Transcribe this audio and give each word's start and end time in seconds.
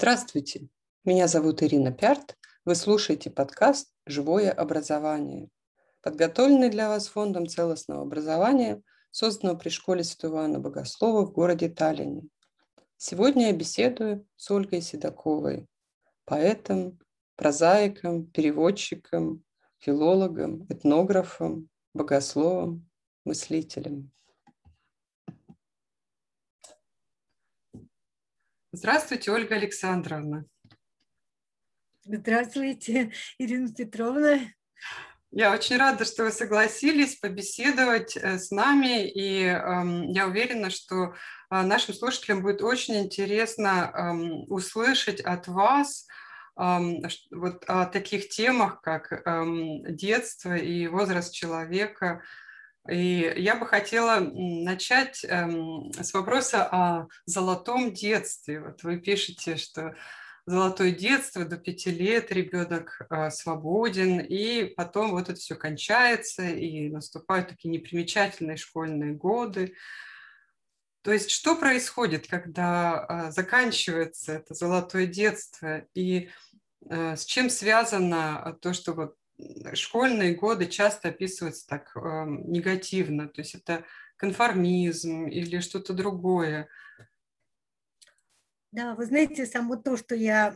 Здравствуйте, 0.00 0.68
меня 1.04 1.26
зовут 1.26 1.60
Ирина 1.60 1.90
Пярт. 1.90 2.38
Вы 2.64 2.76
слушаете 2.76 3.30
подкаст 3.30 3.90
«Живое 4.06 4.52
образование», 4.52 5.48
подготовленный 6.02 6.70
для 6.70 6.88
вас 6.88 7.08
Фондом 7.08 7.48
целостного 7.48 8.02
образования, 8.02 8.80
созданного 9.10 9.58
при 9.58 9.70
школе 9.70 10.04
Святого 10.04 10.36
Иоанна 10.36 10.60
Богослова 10.60 11.26
в 11.26 11.32
городе 11.32 11.68
Таллине. 11.68 12.28
Сегодня 12.96 13.48
я 13.48 13.52
беседую 13.52 14.24
с 14.36 14.48
Ольгой 14.52 14.82
Седоковой, 14.82 15.66
поэтом, 16.26 17.00
прозаиком, 17.34 18.24
переводчиком, 18.26 19.42
филологом, 19.78 20.64
этнографом, 20.68 21.68
богословом, 21.92 22.88
мыслителем. 23.24 24.12
Здравствуйте, 28.78 29.32
Ольга 29.32 29.56
Александровна. 29.56 30.44
Здравствуйте, 32.04 33.10
Ирина 33.36 33.74
Петровна. 33.74 34.38
Я 35.32 35.52
очень 35.52 35.78
рада, 35.78 36.04
что 36.04 36.22
вы 36.22 36.30
согласились 36.30 37.16
побеседовать 37.16 38.16
э, 38.16 38.38
с 38.38 38.52
нами, 38.52 39.08
и 39.10 39.42
э, 39.42 40.12
я 40.12 40.28
уверена, 40.28 40.70
что 40.70 41.06
э, 41.06 41.62
нашим 41.62 41.92
слушателям 41.92 42.40
будет 42.40 42.62
очень 42.62 43.00
интересно 43.00 43.68
э, 43.68 44.12
услышать 44.46 45.22
от 45.22 45.48
вас 45.48 46.06
э, 46.56 46.78
вот 47.32 47.64
о 47.66 47.84
таких 47.84 48.28
темах, 48.28 48.80
как 48.80 49.24
детство 49.88 50.56
и 50.56 50.86
возраст 50.86 51.34
человека, 51.34 52.22
и 52.90 53.32
я 53.36 53.56
бы 53.56 53.66
хотела 53.66 54.20
начать 54.20 55.24
эм, 55.24 55.92
с 55.92 56.12
вопроса 56.14 56.68
о 56.70 57.08
золотом 57.26 57.92
детстве. 57.92 58.60
Вот 58.60 58.82
вы 58.82 58.98
пишете, 58.98 59.56
что 59.56 59.94
золотое 60.48 60.92
детство 60.92 61.44
до 61.44 61.58
пяти 61.58 61.90
лет 61.90 62.32
ребенок 62.32 63.06
э, 63.10 63.30
свободен, 63.30 64.20
и 64.20 64.64
потом 64.64 65.10
вот 65.10 65.28
это 65.28 65.38
все 65.38 65.54
кончается, 65.54 66.48
и 66.48 66.88
наступают 66.88 67.48
такие 67.48 67.70
непримечательные 67.70 68.56
школьные 68.56 69.12
годы. 69.12 69.74
То 71.02 71.12
есть 71.12 71.30
что 71.30 71.56
происходит, 71.56 72.26
когда 72.26 73.06
э, 73.28 73.30
заканчивается 73.30 74.32
это 74.32 74.54
золотое 74.54 75.06
детство, 75.06 75.84
и 75.94 76.30
э, 76.88 77.16
с 77.16 77.26
чем 77.26 77.50
связано 77.50 78.56
то, 78.62 78.72
что 78.72 78.94
вот 78.94 79.17
школьные 79.74 80.34
годы 80.34 80.66
часто 80.66 81.08
описываются 81.08 81.66
так 81.68 81.92
э, 81.96 82.24
негативно, 82.26 83.28
то 83.28 83.40
есть 83.40 83.54
это 83.54 83.84
конформизм 84.16 85.26
или 85.26 85.60
что-то 85.60 85.92
другое. 85.92 86.68
Да, 88.78 88.94
вы 88.94 89.06
знаете, 89.06 89.44
само 89.44 89.74
то, 89.74 89.96
что 89.96 90.14
я 90.14 90.54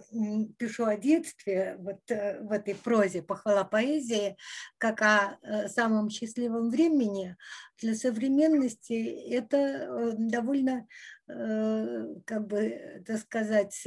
пишу 0.56 0.84
о 0.84 0.96
детстве, 0.96 1.74
вот 1.80 2.08
э, 2.08 2.40
в 2.40 2.52
этой 2.52 2.76
прозе 2.76 3.20
«Похвала 3.20 3.64
поэзии», 3.64 4.36
как 4.78 5.02
о 5.02 5.38
э, 5.42 5.68
самом 5.68 6.08
счастливом 6.08 6.70
времени, 6.70 7.36
для 7.80 7.96
современности 7.96 8.92
это 9.28 9.56
э, 9.56 10.12
довольно, 10.18 10.86
как 11.26 12.46
бы, 12.46 13.02
так 13.06 13.18
сказать, 13.18 13.86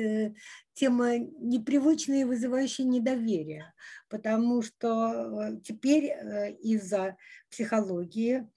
тема 0.74 1.18
непривычная 1.20 2.22
и 2.22 2.24
вызывающая 2.24 2.86
недоверие, 2.86 3.72
потому 4.10 4.64
что 4.64 5.60
теперь 5.64 6.06
из-за 6.62 7.18
психологии, 7.52 8.50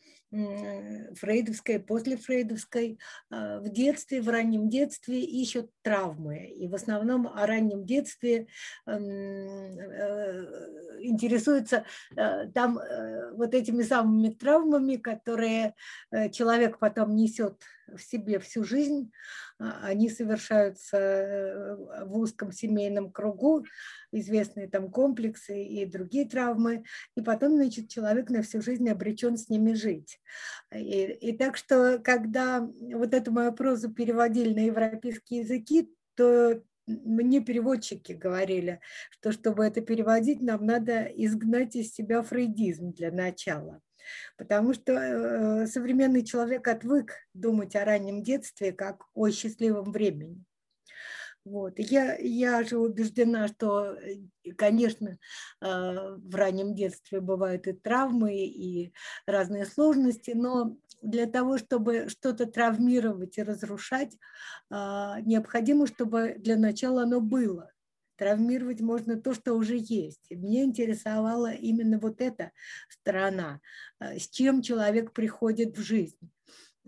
после 1.86 2.16
фрейдовской, 2.16 2.98
а, 3.30 3.60
в 3.60 3.68
детстве, 3.70 4.20
в 4.20 4.28
раннем 4.28 4.68
детстве 4.68 5.22
ищут 5.22 5.70
травмы. 5.82 6.48
И 6.48 6.68
в 6.68 6.74
основном 6.74 7.26
о 7.26 7.46
раннем 7.46 7.86
детстве 7.86 8.46
э, 8.86 8.92
интересуются 11.00 11.84
э, 12.16 12.46
там 12.54 12.78
э, 12.78 13.32
вот 13.32 13.54
этими 13.54 13.82
самыми 13.82 14.28
травмами, 14.30 14.96
которые 14.96 15.74
человек 16.32 16.78
потом 16.78 17.16
несет 17.16 17.62
в 17.96 18.02
себе 18.02 18.38
всю 18.38 18.64
жизнь, 18.64 19.10
а, 19.58 19.80
они 19.82 20.08
совершаются 20.08 21.76
в 22.04 22.16
узком 22.16 22.52
семейном 22.52 23.10
кругу, 23.10 23.64
известные 24.12 24.68
там 24.68 24.90
комплексы 24.90 25.62
и 25.64 25.84
другие 25.86 26.28
травмы, 26.28 26.84
и 27.16 27.22
потом, 27.22 27.56
значит, 27.56 27.88
человек 27.88 28.30
на 28.30 28.42
всю 28.42 28.60
жизнь 28.62 28.88
обречен 28.88 29.36
с 29.36 29.48
ними 29.48 29.74
жить. 29.74 30.20
И, 30.74 31.04
и 31.04 31.36
так 31.36 31.56
что, 31.56 31.98
когда 31.98 32.60
вот 32.60 33.14
эту 33.14 33.32
мою 33.32 33.52
прозу 33.52 33.92
переводили 33.92 34.54
на 34.54 34.64
европейские 34.66 35.40
языки, 35.40 35.92
то 36.14 36.62
мне 36.88 37.40
переводчики 37.40 38.12
говорили, 38.12 38.80
что 39.10 39.32
чтобы 39.32 39.64
это 39.64 39.80
переводить, 39.80 40.40
нам 40.40 40.64
надо 40.64 41.02
изгнать 41.04 41.76
из 41.76 41.92
себя 41.92 42.22
фрейдизм 42.22 42.92
для 42.92 43.12
начала. 43.12 43.80
Потому 44.36 44.74
что 44.74 44.92
э, 44.92 45.66
современный 45.66 46.24
человек 46.24 46.66
отвык 46.68 47.12
думать 47.34 47.76
о 47.76 47.84
раннем 47.84 48.22
детстве 48.22 48.72
как 48.72 49.04
о 49.14 49.30
счастливом 49.30 49.92
времени. 49.92 50.44
Вот. 51.44 51.78
Я, 51.78 52.16
я 52.16 52.62
же 52.62 52.78
убеждена, 52.78 53.48
что, 53.48 53.94
э, 53.94 54.16
конечно, 54.56 55.08
э, 55.08 55.16
в 55.60 56.34
раннем 56.34 56.74
детстве 56.74 57.20
бывают 57.20 57.66
и 57.66 57.72
травмы, 57.72 58.36
и 58.36 58.92
разные 59.26 59.64
сложности, 59.66 60.32
но 60.34 60.76
для 61.00 61.26
того, 61.26 61.58
чтобы 61.58 62.08
что-то 62.08 62.46
травмировать 62.46 63.38
и 63.38 63.42
разрушать, 63.44 64.16
необходимо, 64.68 65.86
чтобы 65.86 66.34
для 66.38 66.56
начала 66.56 67.04
оно 67.04 67.20
было. 67.20 67.70
Травмировать 68.18 68.80
можно 68.80 69.16
то, 69.16 69.32
что 69.32 69.54
уже 69.54 69.76
есть. 69.78 70.26
Меня 70.30 70.64
интересовала 70.64 71.52
именно 71.52 71.98
вот 71.98 72.20
эта 72.20 72.50
сторона, 72.88 73.60
э, 74.00 74.18
с 74.18 74.28
чем 74.28 74.60
человек 74.60 75.12
приходит 75.12 75.78
в 75.78 75.82
жизнь 75.82 76.18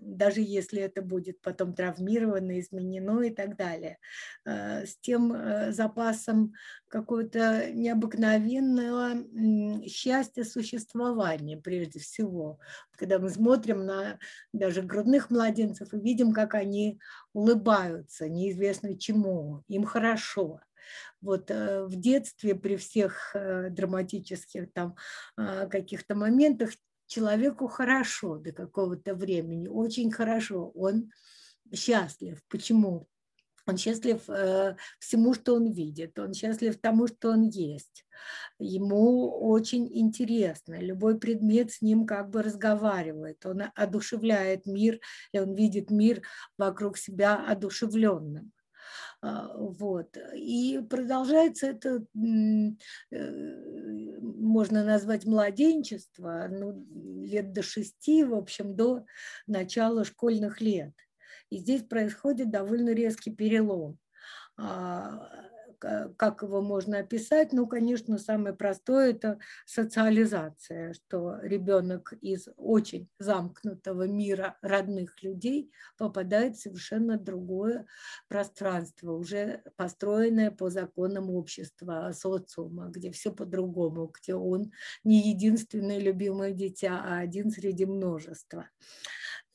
даже 0.00 0.40
если 0.40 0.80
это 0.80 1.02
будет 1.02 1.40
потом 1.40 1.74
травмировано, 1.74 2.58
изменено 2.60 3.20
и 3.22 3.30
так 3.30 3.56
далее, 3.56 3.98
э, 4.44 4.86
с 4.86 4.96
тем 4.98 5.32
э, 5.32 5.72
запасом 5.72 6.54
какого-то 6.88 7.70
необыкновенного 7.72 9.24
счастья 9.86 10.44
существования 10.44 11.56
прежде 11.56 12.00
всего. 12.00 12.58
Когда 12.92 13.18
мы 13.18 13.30
смотрим 13.30 13.84
на 13.84 14.18
даже 14.52 14.82
грудных 14.82 15.30
младенцев 15.30 15.92
и 15.94 16.00
видим, 16.00 16.32
как 16.32 16.54
они 16.54 16.98
улыбаются, 17.32 18.28
неизвестно 18.28 18.98
чему, 18.98 19.62
им 19.68 19.84
хорошо. 19.84 20.60
Вот 21.20 21.50
э, 21.50 21.84
в 21.84 21.96
детстве 21.96 22.54
при 22.54 22.76
всех 22.76 23.34
э, 23.34 23.70
драматических 23.70 24.72
там 24.72 24.96
а, 25.36 25.66
каких-то 25.66 26.14
моментах 26.14 26.70
человеку 27.06 27.66
хорошо 27.66 28.38
до 28.38 28.52
какого-то 28.52 29.14
времени, 29.14 29.68
очень 29.68 30.10
хорошо, 30.10 30.70
он 30.74 31.10
счастлив. 31.74 32.40
Почему? 32.48 33.08
Он 33.66 33.76
счастлив 33.76 34.28
э, 34.28 34.76
всему, 34.98 35.34
что 35.34 35.54
он 35.54 35.70
видит, 35.70 36.18
он 36.18 36.34
счастлив 36.34 36.80
тому, 36.80 37.06
что 37.06 37.30
он 37.30 37.42
есть. 37.48 38.04
Ему 38.58 39.30
очень 39.48 39.88
интересно, 39.96 40.80
любой 40.80 41.18
предмет 41.18 41.70
с 41.70 41.80
ним 41.80 42.06
как 42.06 42.30
бы 42.30 42.42
разговаривает, 42.42 43.44
он 43.46 43.62
одушевляет 43.74 44.66
мир, 44.66 45.00
и 45.32 45.38
он 45.38 45.54
видит 45.54 45.90
мир 45.90 46.22
вокруг 46.58 46.98
себя 46.98 47.36
одушевленным. 47.46 48.52
А, 49.22 49.54
вот. 49.56 50.16
И 50.34 50.80
продолжается 50.88 51.66
это, 51.68 52.04
э, 53.10 53.20
можно 54.20 54.84
назвать 54.84 55.26
младенчество, 55.26 56.46
ну, 56.50 56.86
лет 57.22 57.52
до 57.52 57.62
шести, 57.62 58.24
в 58.24 58.34
общем, 58.34 58.74
до 58.76 59.04
начала 59.46 60.04
школьных 60.04 60.60
лет. 60.60 60.92
И 61.50 61.58
здесь 61.58 61.82
происходит 61.82 62.50
довольно 62.50 62.90
резкий 62.94 63.30
перелом. 63.34 63.98
А, 65.84 66.08
как 66.16 66.42
его 66.42 66.60
можно 66.60 66.98
описать? 66.98 67.52
Ну, 67.52 67.66
конечно, 67.66 68.18
самое 68.18 68.54
простое– 68.54 69.10
это 69.12 69.38
социализация, 69.66 70.94
что 70.94 71.38
ребенок 71.42 72.12
из 72.20 72.48
очень 72.56 73.08
замкнутого 73.18 74.06
мира 74.06 74.58
родных 74.62 75.22
людей 75.22 75.70
попадает 75.98 76.56
в 76.56 76.62
совершенно 76.62 77.18
другое 77.18 77.86
пространство, 78.28 79.12
уже 79.12 79.62
построенное 79.76 80.50
по 80.50 80.70
законам 80.70 81.30
общества, 81.30 82.12
социума, 82.14 82.88
где 82.88 83.10
все 83.10 83.32
по-другому, 83.32 84.12
где 84.12 84.34
он 84.34 84.72
не 85.04 85.30
единственное 85.30 85.98
любимое 85.98 86.52
дитя, 86.52 87.02
а 87.04 87.18
один 87.18 87.50
среди 87.50 87.86
множества. 87.86 88.68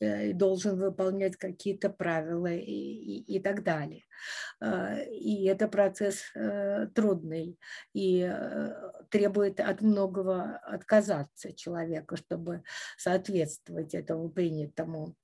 Э, 0.02 0.34
должен 0.34 0.78
выполнять 0.78 1.38
какие-то 1.38 1.90
правила 1.90 2.52
и, 2.54 2.60
и, 2.60 3.36
и 3.38 3.40
так 3.40 3.64
далее. 3.64 4.04
Э, 4.60 5.06
и 5.10 5.46
это 5.46 5.70
процесс 5.70 6.24
э, 6.36 6.88
трудный 6.94 7.58
и 7.94 8.30
требует 9.10 9.62
от 9.62 9.82
многого 9.82 10.58
отказаться 10.58 11.54
человека, 11.54 12.18
чтобы 12.18 12.64
соответствовать 12.98 13.94
этому 13.94 14.30
принятому. 14.30 15.16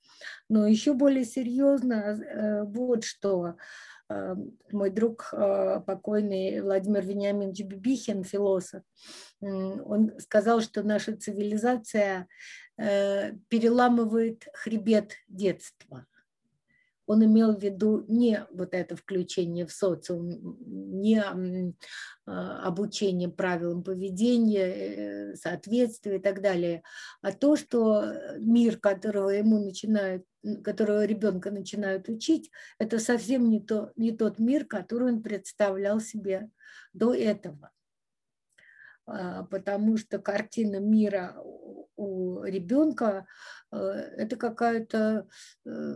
Но 0.48 0.66
еще 0.66 0.94
более 0.94 1.24
серьезно 1.24 2.64
вот 2.66 3.04
что 3.04 3.56
мой 4.08 4.90
друг 4.90 5.32
покойный 5.86 6.60
Владимир 6.60 7.02
Вениаминович 7.02 7.64
Бибихин, 7.64 8.24
философ, 8.24 8.82
он 9.40 10.12
сказал, 10.18 10.60
что 10.60 10.82
наша 10.82 11.16
цивилизация 11.16 12.28
переламывает 12.76 14.48
хребет 14.54 15.12
детства 15.28 16.06
он 17.06 17.24
имел 17.24 17.54
в 17.54 17.60
виду 17.60 18.04
не 18.08 18.46
вот 18.52 18.74
это 18.74 18.96
включение 18.96 19.66
в 19.66 19.72
социум, 19.72 20.56
не 20.64 21.22
а, 22.26 22.66
обучение 22.66 23.28
правилам 23.28 23.82
поведения, 23.82 25.32
э, 25.32 25.36
соответствия 25.36 26.16
и 26.16 26.20
так 26.20 26.40
далее, 26.40 26.82
а 27.20 27.32
то, 27.32 27.56
что 27.56 28.04
мир, 28.38 28.78
которого 28.78 29.30
ему 29.30 29.58
начинают, 29.58 30.24
которого 30.64 31.04
ребенка 31.04 31.50
начинают 31.50 32.08
учить, 32.08 32.50
это 32.78 32.98
совсем 32.98 33.50
не, 33.50 33.60
то, 33.60 33.92
не 33.96 34.12
тот 34.12 34.38
мир, 34.38 34.64
который 34.64 35.12
он 35.12 35.22
представлял 35.22 36.00
себе 36.00 36.50
до 36.92 37.12
этого. 37.12 37.72
А, 39.06 39.42
потому 39.44 39.96
что 39.96 40.18
картина 40.18 40.76
мира 40.76 41.36
у 42.02 42.42
ребенка 42.42 43.26
э, 43.70 43.76
это 43.76 44.36
какая-то 44.36 45.28
э, 45.64 45.94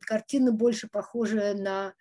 картина 0.00 0.52
больше 0.52 0.88
похожая 0.88 1.54
на 1.54 1.94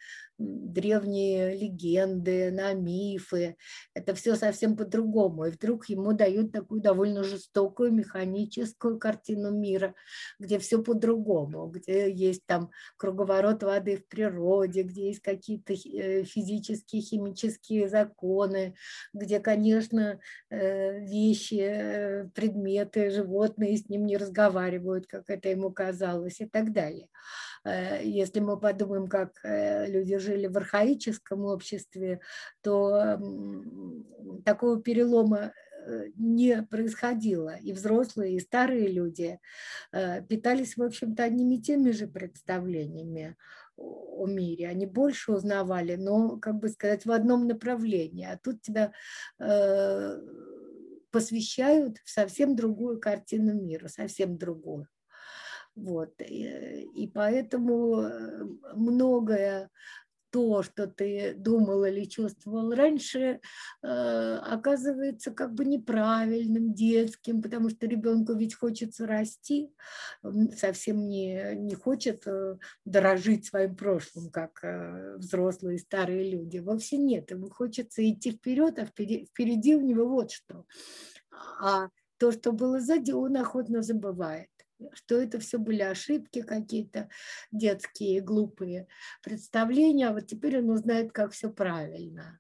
древние 0.44 1.56
легенды, 1.56 2.52
на 2.52 2.74
мифы. 2.74 3.56
Это 3.94 4.14
все 4.16 4.36
совсем 4.36 4.76
по-другому. 4.76 5.46
И 5.46 5.52
вдруг 5.52 5.88
ему 5.90 6.14
дают 6.14 6.52
такую 6.52 6.82
довольно 6.82 7.24
жестокую 7.24 7.92
механическую 7.92 9.00
картину 9.00 9.52
мира, 9.52 9.96
где 10.40 10.60
все 10.60 10.82
по-другому, 10.82 11.68
где 11.68 12.12
есть 12.12 12.46
там 12.46 12.72
круговорот 12.98 13.64
воды 13.64 13.98
в 13.98 14.08
природе, 14.08 14.84
где 14.84 15.08
есть 15.08 15.22
какие-то 15.22 15.74
э, 15.74 16.24
физические, 16.24 17.02
химические 17.02 17.88
законы, 17.88 18.76
где, 19.14 19.40
конечно, 19.40 20.20
э, 20.50 21.00
вещи, 21.00 21.60
э, 21.62 22.30
предметы, 22.36 23.10
животные 23.10 23.78
с 23.78 23.90
ним 23.90 24.06
не 24.06 24.18
разговаривают, 24.18 25.08
как 25.08 25.30
это 25.30 25.50
ему 25.50 25.72
казалось 25.72 26.42
и 26.42 26.46
так 26.46 26.74
далее. 26.74 27.08
Если 27.66 28.42
мы 28.42 28.60
подумаем, 28.60 29.08
как 29.08 29.40
люди 29.44 30.18
жили 30.18 30.33
в 30.48 30.58
архаическом 30.58 31.46
обществе, 31.46 32.20
то 32.62 33.20
такого 34.46 34.82
перелома 34.82 35.54
э, 35.86 36.08
не 36.16 36.64
происходило. 36.64 37.56
И 37.58 37.74
взрослые, 37.74 38.36
и 38.36 38.40
старые 38.40 38.88
люди 38.88 39.40
э, 39.92 40.22
питались, 40.24 40.78
в 40.78 40.84
общем-то, 40.84 41.24
одними 41.24 41.56
и 41.56 41.62
теми 41.62 41.92
же 41.92 42.08
представлениями 42.08 43.36
о 43.76 44.28
мире. 44.28 44.68
Они 44.68 44.86
больше 44.86 45.34
узнавали, 45.34 45.96
но, 45.96 46.38
как 46.38 46.56
бы 46.56 46.70
сказать, 46.70 47.06
в 47.06 47.12
одном 47.12 47.48
направлении. 47.48 48.26
А 48.26 48.38
тут 48.38 48.62
тебя 48.62 48.94
э, 49.40 50.20
посвящают 51.12 51.98
в 52.04 52.10
совсем 52.10 52.56
другую 52.56 53.00
картину 53.00 53.54
мира, 53.54 53.88
совсем 53.88 54.38
другую. 54.38 54.88
Вот. 55.76 56.14
И, 56.22 56.88
и 56.96 57.08
поэтому 57.08 58.08
многое 58.76 59.70
то, 60.34 60.64
что 60.64 60.88
ты 60.88 61.36
думал 61.38 61.86
или 61.86 62.06
чувствовал 62.06 62.74
раньше, 62.74 63.40
э, 63.84 64.38
оказывается 64.38 65.30
как 65.30 65.54
бы 65.54 65.64
неправильным, 65.64 66.74
детским, 66.74 67.40
потому 67.44 67.70
что 67.70 67.86
ребенку 67.86 68.34
ведь 68.34 68.56
хочется 68.56 69.06
расти, 69.06 69.72
совсем 70.58 71.08
не, 71.08 71.54
не 71.56 71.76
хочет 71.76 72.26
э, 72.26 72.58
дорожить 72.84 73.46
своим 73.46 73.76
прошлым, 73.76 74.32
как 74.32 74.64
э, 74.64 75.18
взрослые 75.18 75.78
старые 75.78 76.32
люди. 76.32 76.58
Вовсе 76.58 76.98
нет, 76.98 77.30
ему 77.30 77.52
хочется 77.52 78.02
идти 78.10 78.32
вперед, 78.32 78.80
а 78.80 78.88
впереди, 78.88 79.28
впереди 79.28 79.76
у 79.76 79.82
него 79.82 80.08
вот 80.08 80.32
что. 80.32 80.66
А 81.62 81.90
то, 82.18 82.32
что 82.32 82.54
было 82.54 82.80
сзади, 82.80 83.12
он 83.12 83.38
охотно 83.38 83.84
забывает 83.84 84.50
что 84.94 85.16
это 85.16 85.40
все 85.40 85.58
были 85.58 85.82
ошибки 85.82 86.42
какие-то 86.42 87.10
детские, 87.52 88.22
глупые 88.22 88.88
представления, 89.22 90.10
а 90.10 90.14
вот 90.14 90.28
теперь 90.28 90.60
он 90.60 90.70
узнает, 90.70 91.12
как 91.12 91.32
все 91.32 91.52
правильно. 91.52 92.40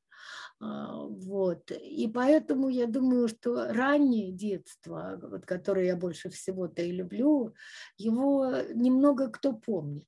А, 0.59 1.05
вот. 1.05 1.71
И 1.71 2.07
поэтому 2.07 2.69
я 2.69 2.87
думаю, 2.87 3.27
что 3.27 3.73
раннее 3.73 4.31
детство, 4.31 5.19
вот, 5.21 5.45
которое 5.45 5.85
я 5.87 5.95
больше 5.95 6.29
всего-то 6.29 6.81
и 6.81 6.91
люблю, 6.91 7.53
его 7.97 8.61
немного 8.73 9.29
кто 9.29 9.53
помнит. 9.53 10.07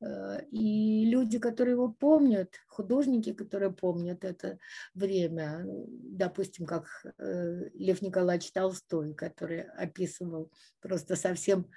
Э, 0.00 0.40
и 0.50 1.06
люди, 1.06 1.38
которые 1.38 1.74
его 1.74 1.88
помнят, 1.88 2.54
художники, 2.68 3.32
которые 3.32 3.72
помнят 3.72 4.24
это 4.24 4.58
время, 4.94 5.64
допустим, 5.66 6.66
как 6.66 6.86
э, 7.18 7.70
Лев 7.74 8.02
Николаевич 8.02 8.52
Толстой, 8.52 9.14
который 9.14 9.62
описывал 9.62 10.50
просто 10.80 11.16
совсем 11.16 11.70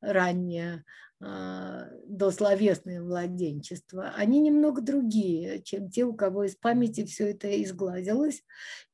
раннее 0.00 0.84
а, 1.22 1.86
дословесное 2.06 3.02
младенчество, 3.02 4.10
они 4.16 4.40
немного 4.40 4.80
другие, 4.80 5.62
чем 5.62 5.90
те, 5.90 6.04
у 6.04 6.14
кого 6.14 6.44
из 6.44 6.56
памяти 6.56 7.04
все 7.04 7.32
это 7.32 7.62
изгладилось. 7.62 8.42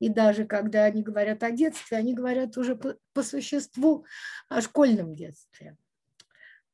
И 0.00 0.08
даже 0.08 0.44
когда 0.44 0.84
они 0.84 1.04
говорят 1.04 1.44
о 1.44 1.52
детстве, 1.52 1.98
они 1.98 2.14
говорят 2.14 2.56
уже 2.56 2.74
по, 2.74 2.96
по 3.12 3.22
существу 3.22 4.06
о 4.48 4.60
школьном 4.60 5.14
детстве. 5.14 5.76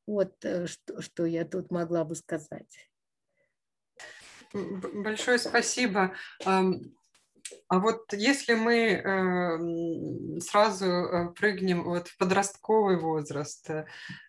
Вот 0.07 0.45
э, 0.45 0.67
что, 0.67 1.01
что 1.01 1.25
я 1.25 1.45
тут 1.45 1.71
могла 1.71 2.05
бы 2.05 2.15
сказать. 2.15 2.91
Большое 4.53 5.39
спасибо. 5.39 6.15
А 7.69 7.79
вот 7.79 8.13
если 8.13 8.55
мы 8.55 8.93
эм, 8.93 10.41
сразу 10.41 10.87
э, 10.87 11.33
прыгнем 11.35 11.85
вот 11.85 12.09
в 12.09 12.17
подростковый 12.17 12.99
возраст, 12.99 13.69
э, 13.69 13.85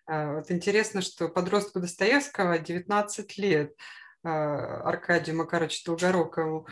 вот 0.06 0.50
интересно, 0.50 1.00
что 1.00 1.28
подростку 1.28 1.80
Достоевского 1.80 2.58
19 2.58 3.38
лет, 3.38 3.74
Аркадию 4.22 5.36
Макаровичу 5.36 5.84
Долгорукову, 5.84 6.66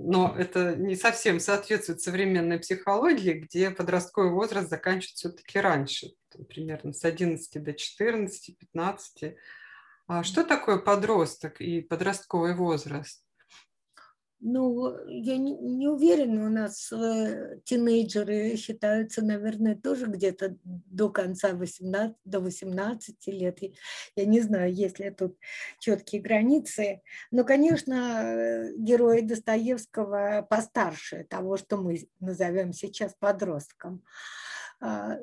но 0.00 0.34
это 0.36 0.76
не 0.76 0.96
совсем 0.96 1.40
соответствует 1.40 2.00
современной 2.00 2.58
психологии, 2.58 3.32
где 3.32 3.70
подростковый 3.70 4.32
возраст 4.32 4.68
заканчивается 4.68 5.28
все-таки 5.28 5.58
раньше, 5.58 6.12
примерно 6.48 6.92
с 6.92 7.04
11 7.04 7.62
до 7.62 7.72
14, 7.72 8.58
15. 8.58 9.36
А 10.06 10.22
что 10.22 10.44
такое 10.44 10.78
подросток 10.78 11.60
и 11.60 11.80
подростковый 11.80 12.54
возраст? 12.54 13.22
Ну, 14.40 14.96
я 15.08 15.36
не, 15.36 15.52
не 15.56 15.88
уверена, 15.88 16.46
у 16.46 16.48
нас 16.48 16.92
э, 16.92 17.58
тинейджеры 17.64 18.56
считаются, 18.56 19.20
наверное, 19.20 19.74
тоже 19.74 20.06
где-то 20.06 20.56
до 20.62 21.10
конца 21.10 21.54
18, 21.54 22.16
до 22.24 22.38
18 22.40 23.26
лет. 23.26 23.58
Я 24.14 24.24
не 24.26 24.40
знаю, 24.40 24.72
есть 24.72 25.00
ли 25.00 25.10
тут 25.10 25.36
четкие 25.80 26.22
границы. 26.22 27.02
Но, 27.32 27.42
конечно, 27.42 28.70
герои 28.76 29.22
Достоевского 29.22 30.46
постарше 30.48 31.26
того, 31.28 31.56
что 31.56 31.76
мы 31.76 32.08
назовем 32.20 32.72
сейчас 32.72 33.14
подростком. 33.18 34.04
А, 34.80 35.18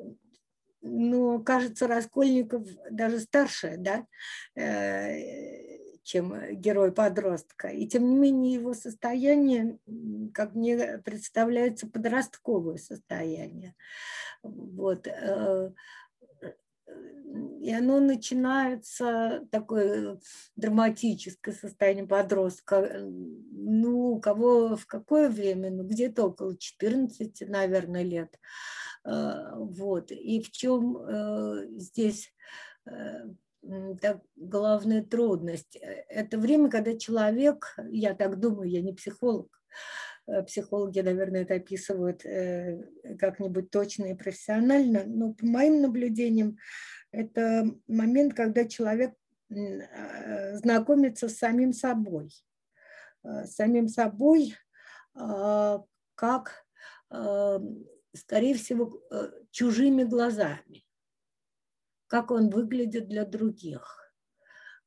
но, 0.82 1.40
кажется, 1.40 1.88
Раскольников 1.88 2.66
даже 2.90 3.20
старше, 3.20 3.76
да, 3.78 4.06
э, 4.54 5.65
чем 6.06 6.32
э, 6.32 6.54
герой 6.54 6.92
подростка. 6.92 7.68
И 7.68 7.86
тем 7.86 8.08
не 8.08 8.16
менее 8.16 8.54
его 8.54 8.74
состояние, 8.74 9.78
как 10.32 10.54
мне 10.54 10.98
представляется, 10.98 11.88
подростковое 11.88 12.76
состояние. 12.76 13.74
Вот. 14.42 15.08
Э, 15.08 15.72
и 17.60 17.72
оно 17.72 17.98
начинается, 17.98 19.48
такое 19.50 20.20
драматическое 20.54 21.52
состояние 21.52 22.06
подростка. 22.06 23.00
Ну, 23.02 24.12
у 24.12 24.20
кого 24.20 24.76
в 24.76 24.86
какое 24.86 25.28
время? 25.28 25.70
Ну, 25.70 25.82
где-то 25.82 26.26
около 26.26 26.56
14, 26.56 27.48
наверное, 27.48 28.04
лет. 28.04 28.38
Э, 29.04 29.56
вот. 29.56 30.12
И 30.12 30.40
в 30.40 30.52
чем 30.52 31.78
здесь 31.80 32.32
так, 34.00 34.20
главная 34.36 35.02
трудность. 35.02 35.76
Э, 35.76 36.04
это 36.08 36.38
время, 36.38 36.70
когда 36.70 36.96
человек, 36.96 37.76
я 37.90 38.14
так 38.14 38.38
думаю, 38.38 38.70
я 38.70 38.82
не 38.82 38.92
психолог, 38.92 39.48
э, 40.26 40.42
психологи, 40.44 41.00
наверное, 41.00 41.42
это 41.42 41.54
описывают 41.54 42.24
э, 42.24 42.84
как-нибудь 43.18 43.70
точно 43.70 44.06
и 44.06 44.14
профессионально, 44.14 45.04
но 45.04 45.34
по 45.34 45.46
моим 45.46 45.82
наблюдениям 45.82 46.58
это 47.10 47.70
момент, 47.86 48.34
когда 48.34 48.64
человек 48.64 49.14
знакомится 49.48 51.28
с 51.28 51.38
самим 51.38 51.72
собой, 51.72 52.30
с 53.22 53.54
самим 53.54 53.86
собой, 53.86 54.56
как, 55.14 56.66
скорее 57.08 58.54
всего, 58.54 59.00
чужими 59.52 60.02
глазами 60.02 60.85
как 62.16 62.30
он 62.30 62.48
выглядит 62.48 63.08
для 63.08 63.26
других. 63.26 64.10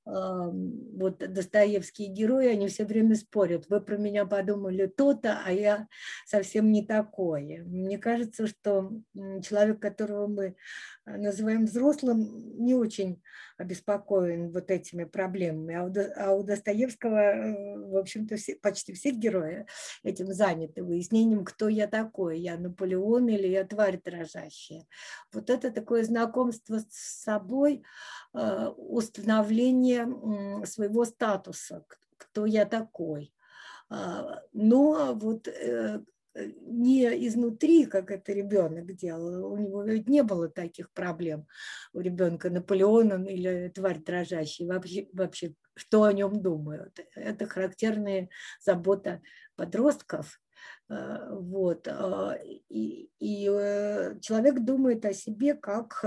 вот 0.03 1.19
Достоевские 1.19 2.07
герои, 2.07 2.47
они 2.47 2.67
все 2.67 2.85
время 2.85 3.15
спорят. 3.15 3.65
Вы 3.69 3.81
про 3.81 3.97
меня 3.97 4.25
подумали 4.25 4.87
то-то, 4.87 5.39
а 5.45 5.51
я 5.51 5.87
совсем 6.25 6.71
не 6.71 6.83
такое. 6.83 7.63
Мне 7.65 7.99
кажется, 7.99 8.47
что 8.47 8.91
человек, 9.43 9.79
которого 9.79 10.25
мы 10.25 10.55
называем 11.17 11.65
взрослым, 11.65 12.57
не 12.63 12.75
очень 12.75 13.21
обеспокоен 13.57 14.51
вот 14.51 14.71
этими 14.71 15.03
проблемами. 15.03 15.75
А 15.75 15.83
у, 15.83 16.39
а 16.39 16.43
Достоевского, 16.43 17.17
э, 17.17 17.77
в 17.77 17.97
общем-то, 17.97 18.37
все, 18.37 18.55
почти 18.55 18.93
все 18.93 19.11
герои 19.11 19.65
этим 20.03 20.27
заняты, 20.33 20.83
выяснением, 20.83 21.43
кто 21.43 21.67
я 21.67 21.87
такой, 21.87 22.39
я 22.39 22.57
Наполеон 22.57 23.27
или 23.29 23.47
я 23.47 23.65
тварь 23.65 24.01
дрожащая. 24.01 24.85
Вот 25.33 25.49
это 25.49 25.71
такое 25.71 26.03
знакомство 26.03 26.79
с 26.79 27.23
собой, 27.23 27.83
э, 28.33 28.67
установление 28.77 30.07
своего 30.65 31.05
статуса, 31.05 31.85
кто 32.17 32.45
я 32.45 32.65
такой. 32.65 33.33
А, 33.89 34.41
но 34.53 35.13
вот 35.15 35.47
э, 35.47 36.01
не 36.61 37.27
изнутри, 37.27 37.85
как 37.85 38.11
это 38.11 38.33
ребенок 38.33 38.95
делал. 38.95 39.51
У 39.51 39.57
него 39.57 39.83
ведь 39.83 40.07
не 40.07 40.23
было 40.23 40.49
таких 40.49 40.91
проблем. 40.91 41.47
У 41.93 41.99
ребенка 41.99 42.49
Наполеона 42.49 43.25
или 43.25 43.71
тварь 43.73 44.03
дрожащая. 44.03 44.67
Вообще, 44.67 45.07
вообще 45.13 45.53
что 45.75 46.03
о 46.03 46.13
нем 46.13 46.41
думают. 46.41 46.99
Это 47.15 47.47
характерная 47.47 48.29
забота 48.61 49.21
подростков. 49.55 50.39
Э, 50.89 51.29
вот. 51.31 51.87
А, 51.87 52.37
и, 52.69 53.09
и 53.19 53.49
э, 53.49 54.19
человек 54.19 54.59
думает 54.59 55.05
о 55.05 55.13
себе, 55.13 55.53
как, 55.53 56.03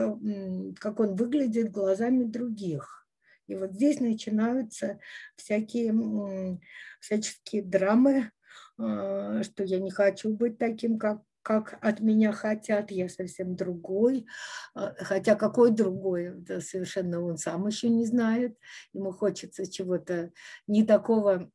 как 0.78 1.00
он 1.00 1.16
выглядит 1.16 1.70
глазами 1.70 2.24
других. 2.24 3.06
И 3.48 3.54
вот 3.54 3.72
здесь 3.72 4.00
начинаются 4.00 4.98
всякие 5.36 6.58
всяческие 7.00 7.62
драмы, 7.62 8.30
что 8.76 9.64
я 9.64 9.78
не 9.78 9.90
хочу 9.90 10.30
быть 10.30 10.58
таким, 10.58 10.98
как 10.98 11.22
как 11.42 11.76
от 11.80 12.00
меня 12.00 12.32
хотят, 12.32 12.90
я 12.90 13.08
совсем 13.08 13.56
другой. 13.56 14.26
А, 14.74 14.94
хотя 14.98 15.34
какой 15.34 15.72
другой, 15.72 16.40
это 16.40 16.60
совершенно 16.60 17.20
он 17.20 17.36
сам 17.36 17.66
еще 17.66 17.88
не 17.88 18.06
знает. 18.06 18.56
Ему 18.92 19.12
хочется 19.12 19.70
чего-то 19.70 20.30
не 20.66 20.84
такого 20.84 21.50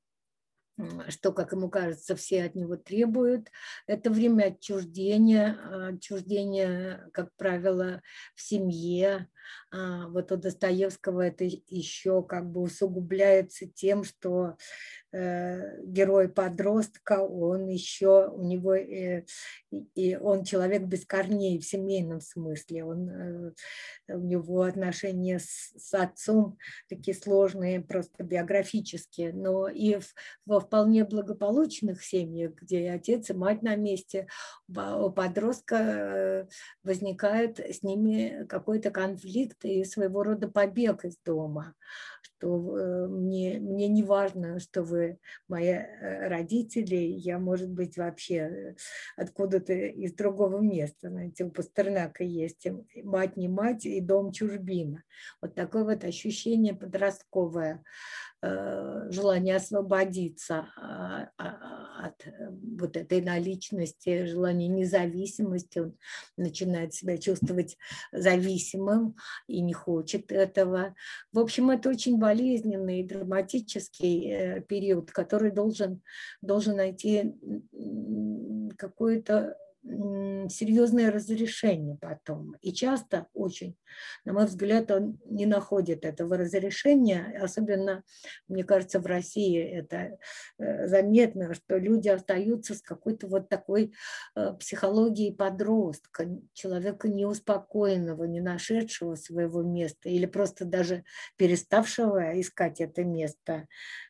что, 1.09 1.33
как 1.33 1.53
ему 1.53 1.69
кажется, 1.69 2.15
все 2.15 2.43
от 2.43 2.53
него 2.53 2.75
требуют. 2.75 3.49
Это 3.87 4.11
время 4.11 4.45
отчуждения, 4.45 5.57
отчуждения, 5.89 7.09
как 7.13 7.35
правило, 7.35 8.03
в 8.35 8.41
семье, 8.41 9.27
вот 9.71 10.31
у 10.31 10.37
Достоевского 10.37 11.21
это 11.21 11.43
еще 11.43 12.23
как 12.23 12.49
бы 12.49 12.61
усугубляется 12.61 13.67
тем, 13.67 14.03
что 14.03 14.55
э, 15.11 15.81
герой 15.83 16.29
подростка, 16.29 17.21
он 17.21 17.67
еще, 17.67 18.29
у 18.29 18.43
него, 18.43 18.75
э, 18.75 19.25
и 19.71 20.15
он 20.15 20.43
человек 20.43 20.83
без 20.83 21.05
корней 21.05 21.59
в 21.59 21.65
семейном 21.65 22.21
смысле, 22.21 22.83
он, 22.85 23.09
э, 23.09 23.53
у 24.09 24.19
него 24.19 24.61
отношения 24.61 25.39
с, 25.39 25.73
с 25.77 25.93
отцом 25.93 26.57
такие 26.89 27.15
сложные, 27.15 27.81
просто 27.81 28.23
биографические, 28.23 29.33
но 29.33 29.67
и 29.67 29.95
в, 29.95 30.13
во 30.45 30.59
вполне 30.59 31.03
благополучных 31.03 32.03
семьях, 32.03 32.53
где 32.61 32.91
отец 32.91 33.29
и 33.29 33.33
мать 33.33 33.63
на 33.63 33.75
месте, 33.75 34.27
у 34.67 35.09
подростка 35.11 36.47
возникает 36.83 37.59
с 37.59 37.83
ними 37.83 38.45
какой-то 38.47 38.91
конфликт, 38.91 39.36
конфликт 39.37 39.65
и 39.65 39.83
своего 39.83 40.23
рода 40.23 40.47
побег 40.47 41.05
из 41.05 41.17
дома, 41.25 41.75
что 42.37 42.77
э, 42.77 43.07
мне, 43.07 43.59
мне 43.59 43.87
не 43.87 44.03
важно, 44.03 44.59
что 44.59 44.83
вы 44.83 45.19
мои 45.47 45.69
э, 45.69 46.27
родители, 46.27 46.95
я, 46.95 47.39
может 47.39 47.69
быть, 47.69 47.97
вообще 47.97 48.35
э, 48.35 48.75
откуда-то 49.15 49.73
из 49.73 50.13
другого 50.13 50.59
места. 50.59 51.09
Знаете, 51.09 51.45
у 51.45 51.51
Пастернака 51.51 52.23
есть 52.23 52.67
мать 53.03 53.37
не 53.37 53.47
мать 53.47 53.85
и 53.85 54.01
дом 54.01 54.31
чужбина. 54.31 55.03
Вот 55.41 55.55
такое 55.55 55.83
вот 55.83 56.03
ощущение 56.03 56.73
подростковое. 56.75 57.83
Желание 58.39 59.55
освободиться 59.55 60.67
а, 60.77 61.27
а, 61.39 61.77
от 61.97 62.27
э, 62.27 62.49
вот 62.79 62.95
этой 62.95 63.21
наличности, 63.21 64.25
желание 64.25 64.67
независимости, 64.67 65.79
он 65.79 65.97
начинает 66.37 66.93
себя 66.93 67.17
чувствовать 67.17 67.77
зависимым 68.11 69.15
и 69.47 69.61
не 69.61 69.73
хочет 69.73 70.31
этого. 70.31 70.95
В 71.31 71.39
общем, 71.39 71.69
это 71.69 71.89
очень 71.89 72.19
болезненный 72.27 73.03
драматический 73.03 74.29
э, 74.29 74.61
период, 74.61 75.11
который 75.11 75.49
должен, 75.49 76.01
должен 76.41 76.75
найти 76.75 77.33
какое-то 78.77 79.55
серьезное 80.49 81.11
разрешение 81.11 81.97
потом. 81.99 82.55
И 82.61 82.73
часто 82.73 83.27
очень, 83.33 83.75
на 84.25 84.33
мой 84.33 84.45
взгляд, 84.45 84.91
он 84.91 85.19
не 85.25 85.45
находит 85.45 86.05
этого 86.05 86.37
разрешения. 86.37 87.39
Особенно, 87.41 88.03
мне 88.47 88.63
кажется, 88.63 88.99
в 88.99 89.05
России 89.05 89.61
это 89.61 90.17
э, 90.57 90.87
заметно, 90.87 91.53
что 91.53 91.77
люди 91.77 92.09
остаются 92.09 92.75
с 92.75 92.81
какой-то 92.81 93.27
вот 93.27 93.49
такой 93.49 93.93
э, 94.35 94.53
психологией 94.59 95.33
подростка, 95.33 96.27
человека 96.53 97.07
неуспокоенного, 97.07 98.25
не 98.25 98.41
нашедшего 98.41 99.15
своего 99.15 99.63
места 99.63 100.09
или 100.09 100.25
просто 100.25 100.65
даже 100.65 101.03
переставшего 101.37 102.39
искать 102.39 102.81
это 102.81 103.03
место 103.03 103.67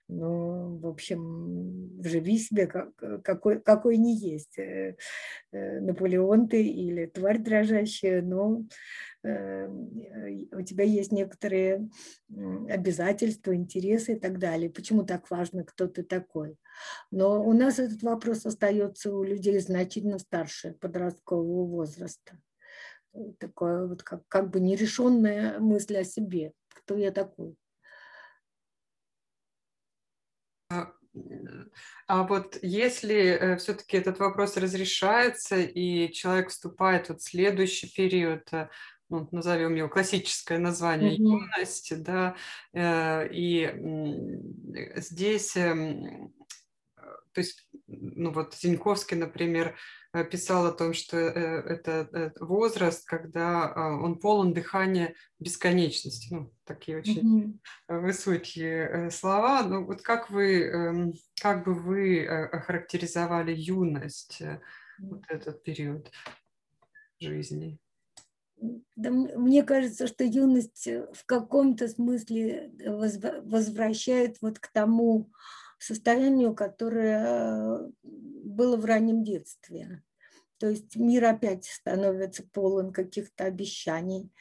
ну, 0.09 0.77
в 0.77 0.87
общем, 0.87 2.01
живи 2.01 2.37
себе, 2.37 2.67
как, 2.67 2.95
какой, 3.23 3.61
какой 3.61 3.97
не 3.97 4.15
есть. 4.15 4.57
Э, 4.57 4.95
э, 5.51 5.79
Наполеон 5.81 6.47
ты 6.47 6.65
или 6.65 7.07
тварь 7.07 7.39
дрожащая, 7.39 8.21
но 8.21 8.63
э, 9.23 9.67
у 9.67 10.61
тебя 10.61 10.85
есть 10.85 11.11
некоторые 11.11 11.89
обязательства, 12.69 13.53
интересы 13.53 14.13
и 14.13 14.19
так 14.19 14.39
далее. 14.39 14.69
Почему 14.69 15.03
так 15.03 15.29
важно, 15.29 15.65
кто 15.65 15.87
ты 15.87 16.03
такой? 16.03 16.57
Но 17.11 17.43
у 17.43 17.51
нас 17.51 17.77
этот 17.79 18.01
вопрос 18.01 18.45
остается 18.45 19.13
у 19.13 19.23
людей 19.23 19.59
значительно 19.59 20.19
старше 20.19 20.77
подросткового 20.79 21.65
возраста. 21.65 22.39
Такое 23.39 23.87
вот 23.87 24.03
как, 24.03 24.21
как 24.29 24.51
бы 24.51 24.61
нерешенная 24.61 25.59
мысль 25.59 25.97
о 25.97 26.03
себе, 26.05 26.53
кто 26.69 26.95
я 26.95 27.11
такой. 27.11 27.57
А 32.07 32.23
вот 32.23 32.57
если 32.61 33.15
э, 33.15 33.57
все-таки 33.57 33.97
этот 33.97 34.19
вопрос 34.19 34.57
разрешается, 34.57 35.57
и 35.57 36.11
человек 36.11 36.49
вступает 36.49 37.09
вот 37.09 37.21
в 37.21 37.23
следующий 37.23 37.91
период, 37.93 38.47
э, 38.51 38.69
ну, 39.09 39.27
назовем 39.31 39.75
его 39.75 39.89
классическое 39.89 40.59
название 40.59 41.13
mm-hmm. 41.13 41.57
юности, 41.57 41.93
да, 41.95 42.35
э, 42.73 43.27
и 43.31 43.73
здесь, 44.95 45.55
эм, 45.55 46.33
то 46.95 47.41
есть, 47.41 47.66
ну 47.87 48.31
вот 48.31 48.53
Зиньковский, 48.55 49.17
например, 49.17 49.75
Э, 50.17 50.23
писал 50.23 50.65
о 50.65 50.71
том, 50.71 50.93
что 50.93 51.17
э, 51.17 51.29
это 51.29 52.09
э, 52.11 52.31
возраст, 52.39 53.05
когда 53.05 53.67
а, 53.67 53.95
он 54.01 54.19
полон 54.19 54.53
дыхания 54.53 55.15
бесконечности. 55.39 56.33
Ну, 56.33 56.53
такие 56.63 56.97
очень 56.97 57.59
mm-hmm. 57.89 58.01
высокие 58.01 59.11
слова. 59.11 59.63
Ну, 59.63 59.85
вот 59.85 60.01
как 60.01 60.29
вы, 60.29 60.63
эм, 60.63 61.13
как 61.41 61.65
бы 61.65 61.73
вы 61.73 62.25
охарактеризовали 62.25 63.53
юность, 63.53 64.41
вот 64.99 65.23
этот 65.29 65.63
период 65.63 66.09
жизни? 67.19 67.77
Да, 68.95 69.11
мне 69.11 69.61
кажется, 69.61 70.07
что 70.07 70.23
юность 70.23 70.87
в 70.87 71.25
каком-то 71.25 71.87
смысле 71.87 72.71
возвращает 73.43 74.37
вот 74.41 74.57
к 74.57 74.67
тому 74.67 75.29
состоянию, 75.77 76.55
которое 76.55 77.91
было 78.03 78.77
в 78.77 78.85
раннем 78.85 79.23
детстве. 79.23 80.03
То 80.59 80.69
есть 80.69 80.95
мир 80.95 81.25
опять 81.25 81.65
становится 81.65 82.43
полон 82.51 82.91
каких-то 82.91 83.45
обещаний, 83.45 84.31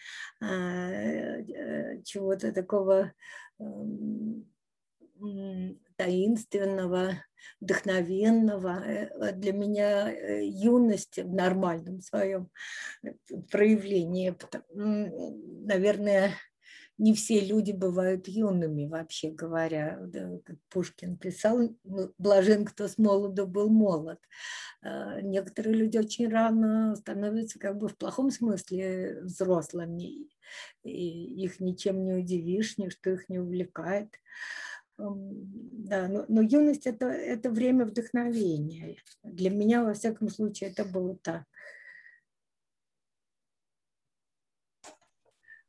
а, 0.41 0.91
э, 0.91 2.03
чего-то 2.05 2.53
такого 2.53 3.13
эм, 3.59 4.47
таинственного, 5.97 7.23
вдохновенного. 7.61 8.83
Э, 8.85 9.33
для 9.33 9.53
меня 9.53 10.11
э, 10.11 10.47
юность 10.47 11.19
в 11.19 11.35
нормальном 11.35 12.01
своем 12.01 12.51
проявлении, 13.51 14.35
наверное, 14.73 16.33
не 16.99 17.15
все 17.15 17.41
люди 17.41 17.73
бывают 17.73 18.29
юными, 18.29 18.87
вообще 18.87 19.31
говоря. 19.31 20.01
Как 20.45 20.57
Пушкин 20.71 21.17
писал, 21.17 21.59
«Ну, 21.85 22.13
блажен, 22.19 22.65
кто 22.65 22.89
с 22.89 22.99
молоду 22.99 23.47
был 23.47 23.69
молод. 23.69 24.19
А, 24.83 25.21
некоторые 25.21 25.75
люди 25.77 25.99
очень 25.99 26.29
рано 26.29 26.97
становятся 26.97 27.59
как 27.59 27.77
бы 27.79 27.89
в 27.89 27.97
плохом 27.97 28.31
смысле 28.31 29.21
взрослыми. 29.23 30.29
И 30.85 31.45
их 31.45 31.61
ничем 31.61 32.05
не 32.05 32.15
удивишь, 32.15 32.79
ничто 32.79 33.11
их 33.11 33.29
не 33.29 33.41
увлекает. 33.41 34.09
Да, 34.99 36.09
но, 36.09 36.25
но 36.29 36.41
юность 36.41 36.87
это, 36.87 37.07
это 37.07 37.51
время 37.51 37.85
вдохновения. 37.85 38.97
Для 39.23 39.51
меня, 39.51 39.85
во 39.85 39.93
всяком 39.93 40.31
случае, 40.31 40.71
это 40.71 40.85
было 40.85 41.17
так. 41.17 41.45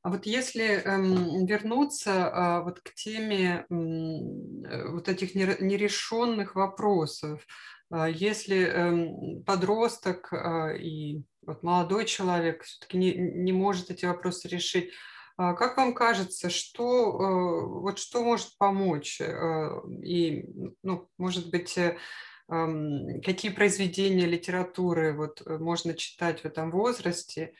А 0.08 0.10
вот 0.10 0.26
если 0.26 0.64
эм, 0.64 1.46
вернуться 1.46 2.12
э, 2.12 2.64
вот 2.64 2.80
к 2.80 2.94
теме 2.94 3.66
э, 3.70 4.88
вот 4.88 5.10
этих 5.10 5.36
нерешенных 5.36 6.56
вопросов, 6.56 7.46
э, 7.92 8.06
если 8.14 8.58
э, 8.58 9.44
подросток 9.44 10.32
э, 10.32 10.78
и 10.78 11.26
вот 11.46 11.62
молодой 11.62 12.06
человек 12.06 12.64
все-таки 12.64 12.98
не, 12.98 13.16
не 13.16 13.52
может 13.52 13.92
эти 13.92 14.06
вопросы 14.06 14.48
решить, 14.48 14.94
как 15.36 15.76
вам 15.76 15.94
кажется, 15.94 16.50
что, 16.50 16.86
э, 16.86 17.66
вот 17.82 18.00
что 18.00 18.24
может 18.24 18.58
помочь? 18.58 19.20
Э, 19.20 19.82
и, 20.06 20.46
ну, 20.84 21.10
может 21.18 21.50
быть, 21.50 21.78
эм, 21.78 23.22
какие 23.26 23.52
произведения 23.52 24.26
литературы 24.26 25.12
вот 25.12 25.46
можно 25.46 25.94
читать 25.96 26.44
в 26.44 26.46
этом 26.46 26.72
возрасте, 26.72 27.56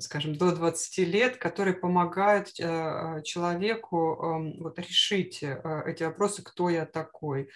скажем, 0.00 0.36
до 0.36 0.54
20 0.54 0.98
лет, 1.06 1.36
которые 1.36 1.74
помогают 1.74 2.48
э, 2.58 3.22
человеку 3.24 4.16
эм, 4.20 4.62
вот, 4.62 4.78
решить 4.80 5.42
э, 5.42 5.82
эти 5.86 6.02
вопросы, 6.02 6.42
кто 6.42 6.68
я 6.68 6.86
такой. 6.86 7.48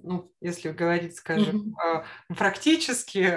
Ну, 0.00 0.32
если 0.40 0.70
говорить, 0.70 1.16
скажем, 1.16 1.74
mm-hmm. 1.74 2.36
практически, 2.36 3.36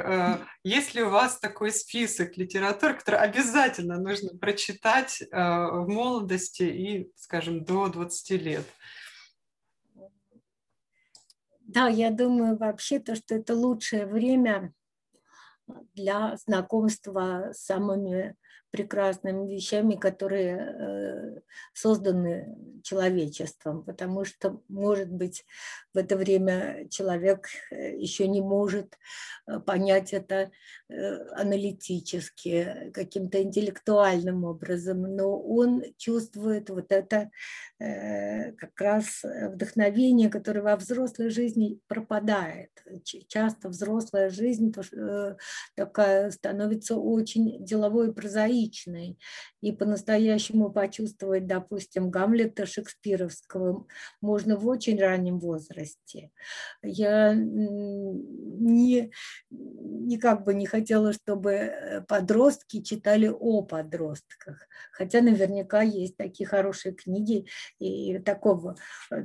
есть 0.64 0.94
ли 0.94 1.02
у 1.02 1.10
вас 1.10 1.40
такой 1.40 1.72
список 1.72 2.38
литератур, 2.38 2.94
который 2.94 3.20
обязательно 3.20 4.00
нужно 4.00 4.38
прочитать 4.38 5.24
в 5.32 5.86
молодости 5.88 6.62
и, 6.62 7.12
скажем, 7.16 7.64
до 7.64 7.88
20 7.88 8.30
лет? 8.44 8.66
Да, 11.62 11.88
я 11.88 12.12
думаю 12.12 12.58
вообще 12.58 13.00
то, 13.00 13.16
что 13.16 13.34
это 13.34 13.56
лучшее 13.56 14.06
время 14.06 14.72
для 15.94 16.38
знакомства 16.38 17.51
с 17.54 17.66
самыми 17.66 18.36
прекрасными 18.72 19.54
вещами, 19.54 19.96
которые 19.96 20.58
э, 20.58 21.40
созданы 21.74 22.58
человечеством, 22.84 23.84
потому 23.84 24.24
что, 24.24 24.62
может 24.70 25.10
быть, 25.10 25.46
в 25.94 25.98
это 25.98 26.16
время 26.16 26.88
человек 26.90 27.50
э, 27.70 27.98
еще 27.98 28.28
не 28.28 28.42
может 28.42 28.98
э, 29.46 29.60
понять 29.60 30.13
это 30.13 30.51
аналитически, 31.34 32.92
каким-то 32.94 33.42
интеллектуальным 33.42 34.44
образом, 34.44 35.02
но 35.02 35.40
он 35.40 35.84
чувствует 35.98 36.70
вот 36.70 36.92
это 36.92 37.30
как 37.80 38.80
раз 38.80 39.24
вдохновение, 39.24 40.30
которое 40.30 40.62
во 40.62 40.76
взрослой 40.76 41.30
жизни 41.30 41.80
пропадает. 41.88 42.70
Часто 43.28 43.70
взрослая 43.70 44.30
жизнь 44.30 44.74
такая 45.76 46.32
становится 46.32 46.96
очень 46.96 47.64
деловой 47.66 48.10
и 48.10 48.14
прозаической, 48.14 48.62
личной 48.62 49.18
и 49.62 49.72
по-настоящему 49.72 50.72
почувствовать, 50.72 51.48
допустим, 51.48 52.10
Гамлета 52.10 52.66
шекспировского 52.66 53.86
можно 54.22 54.58
в 54.58 54.68
очень 54.68 55.00
раннем 55.00 55.40
возрасте. 55.40 56.32
Я 56.82 57.34
не, 57.34 59.12
никак 59.50 60.44
бы 60.44 60.54
не 60.54 60.66
хотела, 60.66 60.80
чтобы 61.13 61.51
э, 61.51 62.01
подростки 62.01 62.81
читали 62.81 63.27
о 63.27 63.61
подростках, 63.61 64.67
хотя 64.91 65.22
наверняка 65.22 65.81
есть 65.81 66.17
такие 66.17 66.48
хорошие 66.48 66.94
книги 66.94 67.48
и 67.79 68.20
такого, 68.20 68.75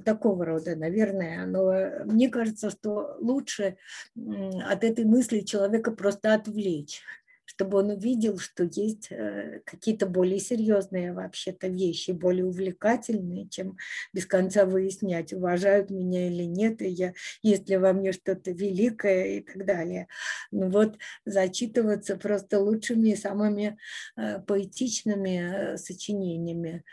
такого 0.04 0.44
рода, 0.44 0.76
наверное. 0.76 1.46
Но 1.46 2.04
мне 2.04 2.28
кажется, 2.28 2.70
что 2.70 3.16
лучше 3.20 3.76
от 4.14 4.84
этой 4.84 5.04
мысли 5.04 5.40
человека 5.40 5.92
просто 5.92 6.34
отвлечь 6.34 7.02
чтобы 7.46 7.78
он 7.78 7.90
увидел, 7.90 8.38
что 8.38 8.64
есть 8.64 9.09
э, 9.11 9.61
какие-то 9.64 10.06
более 10.06 10.40
серьезные 10.40 11.12
вообще-то 11.12 11.68
вещи, 11.68 12.11
более 12.11 12.44
увлекательные, 12.44 13.48
чем 13.48 13.76
без 14.12 14.26
конца 14.26 14.66
выяснять, 14.66 15.32
уважают 15.32 15.90
меня 15.90 16.26
или 16.26 16.42
нет, 16.42 16.82
и 16.82 16.88
я, 16.88 17.14
есть 17.42 17.68
ли 17.68 17.76
во 17.76 17.92
мне 17.92 18.12
что-то 18.12 18.50
великое 18.50 19.38
и 19.38 19.40
так 19.40 19.64
далее. 19.64 20.09
Ну 20.50 20.68
вот 20.68 20.98
зачитываться 21.24 22.16
просто 22.16 22.61
лучшими 22.61 23.11
и 23.11 23.16
самыми 23.16 23.78
э, 24.16 24.40
поэтичными 24.40 25.74
э, 25.74 25.76
сочинениями 25.76 26.85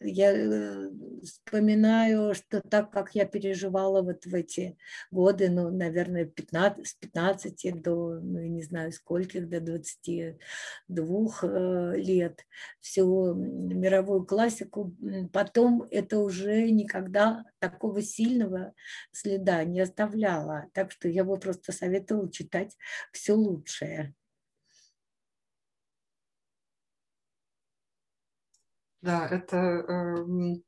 я 0.00 0.32
э, 0.32 0.90
вспоминаю, 1.22 2.34
что 2.34 2.60
так 2.60 2.90
как 2.92 3.14
я 3.14 3.24
переживала 3.24 4.02
вот 4.02 4.26
в 4.26 4.34
эти 4.34 4.78
годы, 5.10 5.48
ну, 5.48 5.70
наверное, 5.70 6.24
15, 6.24 6.86
с 6.86 6.94
15 6.94 7.82
до, 7.82 8.20
ну, 8.20 8.40
не 8.40 8.62
знаю, 8.62 8.92
скольких, 8.92 9.48
до 9.48 9.60
22 9.60 11.38
э, 11.42 11.96
лет, 11.96 12.46
всю 12.80 13.34
мировую 13.34 14.24
классику, 14.24 14.94
потом 15.32 15.82
это 15.90 16.18
уже 16.18 16.70
никогда 16.70 17.44
такого 17.58 18.02
сильного 18.02 18.74
следа 19.12 19.64
не 19.64 19.80
оставляла. 19.80 20.66
Так 20.74 20.92
что 20.92 21.08
я 21.08 21.24
бы 21.24 21.36
просто 21.38 21.72
советовала 21.72 22.30
читать 22.30 22.76
все 23.12 23.32
лучшее. 23.32 24.14
Да, 29.00 29.28
это 29.28 29.56
э, 29.56 30.58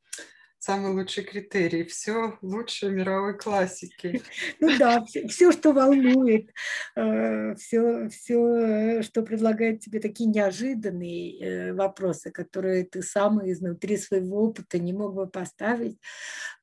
самый 0.60 0.92
лучший 0.92 1.24
критерий. 1.24 1.84
Все 1.84 2.38
лучше 2.42 2.90
мировой 2.90 3.36
классики. 3.36 4.22
Ну 4.60 4.78
да, 4.78 5.02
все, 5.04 5.26
все 5.26 5.52
что 5.52 5.72
волнует, 5.72 6.50
э, 6.96 7.54
все, 7.56 8.08
все, 8.08 9.02
что 9.02 9.22
предлагает 9.22 9.80
тебе 9.80 10.00
такие 10.00 10.28
неожиданные 10.28 11.40
э, 11.40 11.72
вопросы, 11.72 12.30
которые 12.30 12.84
ты 12.84 13.02
сам 13.02 13.40
изнутри 13.50 13.96
своего 13.96 14.44
опыта 14.44 14.78
не 14.78 14.92
мог 14.92 15.14
бы 15.14 15.26
поставить. 15.26 15.98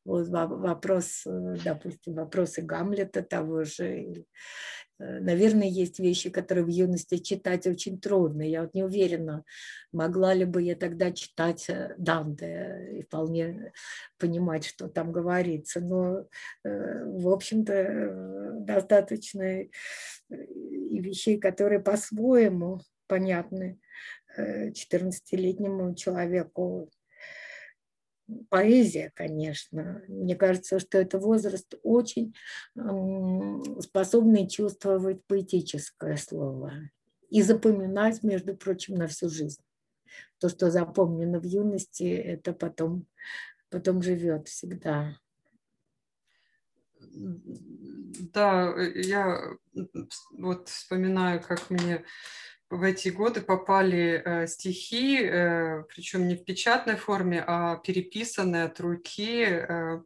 Вот 0.05 0.27
вопрос, 0.29 1.23
э, 1.25 1.57
допустим, 1.63 2.13
вопросы 2.13 2.61
Гамлета 2.61 3.23
того 3.23 3.63
же, 3.63 4.25
наверное, 4.99 5.67
есть 5.67 5.99
вещи, 5.99 6.29
которые 6.29 6.65
в 6.65 6.69
юности 6.69 7.17
читать 7.17 7.67
очень 7.67 7.99
трудно. 7.99 8.41
Я 8.41 8.63
вот 8.63 8.73
не 8.73 8.83
уверена, 8.83 9.43
могла 9.91 10.33
ли 10.33 10.45
бы 10.45 10.61
я 10.61 10.75
тогда 10.75 11.11
читать 11.11 11.69
э, 11.69 11.93
Данте 11.97 12.89
и 12.99 13.01
вполне 13.03 13.73
понимать, 14.17 14.65
что 14.65 14.87
там 14.87 15.11
говорится. 15.11 15.81
Но, 15.81 16.27
э, 16.63 17.03
в 17.05 17.29
общем-то, 17.29 18.53
достаточно 18.61 19.61
и 19.61 20.99
вещей, 20.99 21.39
которые 21.39 21.79
по-своему 21.79 22.81
понятны 23.07 23.79
14-летнему 24.37 25.95
человеку 25.95 26.89
поэзия, 28.49 29.11
конечно. 29.15 30.01
Мне 30.07 30.35
кажется, 30.35 30.79
что 30.79 30.97
это 30.97 31.19
возраст 31.19 31.73
очень 31.83 32.35
способный 33.79 34.47
чувствовать 34.49 35.23
поэтическое 35.25 36.17
слово 36.17 36.73
и 37.29 37.41
запоминать, 37.41 38.23
между 38.23 38.55
прочим, 38.55 38.95
на 38.95 39.07
всю 39.07 39.29
жизнь. 39.29 39.61
То, 40.39 40.49
что 40.49 40.71
запомнено 40.71 41.39
в 41.39 41.45
юности, 41.45 42.03
это 42.03 42.53
потом, 42.53 43.05
потом 43.69 44.01
живет 44.01 44.47
всегда. 44.47 45.17
Да, 48.33 48.73
я 48.95 49.57
вот 50.31 50.69
вспоминаю, 50.69 51.41
как 51.41 51.69
мне 51.69 52.03
в 52.69 52.83
эти 52.83 53.09
годы 53.09 53.41
попали 53.41 54.21
э, 54.23 54.47
стихи, 54.47 55.19
э, 55.21 55.83
причем 55.83 56.27
не 56.27 56.35
в 56.35 56.43
печатной 56.43 56.95
форме, 56.95 57.43
а 57.45 57.77
переписанные 57.77 58.63
от 58.63 58.79
руки 58.79 59.43
э, 59.43 60.01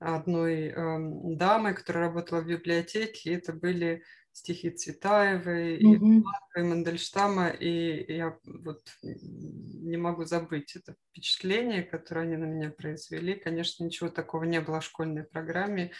одной 0.00 0.68
э, 0.68 0.98
дамы, 1.36 1.72
которая 1.72 2.06
работала 2.06 2.40
в 2.40 2.46
библиотеке. 2.46 3.34
Это 3.34 3.52
были 3.52 4.02
стихи 4.32 4.70
Цветаевой, 4.70 5.78
mm-hmm. 5.78 6.22
и, 6.56 6.60
и 6.60 6.62
Мандельштама, 6.62 7.48
и 7.48 8.12
я 8.12 8.36
вот 8.42 8.82
не 9.02 9.96
могу 9.96 10.24
забыть 10.24 10.74
это 10.74 10.96
впечатление, 11.10 11.84
которое 11.84 12.22
они 12.22 12.36
на 12.36 12.46
меня 12.46 12.70
произвели. 12.70 13.34
Конечно, 13.34 13.84
ничего 13.84 14.10
такого 14.10 14.42
не 14.42 14.60
было 14.60 14.80
в 14.80 14.84
школьной 14.84 15.22
программе. 15.22 15.92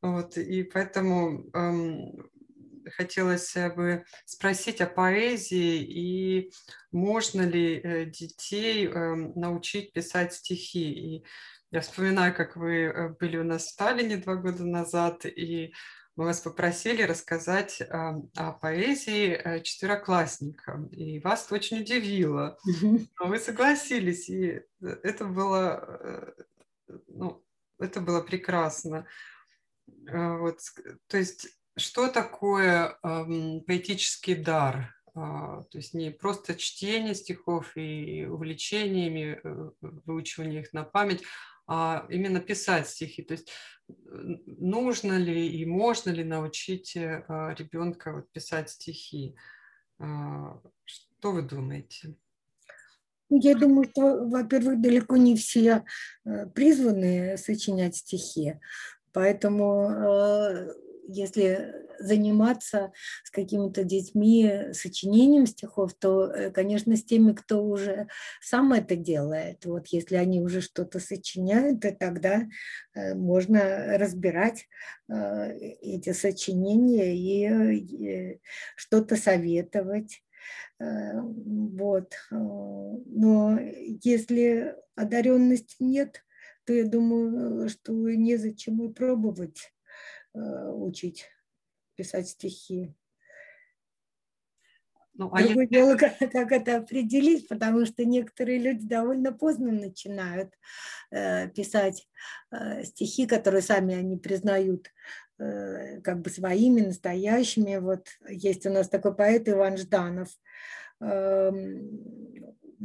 Вот, 0.00 0.38
и 0.38 0.62
поэтому 0.62 1.50
эм, 1.52 2.30
хотелось 2.96 3.54
бы 3.54 4.04
спросить 4.24 4.80
о 4.80 4.86
поэзии 4.86 5.82
и 5.82 6.52
можно 6.92 7.42
ли 7.42 8.06
детей 8.06 8.86
эм, 8.86 9.32
научить 9.34 9.92
писать 9.92 10.34
стихи. 10.34 10.92
И 10.92 11.24
я 11.70 11.80
вспоминаю, 11.80 12.34
как 12.34 12.56
вы 12.56 13.14
были 13.20 13.36
у 13.36 13.44
нас 13.44 13.68
в 13.68 13.76
Таллине 13.76 14.16
два 14.16 14.34
года 14.36 14.64
назад, 14.64 15.24
и 15.24 15.72
мы 16.16 16.24
вас 16.26 16.40
попросили 16.40 17.02
рассказать 17.02 17.80
о 17.80 18.52
поэзии 18.60 19.62
четвероклассникам, 19.62 20.88
и 20.88 21.20
вас 21.20 21.50
очень 21.50 21.80
удивило. 21.80 22.58
Но 23.18 23.26
вы 23.26 23.38
согласились, 23.38 24.28
и 24.28 24.62
это 24.80 25.24
было, 25.24 26.34
ну, 27.06 27.42
это 27.78 28.00
было 28.00 28.20
прекрасно. 28.20 29.06
Вот, 29.86 30.58
то 31.06 31.16
есть 31.16 31.48
что 31.76 32.08
такое 32.08 32.98
э, 33.02 33.60
поэтический 33.66 34.34
дар? 34.34 34.94
Э, 35.14 35.62
то 35.70 35.78
есть 35.78 35.94
не 35.94 36.10
просто 36.10 36.54
чтение 36.54 37.14
стихов 37.14 37.76
и 37.76 38.26
увлечениями, 38.26 39.40
э, 39.42 39.70
выучивание 39.80 40.62
их 40.62 40.72
на 40.72 40.84
память, 40.84 41.22
а 41.66 42.04
именно 42.08 42.40
писать 42.40 42.88
стихи. 42.88 43.22
То 43.22 43.32
есть 43.32 43.50
нужно 44.58 45.16
ли 45.18 45.48
и 45.48 45.64
можно 45.64 46.10
ли 46.10 46.24
научить 46.24 46.96
э, 46.96 47.24
ребенка 47.56 48.12
вот, 48.12 48.30
писать 48.32 48.70
стихи? 48.70 49.36
Э, 50.00 50.54
что 50.84 51.32
вы 51.32 51.42
думаете? 51.42 52.16
Я 53.28 53.54
думаю, 53.54 53.88
что, 53.88 54.26
во-первых, 54.26 54.80
далеко 54.80 55.16
не 55.16 55.36
все 55.36 55.84
э, 56.24 56.46
призваны 56.46 57.36
сочинять 57.38 57.94
стихи. 57.96 58.58
Поэтому 59.12 60.74
если 61.10 61.74
заниматься 61.98 62.92
с 63.24 63.30
какими-то 63.30 63.84
детьми 63.84 64.72
сочинением 64.72 65.46
стихов, 65.46 65.94
то, 65.94 66.26
э, 66.26 66.50
конечно, 66.50 66.96
с 66.96 67.04
теми, 67.04 67.32
кто 67.32 67.62
уже 67.64 68.08
сам 68.40 68.72
это 68.72 68.96
делает. 68.96 69.64
Вот 69.66 69.88
если 69.88 70.16
они 70.16 70.40
уже 70.40 70.60
что-то 70.60 70.98
сочиняют, 70.98 71.80
то 71.80 71.92
тогда 71.92 72.42
э, 72.94 73.14
можно 73.14 73.98
разбирать 73.98 74.66
эти 75.08 76.12
сочинения 76.12 77.16
и 77.76 78.38
что-то 78.76 79.16
советовать. 79.16 80.22
Вот. 80.78 82.14
Но 82.30 83.58
если 83.60 84.76
одаренности 84.94 85.76
нет, 85.80 86.22
то 86.64 86.72
я 86.72 86.84
думаю, 86.84 87.68
что 87.68 87.92
незачем 87.92 88.82
и 88.84 88.92
пробовать 88.92 89.58
э, 89.58 89.79
учить 90.34 91.26
писать 91.96 92.28
стихи. 92.28 92.94
Ну, 95.20 95.28
а 95.34 95.42
Другое 95.42 95.64
если... 95.64 95.74
дело, 95.74 95.96
как, 95.98 96.18
как 96.18 96.52
это 96.52 96.78
определить, 96.78 97.46
потому 97.46 97.84
что 97.84 98.06
некоторые 98.06 98.58
люди 98.58 98.86
довольно 98.86 99.32
поздно 99.32 99.70
начинают 99.70 100.54
э, 101.10 101.48
писать 101.50 102.08
э, 102.50 102.84
стихи, 102.84 103.26
которые 103.26 103.60
сами 103.60 103.94
они 103.94 104.16
признают 104.16 104.90
э, 105.38 106.00
как 106.00 106.22
бы 106.22 106.30
своими, 106.30 106.80
настоящими. 106.80 107.76
Вот 107.76 108.06
есть 108.28 108.64
у 108.64 108.70
нас 108.70 108.88
такой 108.88 109.14
поэт 109.14 109.46
Иван 109.48 109.76
Жданов. 109.76 110.28
Э, 111.02 111.50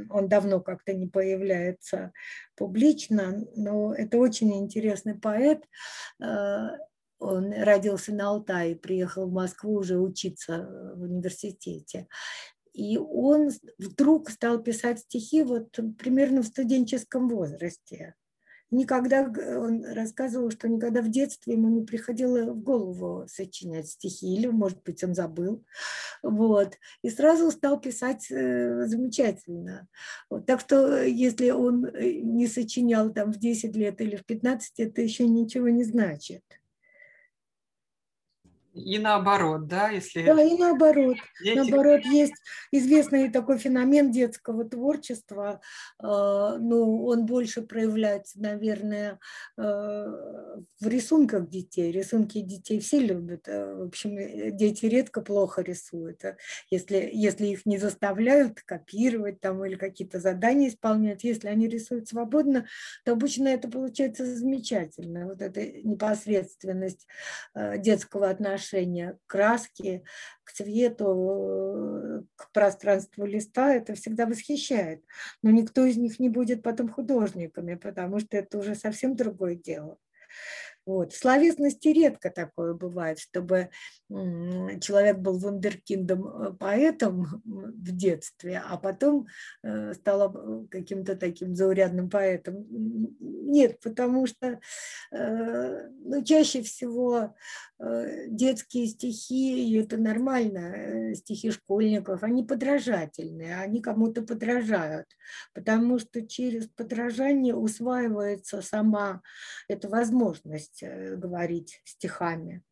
он 0.09 0.27
давно 0.27 0.59
как-то 0.59 0.93
не 0.93 1.07
появляется 1.07 2.11
публично, 2.57 3.45
но 3.55 3.93
это 3.93 4.17
очень 4.17 4.53
интересный 4.59 5.15
поэт. 5.15 5.63
Э, 6.21 6.71
он 7.19 7.53
родился 7.53 8.13
на 8.13 8.29
Алтае, 8.29 8.75
приехал 8.75 9.27
в 9.27 9.33
Москву 9.33 9.75
уже 9.75 9.99
учиться 9.99 10.93
в 10.95 11.03
университете. 11.03 12.07
И 12.73 12.97
он 12.97 13.51
вдруг 13.77 14.29
стал 14.29 14.61
писать 14.61 14.99
стихи 14.99 15.43
вот 15.43 15.71
примерно 15.97 16.41
в 16.41 16.47
студенческом 16.47 17.29
возрасте 17.29 18.15
никогда, 18.71 19.31
он 19.57 19.83
рассказывал, 19.85 20.51
что 20.51 20.67
никогда 20.67 21.01
в 21.01 21.09
детстве 21.09 21.53
ему 21.53 21.69
не 21.69 21.85
приходило 21.85 22.51
в 22.51 22.61
голову 22.61 23.25
сочинять 23.27 23.87
стихи, 23.87 24.33
или, 24.33 24.47
может 24.47 24.83
быть, 24.83 25.03
он 25.03 25.15
забыл. 25.15 25.63
Вот. 26.23 26.75
И 27.01 27.09
сразу 27.09 27.51
стал 27.51 27.79
писать 27.79 28.29
э, 28.31 28.85
замечательно. 28.85 29.87
Вот. 30.29 30.45
Так 30.45 30.59
что, 30.61 31.03
если 31.03 31.51
он 31.51 31.85
э, 31.85 32.21
не 32.21 32.47
сочинял 32.47 33.11
там 33.13 33.31
в 33.31 33.37
10 33.37 33.75
лет 33.75 34.01
или 34.01 34.15
в 34.15 34.25
15, 34.25 34.79
это 34.79 35.01
еще 35.01 35.27
ничего 35.27 35.69
не 35.69 35.83
значит. 35.83 36.43
И 38.75 38.99
наоборот, 38.99 39.67
да, 39.67 39.89
если... 39.89 40.25
Да, 40.25 40.43
и 40.43 40.57
наоборот. 40.57 41.15
Дети... 41.41 41.57
Наоборот, 41.57 42.01
есть 42.03 42.33
известный 42.71 43.31
такой 43.31 43.57
феномен 43.57 44.11
детского 44.11 44.65
творчества, 44.65 45.61
э, 46.03 46.05
ну, 46.05 47.05
он 47.05 47.25
больше 47.25 47.61
проявляется, 47.61 48.41
наверное, 48.41 49.17
э, 49.57 49.61
в 49.61 50.87
рисунках 50.87 51.47
детей. 51.47 51.89
Рисунки 51.89 52.41
детей 52.41 52.81
все 52.81 52.99
любят. 52.99 53.47
Э, 53.47 53.75
в 53.75 53.83
общем, 53.83 54.57
дети 54.57 54.87
редко 54.87 55.21
плохо 55.21 55.61
рисуют. 55.61 56.23
Если, 56.69 57.09
если 57.13 57.47
их 57.47 57.65
не 57.65 57.77
заставляют 57.77 58.61
копировать 58.61 59.39
там 59.39 59.63
или 59.63 59.75
какие-то 59.75 60.19
задания 60.19 60.67
исполнять, 60.67 61.23
если 61.23 61.47
они 61.47 61.69
рисуют 61.69 62.09
свободно, 62.09 62.67
то 63.05 63.13
обычно 63.13 63.47
это 63.47 63.69
получается 63.69 64.25
замечательно. 64.25 65.27
Вот 65.27 65.41
эта 65.41 65.65
непосредственность 65.65 67.07
детского 67.77 68.29
отношения 68.29 68.64
отношение 68.65 69.17
к 69.27 69.35
к 70.43 70.51
цвету, 70.51 72.25
к 72.35 72.51
пространству 72.51 73.25
листа, 73.25 73.73
это 73.73 73.95
всегда 73.95 74.25
восхищает. 74.25 75.03
Но 75.41 75.51
никто 75.51 75.85
из 75.85 75.97
них 75.97 76.19
не 76.19 76.29
будет 76.29 76.63
потом 76.63 76.89
художниками, 76.89 77.75
потому 77.75 78.19
что 78.19 78.37
это 78.37 78.57
уже 78.57 78.75
совсем 78.75 79.15
другое 79.15 79.55
дело. 79.55 79.97
Вот. 80.85 81.13
В 81.13 81.17
словесности 81.17 81.87
редко 81.87 82.29
такое 82.29 82.73
бывает, 82.73 83.19
чтобы 83.19 83.69
человек 84.07 85.17
был 85.17 85.39
вундеркиндом 85.39 86.27
э, 86.27 86.53
поэтом 86.53 87.41
в 87.43 87.91
детстве, 87.91 88.61
а 88.63 88.77
потом 88.77 89.25
э, 89.63 89.93
стал 89.95 90.67
каким-то 90.69 91.15
таким 91.15 91.55
заурядным 91.55 92.09
поэтом. 92.09 92.67
Нет, 93.19 93.79
потому 93.81 94.27
что 94.27 94.59
э, 95.11 95.89
ну, 95.89 96.23
чаще 96.23 96.61
всего 96.61 97.35
детские 98.27 98.87
стихи, 98.87 99.69
и 99.69 99.77
это 99.81 99.97
нормально, 99.97 101.13
стихи 101.13 101.51
школьников, 101.51 102.23
они 102.23 102.41
подражательные, 102.43 103.57
они 103.57 103.81
кому-то 103.81 104.21
подражают, 104.21 105.07
потому 105.53 105.99
что 105.99 106.25
через 106.25 106.67
подражание 106.67 107.53
усваивается 107.53 108.61
сама 108.61 109.21
эта 109.67 109.89
возможность 109.89 110.74
говорить 110.83 111.81
стихами. 111.85 112.63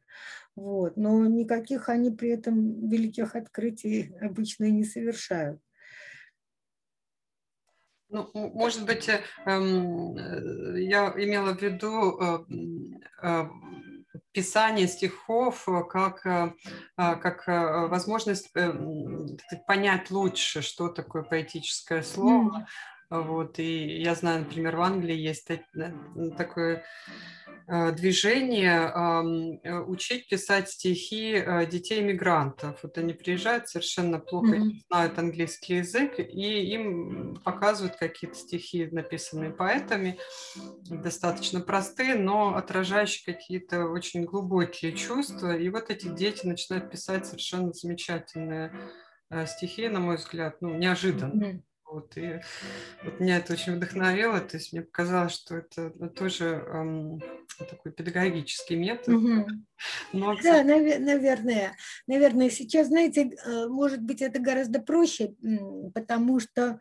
Вот. 0.55 0.97
Но 0.97 1.25
никаких 1.25 1.89
они 1.89 2.11
при 2.11 2.29
этом 2.29 2.89
великих 2.89 3.35
открытий 3.35 4.15
обычно 4.21 4.69
не 4.69 4.83
совершают. 4.83 5.59
Ну, 8.13 8.29
может 8.33 8.85
быть, 8.85 9.09
э, 9.09 9.23
эм, 9.47 10.15
э, 10.15 10.83
я 10.83 11.11
имела 11.17 11.55
в 11.55 11.61
виду 11.61 12.45
э, 13.23 13.49
писание 14.31 14.87
стихов 14.87 15.67
как, 15.89 16.21
как 16.95 17.47
возможность 17.89 18.53
понять 19.65 20.11
лучше, 20.11 20.61
что 20.61 20.89
такое 20.89 21.23
поэтическое 21.23 22.03
слово. 22.03 22.67
Вот, 23.21 23.59
и 23.59 24.01
я 24.01 24.15
знаю, 24.15 24.41
например, 24.41 24.75
в 24.75 24.81
Англии 24.81 25.15
есть 25.15 25.47
такое 26.37 26.83
Э, 27.65 27.93
движение 27.93 28.91
э, 29.63 29.79
учить 29.83 30.27
писать 30.27 30.69
стихи 30.69 31.33
э, 31.33 31.65
детей 31.65 32.01
мигрантов. 32.01 32.79
Вот 32.83 32.97
они 32.97 33.13
приезжают, 33.13 33.69
совершенно 33.69 34.19
плохо 34.19 34.57
mm-hmm. 34.57 34.71
знают 34.89 35.17
английский 35.17 35.75
язык, 35.75 36.19
и 36.19 36.73
им 36.73 37.37
показывают 37.43 37.95
какие-то 37.95 38.35
стихи, 38.35 38.89
написанные 38.91 39.51
поэтами, 39.51 40.17
достаточно 40.89 41.61
простые, 41.61 42.15
но 42.15 42.55
отражающие 42.55 43.33
какие-то 43.33 43.85
очень 43.85 44.25
глубокие 44.25 44.91
чувства. 44.91 45.55
И 45.55 45.69
вот 45.69 45.89
эти 45.89 46.07
дети 46.07 46.45
начинают 46.45 46.91
писать 46.91 47.25
совершенно 47.25 47.71
замечательные 47.71 48.73
стихи, 49.47 49.87
на 49.87 49.99
мой 49.99 50.17
взгляд, 50.17 50.57
ну, 50.59 50.75
неожиданно. 50.75 51.43
Mm-hmm. 51.43 51.61
Вот, 51.93 52.17
и 52.17 52.39
вот 53.03 53.19
меня 53.19 53.37
это 53.37 53.53
очень 53.53 53.75
вдохновило, 53.75 54.39
то 54.39 54.57
есть 54.57 54.73
мне 54.73 54.81
показалось, 54.81 55.33
что 55.33 55.57
это 55.57 55.91
тоже 56.09 56.45
эм, 56.45 57.21
такой 57.59 57.91
педагогический 57.91 58.75
метод. 58.75 59.09
Угу. 59.09 59.45
Но, 60.13 60.35
да, 60.41 60.63
наверное, 60.63 61.75
наверное, 62.07 62.49
сейчас, 62.49 62.87
знаете, 62.87 63.29
э, 63.45 63.67
может 63.67 64.01
быть, 64.01 64.23
это 64.23 64.39
гораздо 64.39 64.81
проще, 64.81 65.35
потому 65.93 66.39
что 66.39 66.79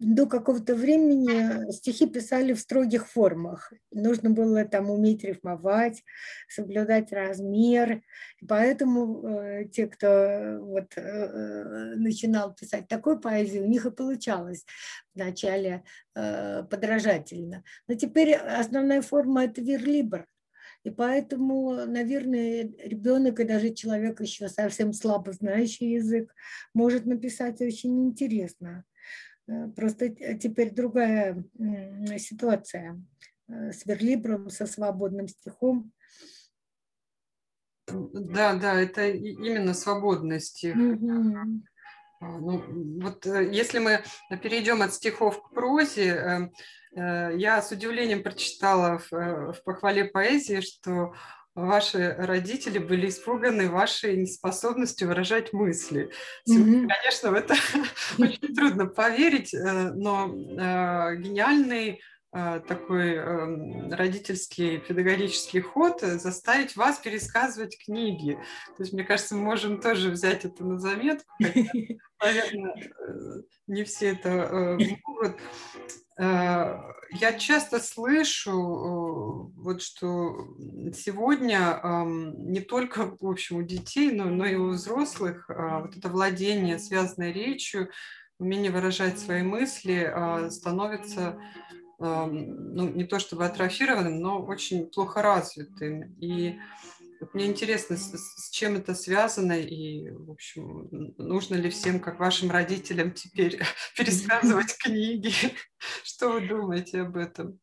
до 0.00 0.26
какого-то 0.26 0.74
времени 0.74 1.70
стихи 1.72 2.06
писали 2.06 2.54
в 2.54 2.60
строгих 2.60 3.06
формах. 3.06 3.70
Нужно 3.90 4.30
было 4.30 4.64
там 4.64 4.90
уметь 4.90 5.24
рифмовать, 5.24 6.02
соблюдать 6.48 7.12
размер. 7.12 8.02
Поэтому 8.48 9.28
э, 9.28 9.64
те, 9.66 9.86
кто 9.86 10.58
вот, 10.62 10.96
э, 10.96 11.00
э 11.00 11.94
начинал 11.96 12.54
писать 12.54 12.88
такой 12.88 13.20
поэзию, 13.20 13.64
у 13.64 13.68
них 13.68 13.84
и 13.84 13.90
получалось 13.90 14.64
вначале 15.14 15.84
э, 16.14 16.64
подражательно. 16.64 17.62
Но 17.86 17.94
теперь 17.94 18.34
основная 18.34 19.02
форма– 19.02 19.44
это 19.44 19.60
верлибр. 19.60 20.26
И 20.82 20.88
поэтому, 20.88 21.84
наверное, 21.84 22.72
ребенок 22.78 23.38
и 23.38 23.44
даже 23.44 23.74
человек 23.74 24.22
еще 24.22 24.48
совсем 24.48 24.94
слабо 24.94 25.32
знающий 25.32 25.92
язык 25.92 26.34
может 26.72 27.04
написать 27.04 27.60
очень 27.60 28.06
интересно. 28.06 28.84
Э, 29.48 29.68
просто 29.68 30.10
теперь 30.36 30.70
другая 30.70 31.44
ситуация 32.18 33.02
э, 33.48 33.72
с 33.72 33.86
верлибром, 33.86 34.50
со 34.50 34.66
свободным 34.66 35.28
стихом. 35.28 35.92
Да, 37.86 38.54
да, 38.54 38.80
это 38.80 39.08
именно 39.08 39.74
свободный 39.74 40.40
стих. 40.40 40.76
Mm-hmm. 40.76 41.60
Ну, 42.20 43.00
вот 43.02 43.26
э, 43.26 43.50
если 43.52 43.78
мы 43.78 44.02
перейдем 44.42 44.82
от 44.82 44.94
стихов 44.94 45.42
к 45.42 45.54
прозе, 45.54 46.50
я 46.92 47.62
с 47.62 47.70
удивлением 47.70 48.24
прочитала 48.24 48.98
в, 48.98 49.12
в 49.12 49.62
похвале 49.64 50.06
поэзии, 50.06 50.60
что 50.60 51.14
ваши 51.54 52.14
родители 52.18 52.78
были 52.78 53.08
испуганы 53.08 53.68
вашей 53.68 54.16
неспособностью 54.16 55.08
выражать 55.08 55.52
мысли. 55.52 56.10
Mm-hmm. 56.48 56.88
Конечно, 56.88 57.30
в 57.30 57.34
это 57.34 57.54
очень 58.18 58.54
трудно 58.54 58.86
поверить, 58.86 59.52
э, 59.54 59.92
но 59.92 60.28
э, 60.28 61.16
гениальный 61.16 62.00
э, 62.32 62.60
такой 62.66 63.14
эм, 63.14 63.92
родительский 63.92 64.78
педагогический 64.78 65.60
ход 65.60 66.00
заставить 66.00 66.76
вас 66.76 66.98
пересказывать 66.98 67.76
книги. 67.84 68.38
То 68.76 68.82
есть, 68.82 68.92
мне 68.92 69.04
кажется, 69.04 69.34
мы 69.34 69.42
можем 69.42 69.80
тоже 69.80 70.10
взять 70.10 70.44
это 70.44 70.64
на 70.64 70.78
заметку, 70.78 71.32
хотя, 71.40 71.64
наверное, 72.22 72.92
не 73.66 73.84
все 73.84 74.12
это 74.12 74.78
могут. 75.06 75.36
Я 77.12 77.32
часто 77.32 77.80
слышу, 77.80 78.50
э, 78.50 79.60
вот 79.60 79.82
что 79.82 80.54
сегодня 80.94 81.80
не 82.36 82.60
только, 82.60 83.16
в 83.18 83.26
общем, 83.26 83.56
у 83.56 83.62
детей, 83.62 84.12
но, 84.12 84.24
но 84.24 84.46
и 84.46 84.54
у 84.54 84.70
взрослых 84.70 85.50
а, 85.50 85.80
вот 85.80 85.96
это 85.96 86.08
владение 86.08 86.78
связанной 86.78 87.32
речью, 87.32 87.90
умение 88.38 88.70
выражать 88.70 89.18
свои 89.18 89.42
мысли 89.42 90.10
а, 90.12 90.50
становится 90.50 91.38
ну, 91.98 92.88
не 92.88 93.04
то 93.04 93.18
чтобы 93.18 93.44
атрофированным, 93.44 94.20
но 94.20 94.42
очень 94.42 94.86
плохо 94.86 95.20
развитым. 95.20 96.14
И 96.18 96.58
вот 97.20 97.34
мне 97.34 97.46
интересно, 97.46 97.96
с, 97.96 98.12
с 98.12 98.50
чем 98.50 98.76
это 98.76 98.94
связано 98.94 99.52
и, 99.52 100.10
в 100.10 100.30
общем, 100.30 100.88
нужно 101.18 101.56
ли 101.56 101.68
всем, 101.68 102.00
как 102.00 102.18
вашим 102.18 102.50
родителям, 102.50 103.12
теперь 103.12 103.60
пересказывать 103.96 104.76
книги? 104.82 105.32
Что 106.04 106.32
вы 106.32 106.48
думаете 106.48 107.02
об 107.02 107.16
этом? 107.16 107.60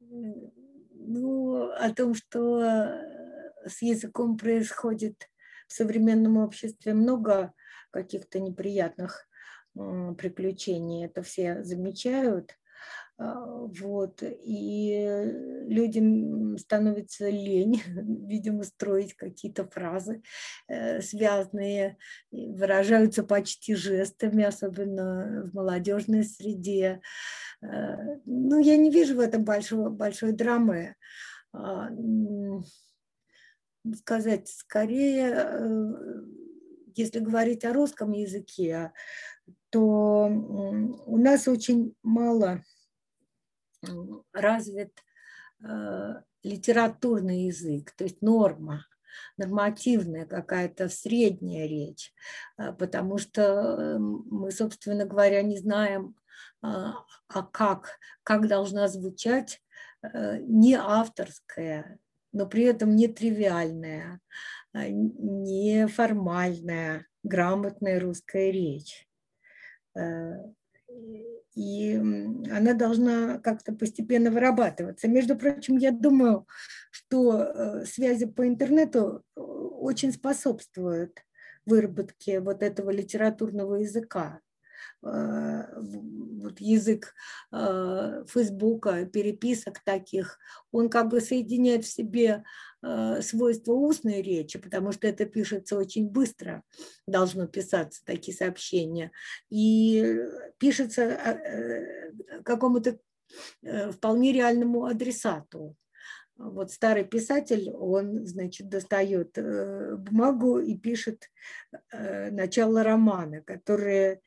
Ну, 0.00 1.70
о 1.70 1.90
том, 1.94 2.14
что 2.14 2.60
с 3.64 3.80
языком 3.82 4.36
происходит 4.36 5.28
в 5.68 5.72
современном 5.72 6.36
обществе 6.36 6.94
много 6.94 7.52
каких-то 7.90 8.40
неприятных 8.40 9.26
приключений, 9.74 11.06
это 11.06 11.22
все 11.22 11.62
замечают. 11.64 12.56
А, 13.22 13.34
вот, 13.36 14.22
и 14.22 15.64
людям 15.68 16.58
становится 16.58 17.28
лень, 17.30 17.80
видимо, 18.26 18.64
строить 18.64 19.14
какие-то 19.14 19.64
фразы 19.64 20.22
э, 20.66 21.00
связанные, 21.00 21.98
выражаются 22.32 23.22
почти 23.22 23.76
жестами, 23.76 24.42
особенно 24.42 25.44
в 25.44 25.54
молодежной 25.54 26.24
среде. 26.24 27.00
Э, 27.62 28.18
ну, 28.24 28.58
я 28.58 28.76
не 28.76 28.90
вижу 28.90 29.14
в 29.14 29.20
этом 29.20 29.44
большой, 29.44 29.90
большой 29.90 30.32
драмы. 30.32 30.96
А, 31.52 31.90
сказать, 33.98 34.48
скорее, 34.48 35.32
э, 35.32 36.24
если 36.96 37.20
говорить 37.20 37.64
о 37.64 37.72
русском 37.72 38.10
языке, 38.10 38.92
то 39.70 40.26
у 40.26 41.16
нас 41.16 41.48
очень 41.48 41.94
мало 42.02 42.62
развит 44.32 44.92
э, 45.64 46.14
литературный 46.42 47.46
язык, 47.46 47.92
то 47.92 48.04
есть 48.04 48.22
норма, 48.22 48.86
нормативная 49.36 50.26
какая-то 50.26 50.88
средняя 50.88 51.66
речь, 51.66 52.12
э, 52.58 52.72
потому 52.72 53.18
что 53.18 53.42
э, 53.42 53.98
мы, 53.98 54.50
собственно 54.50 55.04
говоря, 55.04 55.42
не 55.42 55.58
знаем, 55.58 56.16
а 56.62 57.04
как, 57.50 57.98
как 58.22 58.46
должна 58.46 58.86
звучать 58.86 59.60
не 60.14 60.74
авторская, 60.74 61.98
но 62.32 62.46
при 62.46 62.62
этом 62.64 62.94
не 62.94 63.08
тривиальная, 63.08 64.20
не 64.72 65.88
формальная, 65.88 67.06
грамотная 67.24 67.98
русская 67.98 68.52
речь 68.52 69.08
и 71.54 71.94
она 71.94 72.72
должна 72.74 73.38
как-то 73.38 73.72
постепенно 73.72 74.30
вырабатываться. 74.30 75.08
Между 75.08 75.36
прочим, 75.36 75.76
я 75.76 75.90
думаю, 75.90 76.46
что 76.90 77.42
э, 77.42 77.84
связи 77.84 78.26
по 78.26 78.46
интернету 78.46 79.22
э, 79.36 79.40
очень 79.40 80.12
способствуют 80.12 81.18
выработке 81.66 82.40
вот 82.40 82.62
этого 82.62 82.90
литературного 82.90 83.76
языка. 83.76 84.40
Э, 85.04 85.64
вот 85.80 86.60
язык 86.60 87.14
э, 87.52 88.24
Фейсбука, 88.28 89.04
переписок 89.06 89.80
таких, 89.84 90.38
он 90.70 90.88
как 90.88 91.08
бы 91.08 91.20
соединяет 91.20 91.84
в 91.84 91.92
себе 91.92 92.44
э, 92.82 93.20
свойства 93.20 93.72
устной 93.72 94.22
речи, 94.22 94.58
потому 94.58 94.92
что 94.92 95.08
это 95.08 95.24
пишется 95.24 95.76
очень 95.76 96.08
быстро, 96.08 96.62
должно 97.06 97.46
писаться 97.48 98.04
такие 98.04 98.36
сообщения, 98.36 99.10
и 99.50 100.18
пишется 100.58 101.18
какому-то 102.44 102.98
вполне 103.92 104.32
реальному 104.32 104.84
адресату. 104.84 105.76
Вот 106.36 106.70
старый 106.70 107.04
писатель, 107.04 107.70
он, 107.70 108.26
значит, 108.26 108.68
достает 108.68 109.36
бумагу 109.36 110.58
и 110.58 110.76
пишет 110.76 111.30
начало 111.92 112.82
романа, 112.82 113.42
которое 113.42 114.20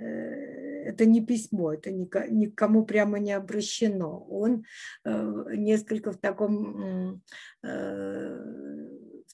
это 0.00 1.04
не 1.04 1.20
письмо, 1.20 1.74
это 1.74 1.90
никому 1.90 2.84
прямо 2.84 3.18
не 3.18 3.32
обращено. 3.32 4.24
Он 4.28 4.64
э, 5.04 5.44
несколько 5.54 6.12
в 6.12 6.18
таком 6.18 7.22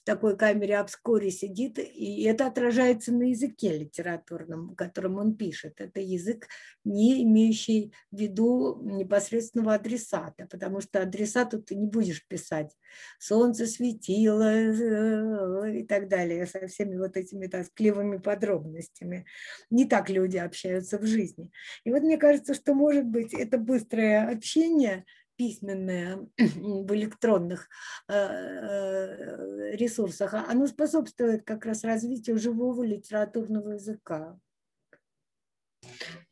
э, 0.03 0.05
такой 0.05 0.37
камере 0.37 0.77
обскоре 0.77 1.31
сидит, 1.31 1.79
и 1.79 2.23
это 2.23 2.47
отражается 2.47 3.13
на 3.13 3.29
языке 3.29 3.77
литературном, 3.77 4.75
которым 4.75 5.17
он 5.17 5.35
пишет. 5.35 5.79
Это 5.79 5.99
язык, 5.99 6.47
не 6.83 7.23
имеющий 7.23 7.93
в 8.11 8.17
виду 8.17 8.79
непосредственного 8.83 9.75
адресата, 9.75 10.47
потому 10.49 10.81
что 10.81 11.01
адресату 11.01 11.61
ты 11.61 11.75
не 11.75 11.87
будешь 11.87 12.25
писать 12.27 12.75
«солнце 13.19 13.65
светило» 13.65 14.51
э, 14.51 15.79
и 15.79 15.85
так 15.85 16.09
далее, 16.09 16.45
со 16.45 16.67
всеми 16.67 16.97
вот 16.97 17.17
этими 17.17 17.47
тоскливыми 17.47 18.17
подробностями. 18.17 19.25
Не 19.69 19.85
так 19.85 20.09
люди 20.09 20.37
общаются 20.37 20.97
в 20.97 21.05
жизни. 21.05 21.51
И 21.83 21.91
вот 21.91 22.03
мне 22.03 22.17
кажется, 22.17 22.53
что, 22.53 22.73
может 22.73 23.05
быть, 23.05 23.33
это 23.33 23.57
быстрое 23.57 24.29
общение– 24.29 25.05
письменное 25.43 26.25
в 26.37 26.95
электронных 26.95 27.67
э, 28.07 28.13
э, 28.13 29.75
ресурсах, 29.75 30.33
а 30.33 30.45
оно 30.49 30.67
способствует 30.67 31.43
как 31.43 31.65
раз 31.65 31.83
развитию 31.83 32.39
живого 32.39 32.83
литературного 32.83 33.71
языка. 33.71 34.39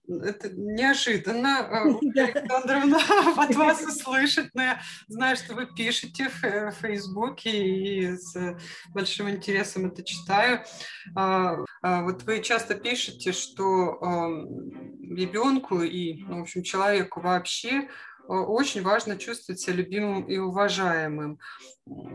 Это 0.07 0.49
неожиданно, 0.49 1.67
э, 2.15 2.21
Александровна, 2.21 2.99
от 3.37 3.55
вас 3.55 3.81
услышать, 3.85 4.49
но 4.53 4.63
я 4.63 4.81
знаю, 5.09 5.35
что 5.35 5.55
вы 5.55 5.67
пишете 5.75 6.29
в 6.29 6.71
Фейсбуке 6.81 7.51
и 7.51 8.15
с 8.15 8.33
большим 8.93 9.29
интересом 9.29 9.87
это 9.87 10.03
читаю. 10.03 10.63
А, 11.17 11.57
а 11.81 12.03
вот 12.03 12.23
вы 12.23 12.41
часто 12.41 12.75
пишете, 12.75 13.33
что 13.33 13.99
ребенку 15.01 15.81
и, 15.81 16.23
ну, 16.23 16.39
в 16.39 16.41
общем, 16.43 16.63
человеку 16.63 17.19
вообще 17.19 17.89
очень 18.27 18.81
важно 18.81 19.17
чувствовать 19.17 19.59
себя 19.59 19.75
любимым 19.75 20.23
и 20.27 20.37
уважаемым. 20.37 21.39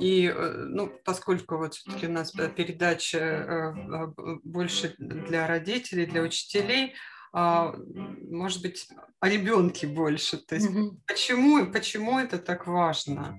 И, 0.01 0.27
э, 0.27 0.51
ну, 0.69 0.90
поскольку 1.05 1.57
вот 1.57 1.75
все-таки 1.75 2.07
у 2.07 2.12
нас 2.12 2.33
передача 2.33 3.19
э, 3.19 4.07
больше 4.45 4.95
для 4.99 5.47
родителей, 5.47 6.07
для 6.07 6.23
учителей, 6.23 6.95
может 7.33 8.62
быть, 8.62 8.88
о 9.21 9.29
ребенке 9.29 9.87
больше. 9.87 10.38
То 10.38 10.55
есть 10.55 10.71
mm-hmm. 10.71 11.01
почему, 11.07 11.71
почему 11.71 12.19
это 12.19 12.38
так 12.38 12.66
важно? 12.66 13.37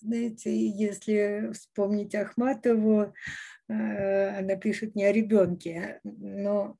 Знаете, 0.00 0.68
если 0.68 1.52
вспомнить 1.52 2.14
Ахматову, 2.14 3.02
э, 3.02 3.12
она 3.68 4.56
пишет 4.56 4.94
не 4.94 5.04
о 5.04 5.12
ребенке, 5.12 6.00
но 6.04 6.76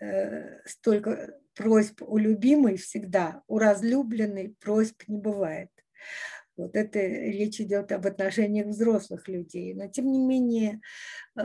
э, 0.00 0.60
столько 0.64 1.38
просьб 1.54 2.02
у 2.02 2.18
любимой 2.18 2.76
всегда, 2.76 3.42
у 3.48 3.58
разлюбленной 3.58 4.54
просьб 4.60 5.02
не 5.08 5.18
бывает. 5.18 5.70
Вот 6.56 6.74
это 6.74 6.98
речь 6.98 7.60
идет 7.60 7.92
об 7.92 8.06
отношениях 8.06 8.66
взрослых 8.66 9.28
людей. 9.28 9.74
Но 9.74 9.86
тем 9.86 10.10
не 10.10 10.18
менее 10.18 10.80
э, 11.36 11.42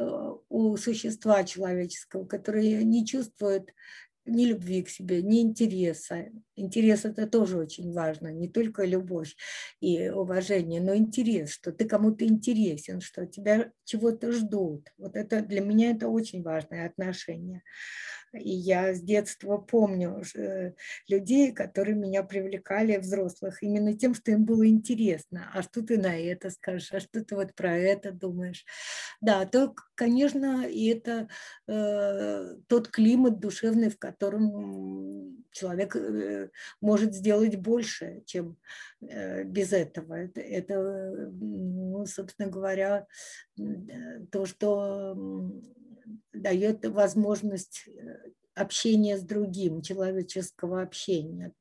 у 0.49 0.75
существа 0.75 1.43
человеческого, 1.43 2.25
которое 2.25 2.83
не 2.83 3.05
чувствует 3.05 3.69
ни 4.25 4.45
любви 4.45 4.83
к 4.83 4.89
себе, 4.89 5.21
ни 5.21 5.41
интереса. 5.41 6.27
Интерес 6.55 7.05
это 7.05 7.27
тоже 7.27 7.57
очень 7.57 7.91
важно, 7.93 8.31
не 8.31 8.47
только 8.47 8.85
любовь 8.85 9.35
и 9.81 10.09
уважение, 10.09 10.81
но 10.81 10.95
интерес, 10.95 11.51
что 11.51 11.71
ты 11.71 11.85
кому-то 11.85 12.25
интересен, 12.25 13.01
что 13.01 13.25
тебя 13.25 13.71
чего-то 13.85 14.31
ждут. 14.31 14.89
Вот 14.97 15.15
это 15.15 15.41
для 15.41 15.61
меня 15.61 15.91
это 15.91 16.07
очень 16.07 16.43
важное 16.43 16.85
отношение. 16.87 17.63
И 18.33 18.49
я 18.49 18.93
с 18.93 19.01
детства 19.01 19.57
помню 19.57 20.23
э, 20.35 20.73
людей, 21.07 21.51
которые 21.51 21.95
меня 21.95 22.23
привлекали, 22.23 22.97
взрослых, 22.97 23.61
именно 23.61 23.93
тем, 23.93 24.15
что 24.15 24.31
им 24.31 24.43
было 24.43 24.67
интересно. 24.67 25.51
А 25.53 25.61
что 25.61 25.83
ты 25.83 25.97
на 25.97 26.17
это 26.17 26.49
скажешь? 26.49 26.91
А 26.91 26.99
что 26.99 27.23
ты 27.23 27.35
вот 27.35 27.53
про 27.53 27.77
это 27.77 28.11
думаешь? 28.11 28.65
Да, 29.21 29.45
то, 29.45 29.75
конечно, 29.95 30.67
и 30.67 30.87
это 30.87 31.27
э, 31.67 32.55
тот 32.67 32.87
климат 32.87 33.39
душевный, 33.39 33.89
в 33.89 33.99
котором 33.99 35.43
человек 35.51 35.95
э, 35.95 36.49
может 36.81 37.13
сделать 37.13 37.55
больше, 37.57 38.23
чем 38.25 38.57
э, 39.01 39.43
без 39.43 39.73
этого. 39.73 40.15
Это, 40.15 40.41
это 40.41 41.29
ну, 41.39 42.05
собственно 42.07 42.49
говоря, 42.49 43.05
то, 44.31 44.45
что 44.47 45.15
дает 46.33 46.85
возможность 46.85 47.87
э, 47.87 48.31
общения 48.55 49.17
с 49.17 49.23
другим, 49.23 49.81
человеческого 49.81 50.81
общения. 50.81 51.53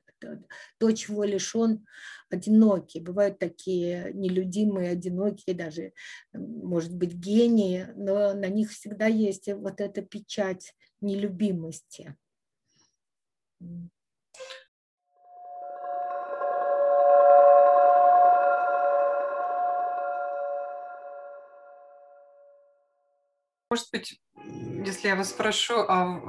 То, 0.78 0.92
чего 0.92 1.24
лишен 1.24 1.84
одинокий. 2.30 3.00
Бывают 3.00 3.40
такие 3.40 4.12
нелюдимые, 4.14 4.90
одинокие, 4.90 5.56
даже, 5.56 5.92
может 6.32 6.94
быть, 6.94 7.14
гении, 7.14 7.88
но 7.96 8.32
на 8.32 8.46
них 8.46 8.70
всегда 8.70 9.06
есть 9.06 9.52
вот 9.52 9.80
эта 9.80 10.00
печать 10.02 10.74
нелюбимости. 11.00 12.16
Может 23.72 23.88
быть, 23.90 24.20
если 24.84 25.08
я 25.08 25.16
вас 25.16 25.30
спрошу 25.30 25.74
о 25.76 26.20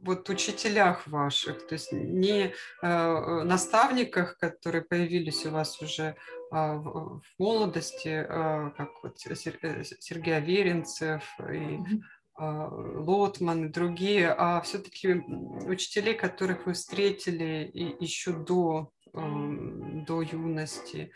вот 0.00 0.28
учителях 0.30 1.06
ваших, 1.06 1.66
то 1.66 1.74
есть 1.74 1.92
не 1.92 2.52
э, 2.82 3.42
наставниках, 3.44 4.38
которые 4.38 4.82
появились 4.82 5.44
у 5.44 5.50
вас 5.50 5.80
уже 5.82 6.04
э, 6.04 6.14
в, 6.50 7.20
молодости, 7.38 8.08
э, 8.08 8.70
как 8.76 8.90
вот 9.02 9.16
э, 9.26 9.34
Сергей 9.34 10.36
Аверинцев 10.36 11.24
и 11.40 11.78
э, 12.38 12.68
Лотман 12.96 13.66
и 13.66 13.68
другие, 13.68 14.32
а 14.32 14.60
все-таки 14.60 15.14
учителей, 15.66 16.14
которых 16.14 16.66
вы 16.66 16.74
встретили 16.74 17.68
и 17.74 18.02
еще 18.02 18.32
до, 18.32 18.90
э, 19.12 19.20
до 20.06 20.22
юности, 20.22 21.12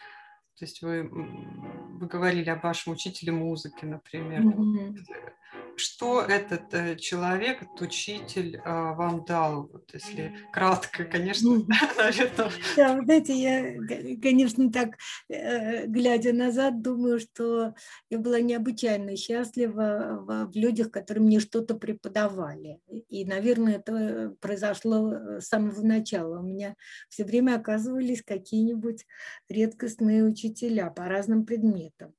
то 0.59 0.65
есть 0.65 0.83
вы, 0.83 1.09
вы 1.09 2.07
говорили 2.07 2.51
о 2.51 2.57
вашем 2.57 2.93
учителе 2.93 3.33
музыки, 3.33 3.85
например. 3.85 4.43
Mm-hmm. 4.43 5.33
Что 5.77 6.23
этот 6.23 6.73
э, 6.75 6.97
человек, 6.97 7.63
этот 7.63 7.81
учитель 7.81 8.57
э, 8.57 8.61
вам 8.65 9.25
дал, 9.25 9.69
вот 9.73 9.91
если 9.93 10.37
кратко, 10.53 11.05
конечно, 11.05 11.49
mm-hmm. 11.57 11.97
наверное. 11.97 12.51
Да, 12.77 13.01
знаете, 13.03 13.35
я, 13.35 14.19
конечно, 14.21 14.71
так, 14.71 14.97
э, 15.29 15.87
глядя 15.87 16.33
назад, 16.33 16.83
думаю, 16.83 17.19
что 17.21 17.75
я 18.11 18.19
была 18.19 18.41
необычайно 18.41 19.17
счастлива 19.17 20.49
в 20.53 20.57
людях, 20.57 20.91
которые 20.91 21.25
мне 21.25 21.41
что-то 21.41 21.75
преподавали. 21.75 22.81
И, 23.09 23.25
наверное, 23.25 23.77
это 23.77 24.35
произошло 24.41 25.41
с 25.41 25.47
самого 25.47 25.83
начала. 25.83 26.41
У 26.41 26.43
меня 26.43 26.77
все 27.09 27.25
время 27.25 27.57
оказывались 27.57 28.23
какие-нибудь 28.23 29.07
редкостные 29.49 30.25
учителя, 30.25 30.43
учителя 30.53 30.91
по 30.91 31.07
разным 31.07 31.45
предметам. 31.45 32.15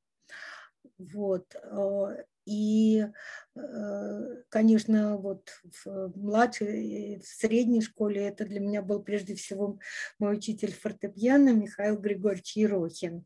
Вот. 0.97 1.55
И, 2.45 3.05
э, 3.55 4.43
конечно, 4.49 5.17
вот 5.17 5.49
в 5.85 6.11
младшей, 6.15 7.19
в 7.19 7.25
средней 7.25 7.81
школе 7.81 8.27
это 8.27 8.45
для 8.45 8.59
меня 8.59 8.81
был 8.81 9.01
прежде 9.01 9.35
всего 9.35 9.79
мой 10.19 10.37
учитель 10.37 10.73
фортепиано 10.73 11.53
Михаил 11.53 11.97
Григорьевич 11.97 12.57
Ерохин. 12.57 13.25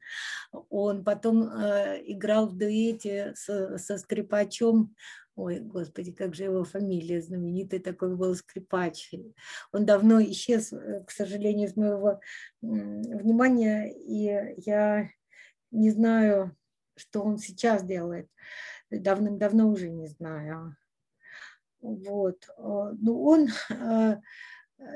Он 0.69 1.03
потом 1.03 1.43
э, 1.43 2.01
играл 2.05 2.47
в 2.47 2.57
дуэте 2.57 3.33
со, 3.35 3.77
со 3.77 3.97
скрипачом 3.97 4.95
Ой, 5.37 5.59
господи, 5.59 6.11
как 6.11 6.33
же 6.33 6.45
его 6.45 6.63
фамилия 6.63 7.21
знаменитый 7.21 7.77
такой 7.77 8.15
был 8.15 8.33
скрипач. 8.33 9.13
Он 9.71 9.85
давно 9.85 10.19
исчез, 10.23 10.73
э, 10.73 11.03
к 11.05 11.11
сожалению, 11.11 11.67
из 11.67 11.75
моего 11.75 12.19
внимания, 12.61 13.87
и 13.87 14.55
я 14.65 15.09
не 15.69 15.91
знаю, 15.91 16.57
что 16.95 17.21
он 17.21 17.37
сейчас 17.37 17.83
делает. 17.83 18.27
Давным-давно 18.89 19.69
уже 19.69 19.89
не 19.89 20.07
знаю. 20.07 20.75
Вот. 21.81 22.47
Э, 22.57 22.93
ну, 22.99 23.23
он 23.23 23.47
э, 23.69 24.17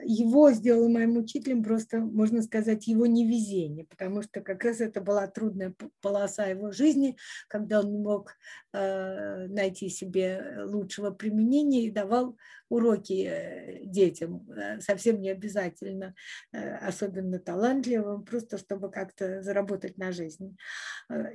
его 0.03 0.51
сделал 0.51 0.89
моим 0.89 1.17
учителем 1.17 1.63
просто, 1.63 1.99
можно 1.99 2.41
сказать, 2.43 2.87
его 2.87 3.07
невезение, 3.07 3.85
потому 3.85 4.21
что 4.21 4.41
как 4.41 4.63
раз 4.63 4.79
это 4.79 5.01
была 5.01 5.27
трудная 5.27 5.73
полоса 6.01 6.45
его 6.45 6.71
жизни, 6.71 7.17
когда 7.47 7.79
он 7.79 7.91
не 7.91 7.97
мог 7.97 8.35
э, 8.73 9.47
найти 9.47 9.89
себе 9.89 10.63
лучшего 10.65 11.09
применения 11.11 11.85
и 11.85 11.91
давал 11.91 12.37
уроки 12.69 13.27
э, 13.27 13.85
детям, 13.85 14.47
э, 14.51 14.79
совсем 14.81 15.19
не 15.19 15.29
обязательно, 15.29 16.13
особенно 16.51 17.39
талантливым, 17.39 18.23
просто 18.23 18.57
чтобы 18.57 18.91
как-то 18.91 19.41
заработать 19.41 19.97
на 19.97 20.11
жизнь. 20.11 20.57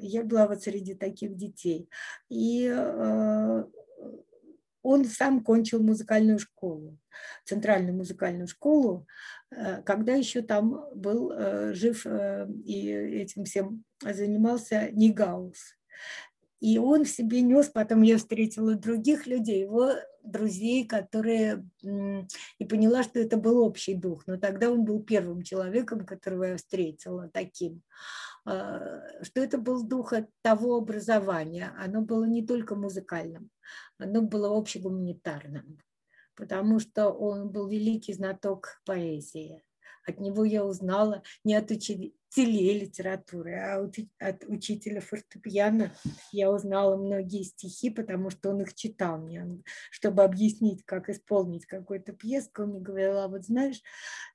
Я 0.00 0.22
была 0.22 0.46
вот 0.46 0.62
среди 0.62 0.94
таких 0.94 1.36
детей. 1.36 1.88
И 2.28 2.68
он 4.86 5.04
сам 5.04 5.42
кончил 5.42 5.82
музыкальную 5.82 6.38
школу, 6.38 6.96
центральную 7.44 7.96
музыкальную 7.96 8.46
школу, 8.46 9.06
э, 9.50 9.82
когда 9.82 10.14
еще 10.14 10.42
там 10.42 10.80
был 10.94 11.32
э, 11.32 11.74
жив 11.74 12.06
э, 12.06 12.46
и 12.64 12.88
этим 12.88 13.44
всем 13.44 13.84
занимался 14.00 14.88
Нигаус. 14.92 15.58
И 16.60 16.78
он 16.78 17.04
в 17.04 17.08
себе 17.08 17.42
нес, 17.42 17.68
потом 17.68 18.02
я 18.02 18.16
встретила 18.16 18.76
других 18.76 19.26
людей, 19.26 19.60
его 19.60 19.90
друзей, 20.22 20.86
которые... 20.86 21.68
И 22.58 22.64
поняла, 22.64 23.02
что 23.02 23.18
это 23.18 23.36
был 23.36 23.58
общий 23.58 23.94
дух. 23.94 24.22
Но 24.26 24.38
тогда 24.38 24.70
он 24.70 24.84
был 24.84 25.02
первым 25.02 25.42
человеком, 25.42 26.06
которого 26.06 26.44
я 26.44 26.56
встретила 26.56 27.28
таким. 27.28 27.82
Что 28.42 29.40
это 29.42 29.58
был 29.58 29.84
дух 29.84 30.14
того 30.42 30.76
образования. 30.76 31.74
Оно 31.78 32.00
было 32.00 32.24
не 32.24 32.44
только 32.44 32.74
музыкальным, 32.74 33.50
оно 33.98 34.22
было 34.22 34.56
общегуманитарным, 34.56 35.78
потому 36.34 36.78
что 36.80 37.10
он 37.10 37.50
был 37.50 37.68
великий 37.68 38.12
знаток 38.12 38.80
поэзии. 38.84 39.62
От 40.06 40.20
него 40.20 40.44
я 40.44 40.64
узнала 40.64 41.22
не 41.42 41.56
от 41.56 41.70
учителей 41.70 42.80
литературы, 42.80 43.54
а 43.54 43.90
от 44.20 44.44
учителя 44.44 45.00
фортепиано 45.00 45.92
я 46.30 46.52
узнала 46.52 46.96
многие 46.96 47.42
стихи, 47.42 47.90
потому 47.90 48.30
что 48.30 48.50
он 48.50 48.62
их 48.62 48.74
читал 48.74 49.18
мне, 49.18 49.62
чтобы 49.90 50.22
объяснить, 50.22 50.84
как 50.84 51.08
исполнить 51.08 51.66
какую-то 51.66 52.12
пьеску. 52.12 52.62
Он 52.62 52.68
мне 52.70 52.80
говорил, 52.80 53.18
а 53.18 53.28
вот 53.28 53.44
знаешь, 53.44 53.82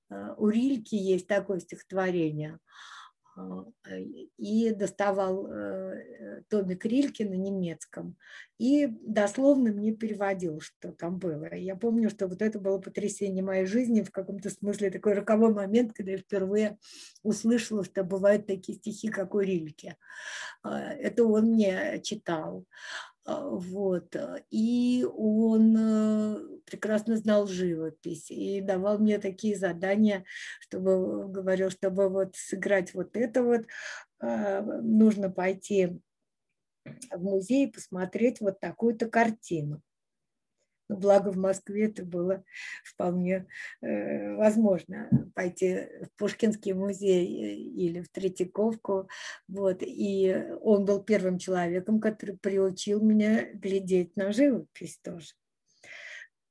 а, 0.09 0.36
у 0.38 0.49
Рильки 0.49 0.95
есть 0.95 1.28
такое 1.28 1.59
стихотворение– 1.59 2.59
и 4.38 4.71
доставал 4.71 5.47
э, 5.47 6.43
томик 6.49 6.86
Рильки 6.86 7.23
на 7.23 7.36
немецком 7.36 8.17
и 8.61 8.86
дословно 8.86 9.71
мне 9.71 9.91
переводил, 9.91 10.59
что 10.61 10.91
там 10.91 11.17
было. 11.17 11.51
Я 11.55 11.75
помню, 11.75 12.11
что 12.11 12.27
вот 12.27 12.43
это 12.43 12.59
было 12.59 12.77
потрясение 12.77 13.43
моей 13.43 13.65
жизни, 13.65 14.03
в 14.03 14.11
каком-то 14.11 14.51
смысле 14.51 14.91
такой 14.91 15.13
роковой 15.13 15.51
момент, 15.51 15.93
когда 15.93 16.11
я 16.11 16.19
впервые 16.19 16.77
услышала, 17.23 17.84
что 17.84 18.03
бывают 18.03 18.45
такие 18.45 18.77
стихи, 18.77 19.07
как 19.07 19.34
у 19.34 19.39
Рильки. 19.39 19.97
А, 20.61 20.93
это 20.93 21.25
он 21.25 21.53
мне 21.53 22.01
читал. 22.03 22.65
А, 23.26 23.49
вот. 23.49 24.15
И 24.49 25.05
он 25.15 25.76
э, 25.78 26.38
прекрасно 26.65 27.17
знал 27.17 27.47
живопись 27.47 28.32
и 28.32 28.61
давал 28.61 28.99
мне 28.99 29.19
такие 29.19 29.55
задания, 29.55 30.26
чтобы, 30.59 31.28
говорил, 31.32 31.69
чтобы 31.69 32.09
вот 32.09 32.36
сыграть 32.36 32.93
вот 32.93 33.15
это 33.15 33.43
вот, 33.43 33.65
а, 34.19 34.61
нужно 34.61 35.30
пойти 35.30 35.99
в 37.11 37.24
музей 37.24 37.67
и 37.67 37.72
посмотреть 37.72 38.41
вот 38.41 38.59
такую-то 38.59 39.07
картину. 39.07 39.82
Но 40.91 40.97
благо 40.97 41.29
в 41.31 41.37
Москве 41.37 41.85
это 41.85 42.03
было 42.03 42.43
вполне 42.83 43.47
э, 43.81 44.35
возможно 44.35 45.09
пойти 45.33 45.87
в 46.01 46.17
Пушкинский 46.17 46.73
музей 46.73 47.25
э, 47.25 47.55
или 47.55 48.01
в 48.01 48.09
Третьяковку. 48.09 49.07
Вот. 49.47 49.83
И 49.83 50.45
он 50.59 50.83
был 50.83 51.01
первым 51.01 51.37
человеком, 51.37 52.01
который 52.01 52.37
приучил 52.37 52.99
меня 52.99 53.53
глядеть 53.53 54.17
на 54.17 54.33
живопись 54.33 54.99
тоже. 55.01 55.29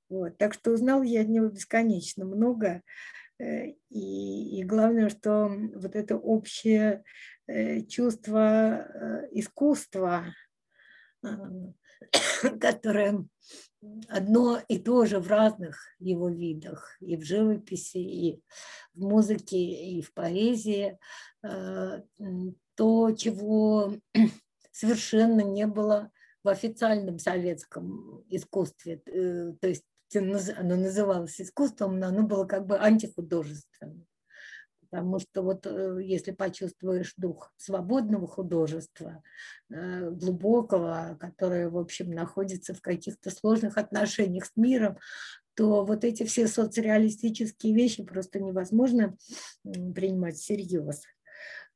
Вот. 0.08 0.38
Так 0.38 0.54
что 0.54 0.70
узнал 0.70 1.02
я 1.02 1.20
от 1.20 1.28
него 1.28 1.48
бесконечно 1.48 2.24
много. 2.24 2.80
Э, 3.38 3.66
и, 3.90 4.58
и 4.58 4.64
главное, 4.64 5.10
что 5.10 5.54
вот 5.74 5.94
это 5.96 6.16
общее 6.16 7.04
чувство 7.88 9.26
искусства, 9.32 10.24
которое 12.60 13.26
одно 14.08 14.60
и 14.68 14.78
то 14.78 15.06
же 15.06 15.18
в 15.20 15.28
разных 15.28 15.78
его 15.98 16.28
видах, 16.28 16.96
и 17.00 17.16
в 17.16 17.24
живописи, 17.24 17.98
и 17.98 18.42
в 18.94 19.00
музыке, 19.00 19.58
и 19.58 20.02
в 20.02 20.12
поэзии, 20.12 20.98
э, 21.42 22.02
то, 22.74 23.12
чего 23.12 23.94
совершенно 24.72 25.40
не 25.40 25.66
было 25.66 26.10
в 26.42 26.48
официальном 26.48 27.18
советском 27.18 28.24
искусстве, 28.28 29.02
э, 29.06 29.52
то 29.60 29.68
есть 29.68 29.84
оно 30.14 30.76
называлось 30.76 31.40
искусством, 31.40 31.98
но 31.98 32.08
оно 32.08 32.22
было 32.22 32.44
как 32.44 32.66
бы 32.66 32.76
антихудожественным 32.78 34.06
потому 34.90 35.18
что 35.20 35.42
вот 35.42 35.66
э, 35.66 36.00
если 36.02 36.32
почувствуешь 36.32 37.14
дух 37.16 37.52
свободного 37.56 38.26
художества, 38.26 39.22
э, 39.70 40.10
глубокого, 40.10 41.16
которое, 41.20 41.70
в 41.70 41.78
общем, 41.78 42.10
находится 42.10 42.74
в 42.74 42.80
каких-то 42.80 43.30
сложных 43.30 43.78
отношениях 43.78 44.46
с 44.46 44.52
миром, 44.56 44.98
то 45.54 45.84
вот 45.84 46.04
эти 46.04 46.24
все 46.24 46.46
соцреалистические 46.46 47.74
вещи 47.74 48.02
просто 48.02 48.40
невозможно 48.40 49.16
принимать 49.62 50.36
всерьез. 50.36 51.02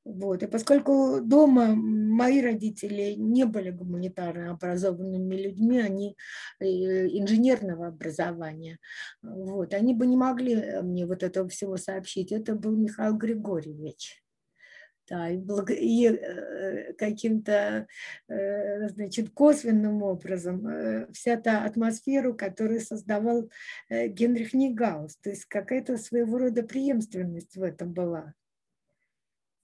Вот. 0.04 0.42
И 0.42 0.46
поскольку 0.46 1.20
дома 1.22 1.74
мои 1.74 2.42
родители 2.42 3.14
не 3.14 3.44
были 3.44 3.70
гуманитарно 3.70 4.50
образованными 4.50 5.34
людьми, 5.34 5.80
они 5.80 6.16
э, 6.60 6.66
инженерного 6.66 7.86
образования, 7.86 8.78
вот, 9.22 9.72
они 9.72 9.94
бы 9.94 10.06
не 10.06 10.16
могли 10.16 10.54
э, 10.54 10.82
мне 10.82 11.06
вот 11.06 11.22
этого 11.22 11.48
всего 11.48 11.78
сообщить. 11.78 12.32
Это 12.32 12.54
был 12.54 12.76
Михаил 12.76 13.16
Григорьевич. 13.16 14.20
Да, 15.08 15.28
и, 15.28 16.06
э, 16.06 16.92
каким-то 16.94 17.86
значит, 18.28 19.30
косвенным 19.30 20.02
образом 20.02 21.12
вся 21.12 21.36
та 21.36 21.64
атмосфера, 21.64 22.32
которую 22.32 22.80
создавал 22.80 23.50
Генрих 23.90 24.54
Нигаус, 24.54 25.16
то 25.16 25.30
есть 25.30 25.44
какая-то 25.46 25.98
своего 25.98 26.38
рода 26.38 26.62
преемственность 26.62 27.56
в 27.56 27.62
этом 27.62 27.92
была. 27.92 28.34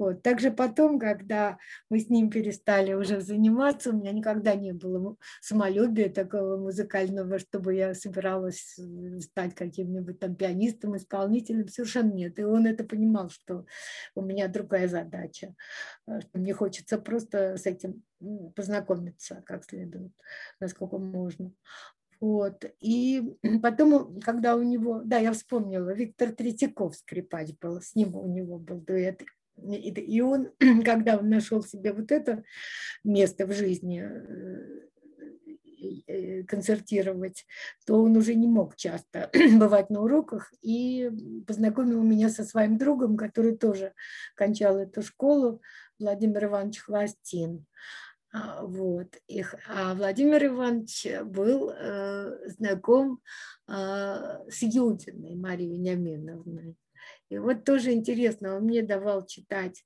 Вот. 0.00 0.22
Также 0.22 0.50
потом, 0.50 0.98
когда 0.98 1.58
мы 1.90 2.00
с 2.00 2.08
ним 2.08 2.30
перестали 2.30 2.94
уже 2.94 3.20
заниматься, 3.20 3.90
у 3.90 3.92
меня 3.92 4.12
никогда 4.12 4.54
не 4.54 4.72
было 4.72 5.16
самолюбия 5.42 6.08
такого 6.08 6.56
музыкального, 6.56 7.38
чтобы 7.38 7.74
я 7.74 7.92
собиралась 7.92 8.78
э, 8.78 9.20
стать 9.20 9.54
каким-нибудь 9.54 10.18
там 10.18 10.36
пианистом, 10.36 10.96
исполнителем, 10.96 11.68
совершенно 11.68 12.14
нет. 12.14 12.38
И 12.38 12.44
он 12.44 12.66
это 12.66 12.84
понимал, 12.84 13.28
что 13.28 13.66
у 14.14 14.22
меня 14.22 14.48
другая 14.48 14.88
задача, 14.88 15.54
э, 16.08 16.20
что 16.22 16.38
мне 16.38 16.54
хочется 16.54 16.96
просто 16.96 17.58
с 17.58 17.66
этим 17.66 18.02
познакомиться 18.56 19.42
как 19.44 19.64
следует, 19.64 20.12
насколько 20.60 20.96
можно. 20.96 21.52
Вот. 22.20 22.64
И 22.80 23.36
потом, 23.62 24.18
когда 24.20 24.56
у 24.56 24.62
него, 24.62 25.02
да, 25.04 25.18
я 25.18 25.34
вспомнила, 25.34 25.92
Виктор 25.92 26.32
Третьяков 26.32 26.96
скрипач 26.96 27.50
был, 27.60 27.82
с 27.82 27.94
ним 27.94 28.16
у 28.16 28.26
него 28.26 28.58
был 28.58 28.80
дуэт. 28.80 29.20
И 29.62 30.20
он, 30.20 30.50
когда 30.84 31.16
он 31.18 31.28
нашел 31.28 31.62
себе 31.62 31.92
вот 31.92 32.10
это 32.12 32.44
место 33.04 33.46
в 33.46 33.52
жизни, 33.52 34.02
э, 34.02 34.88
э, 36.06 36.42
концертировать, 36.44 37.46
то 37.86 38.02
он 38.02 38.16
уже 38.16 38.34
не 38.34 38.48
мог 38.48 38.76
часто 38.76 39.30
бывать 39.58 39.90
на 39.90 40.02
уроках 40.02 40.52
и 40.62 41.10
познакомил 41.46 42.02
меня 42.02 42.30
со 42.30 42.44
своим 42.44 42.78
другом, 42.78 43.16
который 43.16 43.56
тоже 43.56 43.92
кончал 44.34 44.78
эту 44.78 45.02
школу, 45.02 45.60
Владимир 45.98 46.44
Иванович 46.46 46.80
Хвостин. 46.80 47.66
А, 48.32 48.62
вот. 48.62 49.16
Их, 49.26 49.54
а 49.68 49.94
Владимир 49.94 50.46
Иванович 50.46 51.06
был 51.24 51.70
э, 51.70 52.48
знаком 52.48 53.20
э, 53.68 53.72
с 54.48 54.62
Юдиной 54.62 55.34
Марией 55.34 55.72
Вениаминовной. 55.72 56.76
И 57.28 57.38
вот 57.38 57.64
тоже 57.64 57.92
интересно, 57.92 58.56
он 58.56 58.64
мне 58.64 58.82
давал 58.82 59.26
читать 59.26 59.84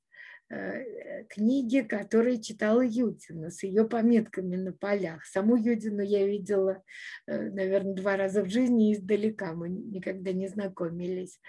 э, 0.50 1.24
книги, 1.24 1.80
которые 1.80 2.40
читала 2.40 2.80
Юдина 2.80 3.50
с 3.50 3.62
ее 3.62 3.84
пометками 3.84 4.56
на 4.56 4.72
полях. 4.72 5.24
Саму 5.24 5.56
Юдину 5.56 6.02
я 6.02 6.26
видела, 6.26 6.82
э, 7.26 7.50
наверное, 7.50 7.94
два 7.94 8.16
раза 8.16 8.42
в 8.42 8.48
жизни 8.48 8.92
издалека, 8.94 9.52
мы 9.52 9.68
никогда 9.68 10.32
не 10.32 10.48
знакомились. 10.48 11.40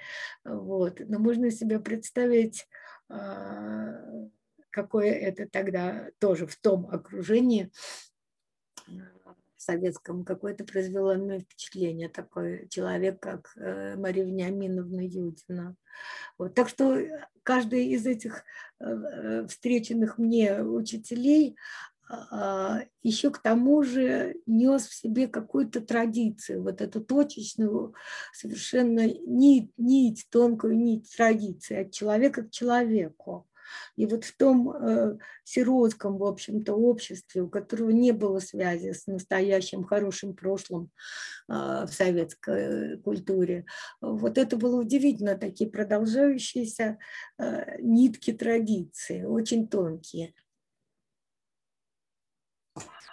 Вот. 0.43 0.99
Но 0.99 1.19
можно 1.19 1.49
себе 1.51 1.79
представить, 1.79 2.67
а, 3.09 3.95
какое 4.71 5.11
это 5.11 5.47
тогда 5.47 6.09
тоже 6.19 6.47
в 6.47 6.55
том 6.57 6.87
окружении 6.87 7.71
советском 9.65 10.23
какое-то 10.23 10.63
произвело 10.63 11.13
на 11.13 11.17
меня 11.17 11.39
впечатление 11.39 12.09
такой 12.09 12.67
человек, 12.69 13.19
как 13.19 13.51
э, 13.57 13.95
Мария 13.97 14.25
Вениаминовна 14.25 15.01
Юдина. 15.01 15.75
Вот. 16.37 16.53
Так 16.53 16.69
что 16.69 16.97
каждый 17.43 17.87
из 17.87 18.05
этих 18.05 18.43
э, 18.79 18.85
э, 18.85 19.47
встреченных 19.47 20.17
мне 20.17 20.61
учителей 20.61 21.57
а, 22.07 22.81
еще 23.01 23.31
к 23.31 23.39
тому 23.39 23.81
же 23.81 24.35
нес 24.45 24.85
в 24.85 24.93
себе 24.93 25.27
какую-то 25.27 25.81
традицию, 25.81 26.61
вот 26.61 26.81
эту 26.81 27.01
точечную, 27.01 27.95
совершенно 28.31 29.07
нить, 29.07 29.71
нить, 29.77 30.27
тонкую 30.29 30.77
нить 30.77 31.11
традиции 31.15 31.81
от 31.81 31.91
человека 31.91 32.43
к 32.43 32.51
человеку. 32.51 33.47
И 33.95 34.05
вот 34.05 34.23
в 34.23 34.35
том 34.37 34.71
э, 34.71 35.17
сиротском, 35.43 36.17
в 36.17 36.23
общем-то, 36.23 36.73
обществе, 36.73 37.41
у 37.41 37.49
которого 37.49 37.89
не 37.91 38.11
было 38.11 38.39
связи 38.39 38.91
с 38.91 39.07
настоящим 39.07 39.83
хорошим 39.83 40.35
прошлым 40.35 40.91
э, 41.47 41.85
в 41.87 41.89
советской 41.89 42.97
культуре, 42.99 43.65
вот 44.01 44.37
это 44.37 44.57
было 44.57 44.79
удивительно, 44.79 45.37
такие 45.37 45.69
продолжающиеся 45.69 46.97
э, 47.37 47.81
нитки 47.81 48.33
традиции, 48.33 49.23
очень 49.23 49.67
тонкие. 49.67 50.33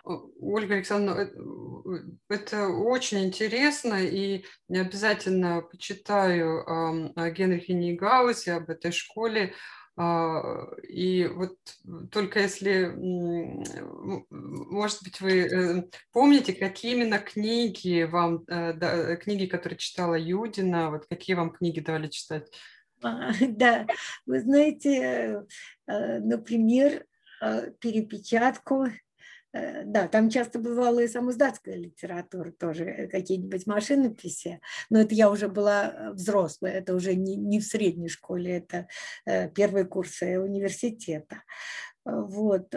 Ольга 0.05 0.74
Александровна, 0.74 1.30
э, 1.30 2.12
это 2.28 2.68
очень 2.68 3.24
интересно, 3.24 4.03
и 4.03 4.44
я 4.68 4.80
обязательно 4.80 5.62
почитаю 5.62 6.64
о 6.66 7.30
Генрихе 7.30 7.74
Нейгаусе, 7.74 8.55
об 8.55 8.70
этой 8.70 8.90
школе. 8.90 9.55
А, 9.95 10.68
и 10.88 11.26
вот 11.26 11.57
только 12.11 12.40
если, 12.40 12.86
может 14.30 15.03
быть, 15.03 15.20
вы 15.20 15.40
э, 15.40 15.84
помните, 16.12 16.55
какие 16.55 16.95
именно 16.95 17.18
книги 17.18 18.05
вам, 18.05 18.43
э, 18.49 19.16
книги, 19.16 19.45
которые 19.47 19.78
читала 19.78 20.14
Юдина, 20.14 20.90
вот 20.90 21.07
какие 21.07 21.36
вам 21.36 21.51
книги 21.51 21.80
давали 21.80 22.09
читать? 22.09 22.51
А, 23.03 23.32
да, 23.49 23.86
вы 24.24 24.40
знаете, 24.40 25.45
э, 25.86 26.18
например, 26.20 27.05
перепечатку 27.80 28.86
да, 29.53 30.09
там 30.09 30.30
часто 30.30 30.59
бывала 30.59 31.00
и 31.00 31.09
самоздатская 31.09 31.76
литература 31.76 32.50
тоже, 32.53 32.84
э, 32.84 33.09
какие-нибудь 33.09 33.66
машинописи, 33.66 34.61
но 34.90 35.00
это 35.00 35.14
я 35.14 35.30
уже 35.30 35.48
была 35.48 36.12
взрослая, 36.12 36.72
это 36.72 36.94
уже 36.94 37.14
не, 37.14 37.36
не 37.36 37.61
в 37.61 37.64
средней 37.64 38.09
школе, 38.09 38.59
это 38.59 38.88
первые 39.55 39.84
курсы 39.84 40.38
университета. 40.38 41.42
Вот. 42.05 42.74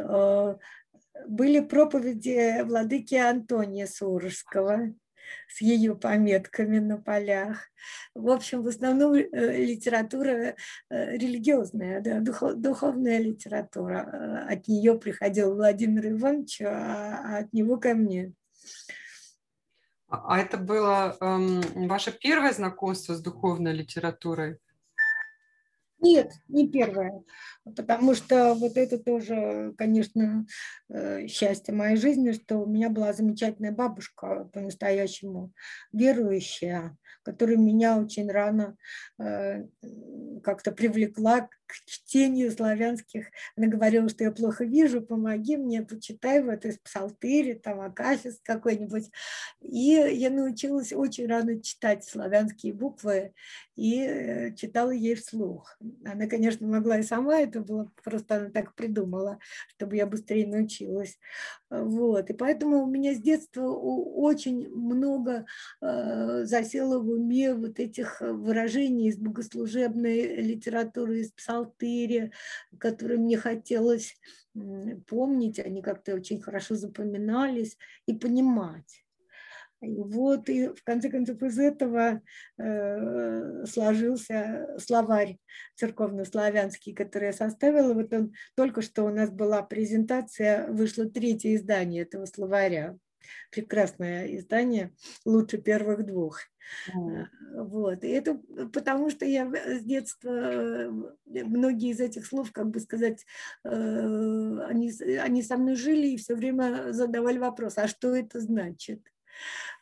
Были 1.27 1.59
проповеди 1.61 2.61
владыки 2.63 3.15
Антония 3.15 3.87
Сурожского, 3.87 4.93
с 5.47 5.61
ее 5.61 5.95
пометками 5.95 6.79
на 6.79 6.97
полях. 6.97 7.69
В 8.13 8.29
общем, 8.29 8.61
в 8.61 8.67
основном 8.67 9.13
э, 9.13 9.23
литература 9.65 10.55
э, 10.89 11.17
религиозная, 11.17 12.01
да, 12.01 12.19
духов, 12.19 12.55
духовная 12.55 13.19
литература. 13.19 14.45
Э, 14.49 14.53
от 14.53 14.67
нее 14.67 14.97
приходил 14.99 15.55
Владимир 15.55 16.07
Иванович, 16.11 16.61
а, 16.61 17.21
а 17.23 17.37
от 17.39 17.53
него 17.53 17.77
ко 17.77 17.93
мне. 17.93 18.33
А, 20.07 20.35
а 20.35 20.39
это 20.39 20.57
было 20.57 21.17
эм, 21.19 21.61
ваше 21.87 22.11
первое 22.11 22.53
знакомство 22.53 23.13
с 23.13 23.21
духовной 23.21 23.73
литературой? 23.73 24.59
Нет, 26.01 26.31
не 26.49 26.67
первое, 26.69 27.23
потому 27.63 28.13
что 28.15 28.53
вот 28.53 28.77
это 28.77 28.99
тоже, 28.99 29.73
конечно, 29.77 30.45
э, 30.89 31.25
счастье 31.27 31.73
моей 31.73 31.95
жизни, 31.95 32.31
что 32.33 32.57
у 32.57 32.65
меня 32.65 32.89
была 32.89 33.13
замечательная 33.13 33.71
бабушка, 33.71 34.49
по-настоящему 34.53 35.51
верующая, 35.93 36.95
которая 37.25 37.57
меня 37.57 37.97
очень 37.97 38.31
рано 38.31 38.77
э, 39.19 39.65
как-то 40.43 40.71
привлекла 40.71 41.49
к 41.67 41.73
чтению 41.85 42.51
славянских. 42.51 43.27
Она 43.57 43.67
говорила, 43.67 44.07
что 44.07 44.23
я 44.23 44.31
плохо 44.31 44.65
вижу, 44.65 45.01
помоги 45.01 45.57
мне, 45.57 45.81
почитай 45.81 46.43
вот 46.43 46.63
из 46.63 46.77
псалтыри, 46.77 47.53
там, 47.53 47.81
Акафист 47.81 48.43
какой-нибудь. 48.43 49.09
И 49.61 49.93
я 49.93 50.29
научилась 50.29 50.93
очень 50.93 51.27
рано 51.27 51.61
читать 51.61 52.05
славянские 52.05 52.73
буквы 52.73 53.33
и 53.75 53.99
э, 53.99 54.55
читала 54.55 54.91
ей 54.91 55.15
вслух. 55.15 55.77
Она, 56.05 56.27
конечно, 56.27 56.67
могла 56.67 56.99
и 56.99 57.03
сама, 57.03 57.39
это 57.39 57.61
было 57.61 57.91
просто 58.03 58.35
она 58.35 58.49
так 58.49 58.75
придумала, 58.75 59.39
чтобы 59.75 59.95
я 59.95 60.05
быстрее 60.05 60.47
научилась. 60.47 61.19
Вот. 61.83 62.29
И 62.29 62.33
поэтому 62.33 62.83
у 62.83 62.87
меня 62.87 63.13
с 63.13 63.19
детства 63.19 63.67
очень 63.69 64.69
много 64.69 65.45
э, 65.81 66.45
засело 66.45 66.99
в 66.99 67.09
уме 67.09 67.53
вот 67.53 67.79
этих 67.79 68.21
выражений 68.21 69.09
из 69.09 69.17
богослужебной 69.17 70.35
литературы, 70.37 71.19
из 71.19 71.31
псалтыри, 71.31 72.31
которые 72.77 73.19
мне 73.19 73.37
хотелось 73.37 74.15
помнить, 75.07 75.59
они 75.59 75.81
как-то 75.81 76.15
очень 76.15 76.41
хорошо 76.41 76.75
запоминались 76.75 77.77
и 78.05 78.13
понимать. 78.13 79.04
Вот, 79.87 80.49
и 80.49 80.69
в 80.69 80.83
конце 80.83 81.09
концов 81.09 81.41
из 81.43 81.59
этого 81.59 82.21
э, 82.57 83.65
сложился 83.65 84.75
словарь 84.79 85.37
церковно-славянский, 85.75 86.93
который 86.93 87.27
я 87.27 87.33
составила. 87.33 87.93
Вот 87.93 88.13
он 88.13 88.33
только 88.55 88.81
что 88.81 89.03
у 89.03 89.09
нас 89.09 89.29
была 89.29 89.61
презентация, 89.61 90.67
вышло 90.67 91.05
третье 91.05 91.55
издание 91.55 92.03
этого 92.03 92.25
словаря. 92.25 92.97
Прекрасное 93.51 94.27
издание, 94.37 94.93
лучше 95.25 95.57
первых 95.57 96.05
двух. 96.05 96.41
Mm. 96.95 97.25
Вот. 97.55 98.03
И 98.03 98.09
это 98.09 98.39
потому, 98.71 99.09
что 99.09 99.25
я 99.25 99.51
с 99.51 99.83
детства 99.83 100.29
э, 100.29 100.91
многие 101.25 101.91
из 101.91 101.99
этих 101.99 102.25
слов, 102.25 102.51
как 102.51 102.69
бы 102.69 102.79
сказать, 102.79 103.25
они, 103.63 104.91
они 105.19 105.41
со 105.41 105.57
мной 105.57 105.75
жили 105.75 106.09
и 106.09 106.17
все 106.17 106.35
время 106.35 106.91
задавали 106.91 107.37
вопрос, 107.39 107.77
а 107.77 107.87
что 107.87 108.15
это 108.15 108.39
значит? 108.39 109.01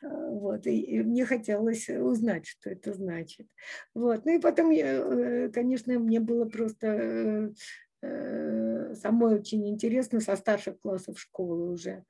Э, 0.03 0.07
вот, 0.29 0.67
и, 0.67 0.81
и 0.81 1.01
мне 1.01 1.25
хотелось 1.25 1.89
узнать, 1.89 2.45
что 2.45 2.69
это 2.69 2.93
значит. 2.93 3.47
Вот. 3.93 4.25
Ну 4.25 4.35
и 4.35 4.39
потом, 4.39 4.69
я, 4.71 4.93
э, 4.93 5.49
конечно, 5.49 5.97
мне 5.99 6.19
было 6.19 6.45
просто 6.45 7.53
э, 8.01 8.95
самой 8.95 9.35
очень 9.35 9.67
интересно 9.69 10.19
со 10.19 10.35
старших 10.35 10.79
классов 10.79 11.19
школы 11.19 11.71
уже. 11.71 12.03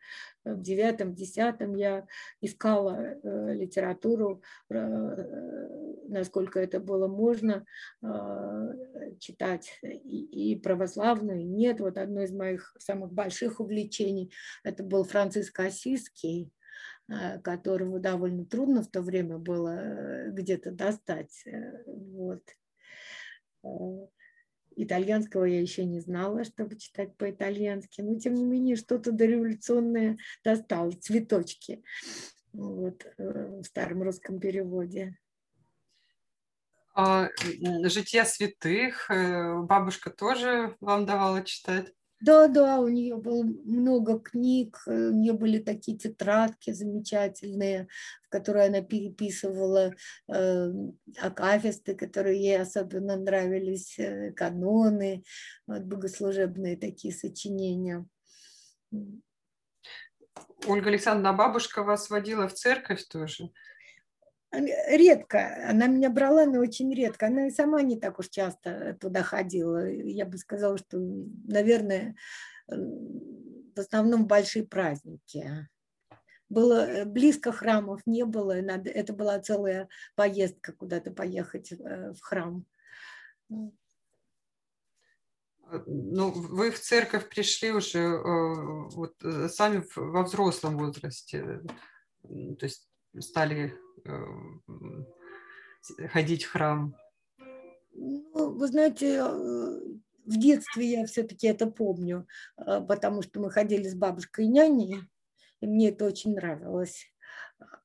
В 0.43 0.61
девятом, 0.61 1.13
десятом 1.13 1.75
я 1.75 2.05
искала 2.41 3.15
литературу, 3.53 4.41
насколько 4.67 6.59
это 6.59 6.81
было 6.81 7.07
можно 7.07 7.65
читать 9.19 9.79
и, 9.83 10.51
и 10.51 10.59
православную, 10.59 11.41
и 11.41 11.45
нет. 11.45 11.79
Вот 11.79 11.97
одно 11.97 12.23
из 12.23 12.33
моих 12.33 12.75
самых 12.77 13.13
больших 13.13 13.61
увлечений 13.61 14.33
это 14.63 14.83
был 14.83 15.05
Франциск 15.05 15.59
Осиский, 15.59 16.51
которого 17.43 17.99
довольно 17.99 18.45
трудно 18.45 18.81
в 18.81 18.89
то 18.89 19.01
время 19.01 19.37
было 19.37 19.69
э, 19.69 20.31
где-то 20.31 20.71
достать. 20.71 21.45
Э, 21.45 21.83
вот. 21.85 22.43
Итальянского 24.75 25.45
я 25.45 25.61
еще 25.61 25.85
не 25.85 25.99
знала, 25.99 26.43
чтобы 26.43 26.77
читать 26.77 27.15
по-итальянски, 27.17 28.01
но 28.01 28.17
тем 28.17 28.33
не 28.33 28.43
менее 28.43 28.75
что-то 28.75 29.11
дореволюционное 29.11 30.17
достал, 30.43 30.91
цветочки 30.93 31.83
вот, 32.51 33.05
в 33.17 33.63
старом 33.63 34.01
русском 34.01 34.39
переводе. 34.39 35.17
А, 36.95 37.29
жития 37.83 38.25
святых 38.25 39.09
бабушка 39.09 40.09
тоже 40.09 40.75
вам 40.79 41.05
давала 41.05 41.43
читать? 41.43 41.93
Да, 42.23 42.47
да, 42.47 42.79
у 42.79 42.87
нее 42.87 43.17
было 43.17 43.43
много 43.43 44.17
книг, 44.17 44.81
э, 44.87 45.09
у 45.09 45.11
нее 45.11 45.33
были 45.33 45.59
такие 45.59 45.97
тетрадки 45.97 46.71
замечательные, 46.71 47.89
в 48.23 48.29
которые 48.29 48.67
она 48.67 48.79
переписывала 48.79 49.93
э, 50.33 50.71
акафисты, 51.19 51.95
которые 51.95 52.41
ей 52.41 52.61
особенно 52.61 53.17
нравились, 53.17 53.99
э, 53.99 54.31
каноны, 54.31 55.25
вот, 55.67 55.81
богослужебные 55.81 56.77
такие 56.77 57.13
сочинения. 57.13 58.05
Ольга 60.65 60.89
Александровна, 60.89 61.33
бабушка 61.33 61.83
вас 61.83 62.09
водила 62.09 62.47
в 62.47 62.53
церковь 62.53 63.03
тоже? 63.05 63.49
Редко. 64.53 65.69
Она 65.69 65.87
меня 65.87 66.09
брала, 66.09 66.45
но 66.45 66.59
очень 66.59 66.93
редко. 66.93 67.27
Она 67.27 67.47
и 67.47 67.51
сама 67.51 67.81
не 67.81 67.99
так 67.99 68.19
уж 68.19 68.29
часто 68.29 68.97
туда 68.99 69.23
ходила. 69.23 69.89
Я 69.89 70.25
бы 70.25 70.37
сказала, 70.37 70.77
что, 70.77 70.97
наверное, 71.47 72.15
в 72.67 73.79
основном 73.79 74.27
большие 74.27 74.65
праздники. 74.65 75.67
Было 76.49 76.85
э, 76.85 77.05
близко 77.05 77.51
храмов 77.51 78.01
не 78.05 78.25
было, 78.25 78.61
надо, 78.61 78.89
это 78.89 79.13
была 79.13 79.39
целая 79.39 79.89
поездка 80.15 80.71
куда-то 80.73 81.11
поехать 81.11 81.71
э, 81.71 82.13
в 82.13 82.21
храм. 82.21 82.65
Ну, 85.87 86.29
вы 86.29 86.69
в 86.69 86.79
церковь 86.79 87.27
пришли 87.29 87.71
уже 87.71 87.99
э, 87.99 88.19
вот, 88.21 89.15
сами 89.49 89.83
во 89.95 90.23
взрослом 90.23 90.77
возрасте, 90.77 91.61
то 92.21 92.65
есть 92.65 92.87
стали 93.19 93.75
ходить 96.11 96.43
в 96.43 96.51
храм? 96.51 96.95
Ну, 97.93 98.51
вы 98.51 98.67
знаете, 98.67 99.17
э, 99.17 99.79
в 100.25 100.39
детстве 100.39 100.85
я 100.85 101.05
все-таки 101.05 101.47
это 101.47 101.67
помню, 101.67 102.27
э, 102.57 102.81
потому 102.87 103.21
что 103.21 103.39
мы 103.39 103.51
ходили 103.51 103.87
с 103.87 103.95
бабушкой 103.95 104.45
и 104.45 104.49
няней, 104.49 104.95
и 105.61 105.67
мне 105.67 105.89
это 105.89 106.05
очень 106.05 106.33
нравилось. 106.33 107.05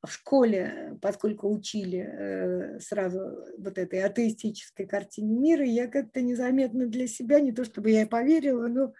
В 0.03 0.11
школе, 0.11 0.99
поскольку 1.01 1.49
учили 1.53 2.79
сразу 2.81 3.45
вот 3.59 3.79
этой 3.79 4.03
атеистической 4.03 4.87
картине 4.87 5.37
мира, 5.37 5.65
я 5.65 5.87
как-то 5.87 6.21
незаметно 6.21 6.87
для 6.87 7.07
себя, 7.07 7.41
не 7.41 7.53
то 7.53 7.65
чтобы 7.65 7.91
я 7.91 8.07
поверила, 8.07 8.67
но 8.67 8.93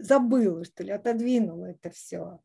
забыла, 0.00 0.64
что 0.64 0.82
ли, 0.82 0.90
отодвинула 0.90 1.66
это 1.66 1.90
все. 1.90 2.40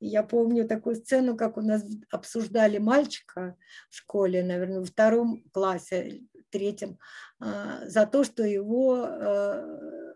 И 0.00 0.06
я 0.06 0.22
помню 0.22 0.66
такую 0.66 0.96
сцену, 0.96 1.36
как 1.36 1.56
у 1.56 1.60
нас 1.60 1.84
обсуждали 2.10 2.78
мальчика 2.78 3.56
в 3.90 3.96
школе, 3.96 4.42
наверное, 4.42 4.80
во 4.80 4.86
втором 4.86 5.42
классе, 5.52 6.22
третьем, 6.50 6.98
а, 7.40 7.86
за 7.86 8.06
то, 8.06 8.24
что 8.24 8.42
его 8.42 9.04
а, 9.04 10.08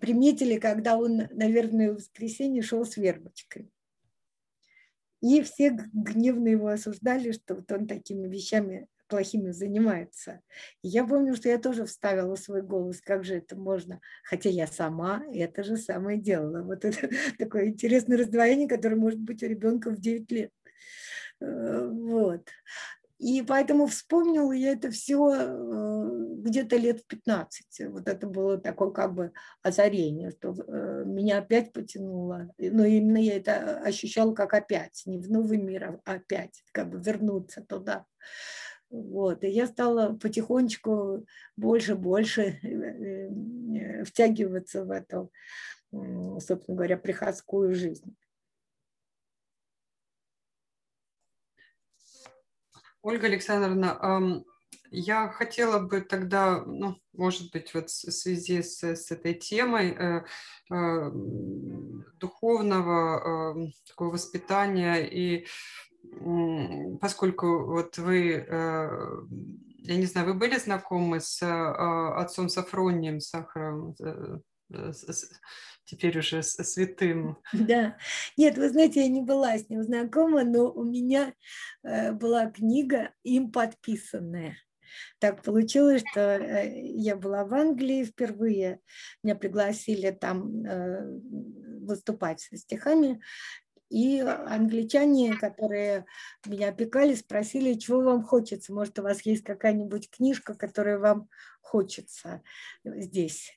приметили, 0.00 0.58
когда 0.58 0.96
он, 0.96 1.28
наверное, 1.30 1.92
в 1.92 1.96
воскресенье 1.96 2.62
шел 2.62 2.84
с 2.84 2.96
вербочкой. 2.96 3.70
И 5.20 5.40
все 5.42 5.70
гневно 5.92 6.48
его 6.48 6.68
осуждали, 6.68 7.30
что 7.30 7.54
вот 7.54 7.70
он 7.70 7.86
такими 7.86 8.26
вещами 8.26 8.88
плохими 9.12 9.50
занимается. 9.50 10.40
И 10.80 10.88
я 10.88 11.04
помню, 11.06 11.36
что 11.36 11.50
я 11.50 11.58
тоже 11.58 11.84
вставила 11.84 12.34
свой 12.34 12.62
голос, 12.62 13.02
как 13.02 13.24
же 13.24 13.34
это 13.34 13.56
можно, 13.56 14.00
хотя 14.24 14.48
я 14.48 14.66
сама 14.66 15.22
это 15.34 15.62
же 15.62 15.76
самое 15.76 16.18
делала. 16.18 16.62
Вот 16.62 16.86
это 16.86 17.10
такое 17.38 17.66
интересное 17.66 18.16
раздвоение, 18.16 18.66
которое 18.66 18.96
может 18.96 19.20
быть 19.20 19.42
у 19.42 19.46
ребенка 19.46 19.90
в 19.90 20.00
9 20.00 20.32
лет. 20.32 20.50
Э, 21.40 21.90
вот. 21.92 22.48
И 23.18 23.42
поэтому 23.42 23.86
вспомнила 23.86 24.50
я 24.50 24.72
это 24.72 24.90
все 24.90 25.16
где-то 26.42 26.76
лет 26.76 27.00
в 27.00 27.06
15. 27.06 27.90
Вот 27.90 28.08
это 28.08 28.26
было 28.26 28.58
такое 28.58 28.90
как 28.90 29.14
бы 29.14 29.32
озарение, 29.62 30.30
что 30.30 30.54
меня 31.04 31.38
опять 31.38 31.72
потянуло. 31.72 32.48
Но 32.58 32.84
именно 32.84 33.18
я 33.18 33.36
это 33.36 33.78
ощущала 33.78 34.34
как 34.34 34.54
опять, 34.54 35.02
не 35.06 35.18
в 35.18 35.30
новый 35.30 35.58
мир, 35.58 36.00
а 36.04 36.14
опять, 36.14 36.64
как 36.72 36.90
бы 36.90 36.98
вернуться 36.98 37.62
туда. 37.62 38.06
Вот. 38.92 39.42
И 39.42 39.48
я 39.48 39.66
стала 39.66 40.12
потихонечку 40.18 41.26
больше-больше 41.56 42.60
втягиваться 44.06 44.84
в 44.84 44.90
эту, 44.90 45.32
собственно 45.90 46.76
говоря, 46.76 46.98
приходскую 46.98 47.74
жизнь. 47.74 48.14
Ольга 53.00 53.26
Александровна, 53.26 54.44
я 54.90 55.28
хотела 55.28 55.78
бы 55.78 56.02
тогда, 56.02 56.62
ну, 56.66 56.96
может 57.14 57.50
быть, 57.50 57.72
вот 57.72 57.88
в 57.88 58.10
связи 58.12 58.62
с, 58.62 58.84
с 58.84 59.10
этой 59.10 59.32
темой 59.32 59.92
э, 59.92 60.24
э, 60.70 61.10
духовного 62.20 63.56
э, 63.56 63.70
такого 63.88 64.10
воспитания 64.10 64.96
и 64.96 65.46
поскольку 67.00 67.66
вот 67.66 67.98
вы, 67.98 68.32
э, 68.32 68.88
я 69.78 69.96
не 69.96 70.06
знаю, 70.06 70.28
вы 70.28 70.34
были 70.34 70.56
знакомы 70.58 71.20
с 71.20 71.42
э, 71.42 71.46
отцом 71.46 72.48
Сафронием 72.48 73.20
Сахаром, 73.20 73.94
э, 74.00 74.38
теперь 75.84 76.18
уже 76.18 76.42
святым. 76.42 77.38
Да. 77.52 77.96
Нет, 78.36 78.56
вы 78.56 78.70
знаете, 78.70 79.02
я 79.02 79.08
не 79.08 79.22
была 79.22 79.56
с 79.58 79.68
ним 79.68 79.82
знакома, 79.82 80.44
но 80.44 80.70
у 80.70 80.84
меня 80.84 81.34
была 81.82 82.50
книга 82.50 83.10
им 83.22 83.52
подписанная. 83.52 84.56
Так 85.18 85.42
получилось, 85.42 86.02
что 86.10 86.38
я 86.74 87.16
была 87.16 87.44
в 87.44 87.52
Англии 87.52 88.04
впервые, 88.04 88.80
меня 89.22 89.34
пригласили 89.34 90.10
там 90.10 90.62
выступать 91.84 92.40
со 92.40 92.56
стихами, 92.56 93.20
и 93.92 94.20
англичане, 94.20 95.34
которые 95.36 96.06
меня 96.46 96.70
опекали, 96.70 97.14
спросили, 97.14 97.74
чего 97.74 98.00
вам 98.00 98.22
хочется. 98.22 98.72
Может, 98.72 98.98
у 98.98 99.02
вас 99.02 99.20
есть 99.22 99.44
какая-нибудь 99.44 100.10
книжка, 100.10 100.54
которая 100.54 100.98
вам 100.98 101.28
хочется 101.60 102.42
здесь. 102.84 103.52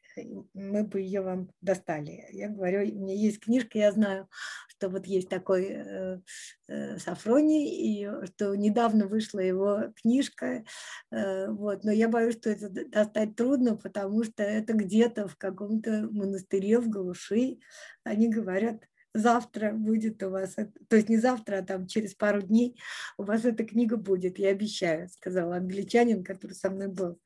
Мы 0.54 0.84
бы 0.84 1.02
ее 1.02 1.22
вам 1.22 1.50
достали. 1.62 2.26
Я 2.32 2.50
говорю, 2.50 2.82
у 2.82 3.00
меня 3.04 3.14
есть 3.14 3.42
книжка, 3.42 3.78
я 3.78 3.92
знаю, 3.92 4.30
что 4.68 4.90
вот 4.90 5.06
есть 5.06 5.28
такой 5.28 5.68
э, 5.70 6.20
э, 6.68 7.00
Сафроний, 7.00 7.68
и 7.68 8.26
что 8.28 8.56
недавно 8.56 9.08
вышла 9.08 9.40
его 9.40 9.94
книжка. 10.02 10.64
Э, 11.12 11.50
вот. 11.50 11.84
Но 11.84 11.92
я 11.92 12.08
боюсь, 12.08 12.36
что 12.36 12.50
это 12.50 12.70
достать 12.70 13.36
трудно, 13.36 13.76
потому 13.76 14.24
что 14.24 14.44
это 14.44 14.74
где-то 14.74 15.28
в 15.28 15.36
каком-то 15.38 16.08
монастыре 16.12 16.80
в 16.80 16.90
глуши. 16.90 17.60
Они 18.04 18.30
говорят, 18.30 18.84
завтра 19.16 19.72
будет 19.72 20.22
у 20.24 20.30
вас, 20.30 20.56
то 20.56 20.96
есть 20.96 21.10
не 21.10 21.18
завтра, 21.18 21.60
а 21.60 21.64
там 21.64 21.88
через 21.88 22.14
пару 22.14 22.42
дней 22.42 22.78
у 23.18 23.24
вас 23.24 23.46
эта 23.46 23.64
книга 23.64 23.98
будет, 23.98 24.38
я 24.38 24.50
обещаю, 24.50 25.10
сказал 25.10 25.54
англичанин, 25.54 26.24
который 26.24 26.52
со 26.52 26.70
мной 26.70 26.90
был. 26.90 27.20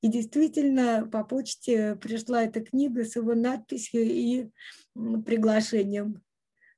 И 0.00 0.08
действительно 0.08 1.08
по 1.10 1.24
почте 1.24 1.96
пришла 1.96 2.44
эта 2.44 2.60
книга 2.60 3.04
с 3.04 3.16
его 3.16 3.34
надписью 3.34 4.02
и 4.02 4.50
приглашением 4.94 6.22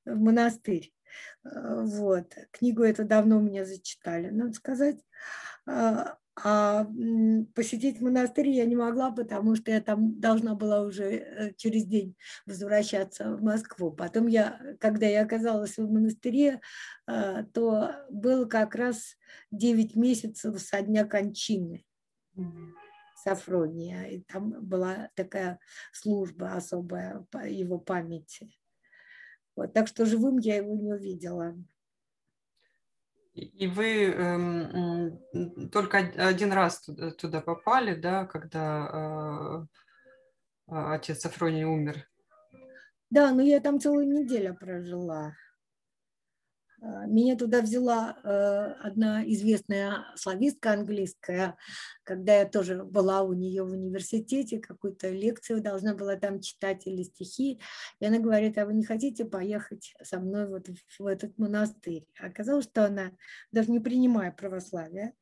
в 0.04 0.18
монастырь. 0.18 0.92
Вот. 1.44 2.34
Книгу 2.50 2.82
эту 2.82 3.04
давно 3.04 3.38
у 3.38 3.42
меня 3.42 3.64
зачитали, 3.64 4.30
надо 4.30 4.54
сказать. 4.54 4.98
А, 6.36 6.86
посетить 7.54 8.00
монастырь 8.00 8.48
я 8.48 8.64
не 8.64 8.74
могла, 8.74 9.12
потому 9.12 9.54
что 9.54 9.70
я 9.70 9.80
там 9.80 10.18
должна 10.20 10.54
была 10.54 10.82
уже 10.82 11.04
э, 11.04 11.54
через 11.56 11.84
день 11.84 12.16
возвращаться 12.44 13.36
в 13.36 13.42
Москву. 13.42 13.92
Потом 13.92 14.26
я, 14.26 14.60
когда 14.80 15.06
я 15.06 15.22
оказалась 15.22 15.76
в 15.76 15.90
монастыре, 15.90 16.60
а, 17.06 17.44
то 17.44 18.06
было 18.10 18.46
как 18.46 18.74
раз 18.74 19.16
9 19.52 19.94
месяцев 19.94 20.60
со 20.60 20.82
дня 20.82 21.04
кончины. 21.04 21.84
Сафрония. 23.22 24.04
И 24.08 24.20
там 24.22 24.50
была 24.60 25.10
такая 25.14 25.60
служба 25.92 26.54
особая 26.54 27.26
его 27.44 27.78
памяти. 27.78 28.52
Вот, 29.56 29.72
так 29.72 29.86
что 29.86 30.04
живым 30.04 30.38
я 30.38 30.56
его 30.56 30.74
не 30.74 30.92
увидела. 30.92 31.54
И 33.34 33.66
вы 33.66 34.14
э, 34.16 35.10
только 35.72 35.98
один 35.98 36.52
раз 36.52 36.80
туда, 36.82 37.10
туда 37.10 37.40
попали, 37.40 37.94
да, 37.94 38.26
когда 38.26 39.66
э, 40.68 40.74
отец 40.94 41.26
Афроний 41.26 41.64
умер? 41.64 42.08
Да, 43.10 43.32
но 43.32 43.42
я 43.42 43.60
там 43.60 43.80
целую 43.80 44.06
неделю 44.06 44.54
прожила. 44.54 45.34
Э, 46.84 47.06
меня 47.06 47.36
туда 47.36 47.62
взяла 47.62 48.16
э, 48.22 48.74
одна 48.82 49.24
известная 49.24 50.04
славистка 50.16 50.72
английская, 50.72 51.56
когда 52.04 52.36
я 52.38 52.44
тоже 52.44 52.84
была 52.84 53.22
у 53.22 53.32
нее 53.32 53.64
в 53.64 53.72
университете, 53.72 54.58
какую-то 54.58 55.08
лекцию 55.08 55.62
должна 55.62 55.94
была 55.94 56.16
там 56.16 56.40
читать 56.40 56.86
или 56.86 57.02
стихи. 57.02 57.60
И 58.00 58.06
она 58.06 58.18
говорит, 58.18 58.58
а 58.58 58.66
вы 58.66 58.74
не 58.74 58.84
хотите 58.84 59.24
поехать 59.24 59.94
со 60.02 60.20
мной 60.20 60.46
вот 60.46 60.68
в 60.98 61.06
этот 61.06 61.38
монастырь? 61.38 62.06
Оказалось, 62.20 62.66
что 62.66 62.84
она, 62.84 63.12
даже 63.50 63.70
не 63.70 63.80
принимая 63.80 64.30
православие, 64.32 65.14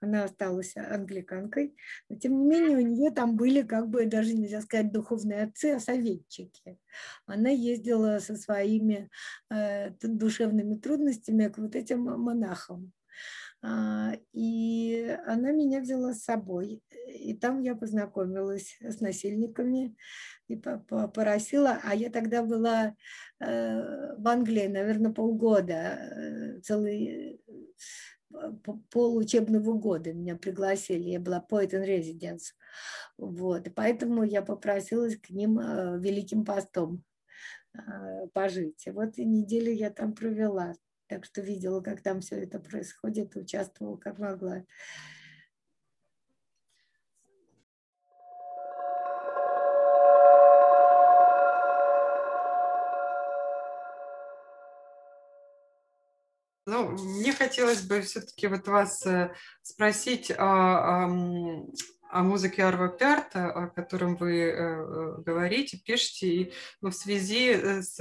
она 0.00 0.24
осталась 0.24 0.76
англиканкой, 0.76 1.76
но 2.08 2.16
тем 2.16 2.38
не 2.38 2.46
менее 2.46 2.78
у 2.78 2.80
нее 2.80 3.10
там 3.10 3.36
были 3.36 3.62
как 3.62 3.88
бы 3.88 4.06
даже 4.06 4.34
нельзя 4.34 4.62
сказать 4.62 4.92
духовные 4.92 5.44
отцы, 5.44 5.72
а 5.76 5.80
советчики. 5.80 6.78
Она 7.26 7.50
ездила 7.50 8.18
со 8.18 8.36
своими 8.36 9.10
э, 9.50 9.90
душевными 10.02 10.76
трудностями 10.76 11.48
к 11.48 11.58
вот 11.58 11.74
этим 11.76 12.02
монахам. 12.02 12.92
А, 13.62 14.12
и 14.32 15.16
она 15.26 15.52
меня 15.52 15.80
взяла 15.80 16.14
с 16.14 16.24
собой. 16.24 16.82
И 17.06 17.34
там 17.34 17.60
я 17.60 17.74
познакомилась 17.74 18.78
с 18.80 19.00
насильниками 19.00 19.94
и 20.48 20.56
поросила. 20.56 21.78
А 21.84 21.94
я 21.94 22.10
тогда 22.10 22.42
была 22.42 22.94
э, 23.40 24.14
в 24.16 24.26
Англии, 24.26 24.66
наверное, 24.66 25.12
полгода, 25.12 25.74
э, 25.74 26.60
целый 26.60 27.42
пол 28.90 29.16
учебного 29.16 29.72
года 29.74 30.12
меня 30.12 30.36
пригласили, 30.36 31.10
я 31.10 31.20
была 31.20 31.44
poet 31.48 31.72
in 31.72 31.86
residence. 31.86 32.54
Вот, 33.18 33.66
и 33.66 33.70
поэтому 33.70 34.22
я 34.22 34.42
попросилась 34.42 35.16
к 35.16 35.30
ним 35.30 35.58
э, 35.58 35.98
великим 35.98 36.44
постом 36.44 37.04
пожить. 38.34 38.86
И 38.86 38.90
вот 38.90 39.16
и 39.18 39.24
неделю 39.24 39.72
я 39.72 39.90
там 39.90 40.12
провела. 40.12 40.74
Так 41.06 41.24
что 41.24 41.40
видела, 41.40 41.80
как 41.80 42.02
там 42.02 42.20
все 42.20 42.36
это 42.42 42.58
происходит, 42.58 43.36
участвовала 43.36 43.96
как 43.96 44.18
могла. 44.18 44.64
Ну, 56.70 56.90
мне 56.90 57.32
хотелось 57.32 57.82
бы 57.82 58.00
все-таки 58.00 58.46
вот 58.46 58.68
вас 58.68 59.04
э, 59.04 59.34
спросить 59.60 60.30
о, 60.30 60.36
о, 60.36 61.66
о 62.10 62.22
музыке 62.22 62.62
Арва 62.62 62.86
Пярта, 62.86 63.50
о 63.50 63.66
котором 63.66 64.14
вы 64.14 64.36
э, 64.38 64.52
э, 64.52 65.14
говорите, 65.26 65.78
пишете, 65.84 66.28
и 66.28 66.52
ну, 66.80 66.90
в 66.90 66.94
связи 66.94 67.82
с 67.82 67.98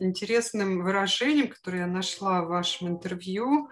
интересным 0.00 0.82
выражением, 0.82 1.50
которое 1.50 1.82
я 1.82 1.86
нашла 1.86 2.42
в 2.42 2.48
вашем 2.48 2.88
интервью, 2.88 3.70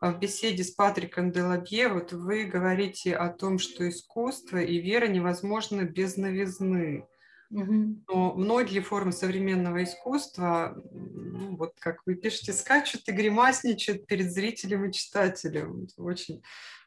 в 0.00 0.16
беседе 0.20 0.62
с 0.62 0.70
Патриком 0.70 1.32
Делабье, 1.32 1.88
вот 1.88 2.12
вы 2.12 2.44
говорите 2.44 3.16
о 3.16 3.28
том, 3.28 3.58
что 3.58 3.88
искусство 3.88 4.58
и 4.58 4.78
вера 4.78 5.08
невозможны 5.08 5.82
без 5.82 6.16
новизны. 6.16 7.08
Но 7.50 8.34
многие 8.34 8.80
формы 8.80 9.12
современного 9.12 9.84
искусства, 9.84 10.80
ну, 10.92 11.56
вот 11.56 11.74
как 11.78 12.02
вы 12.06 12.14
пишете, 12.14 12.52
скачут 12.52 13.08
и 13.08 13.12
гримасничают 13.12 14.06
перед 14.06 14.32
зрителем 14.32 14.84
и 14.84 14.92
читателем. 14.92 15.86
Очень 15.96 16.42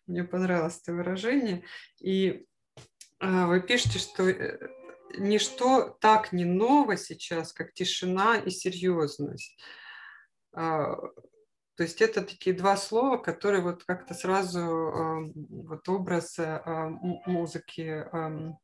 мне 0.07 0.24
понравилось 0.24 0.80
это 0.82 0.93
выражение. 0.93 1.64
И 1.99 2.45
э, 3.20 3.45
вы 3.45 3.62
пишете, 3.62 3.99
что 3.99 4.28
э, 4.28 4.60
ничто 5.18 5.97
так 6.01 6.34
не 6.34 6.45
ново 6.45 6.97
сейчас, 6.97 7.53
как 7.53 7.74
тишина 7.74 8.38
и 8.38 8.49
серьезность. 8.49 9.57
А, 10.53 10.95
то 11.80 11.84
есть 11.84 12.02
это 12.02 12.24
такие 12.24 12.54
два 12.54 12.76
слова, 12.76 13.16
которые 13.16 13.62
вот 13.62 13.86
как-то 13.86 14.14
сразу 14.14 15.32
вот 15.34 15.88
образ 15.88 16.36
а, 16.38 16.90
музыки 17.26 18.06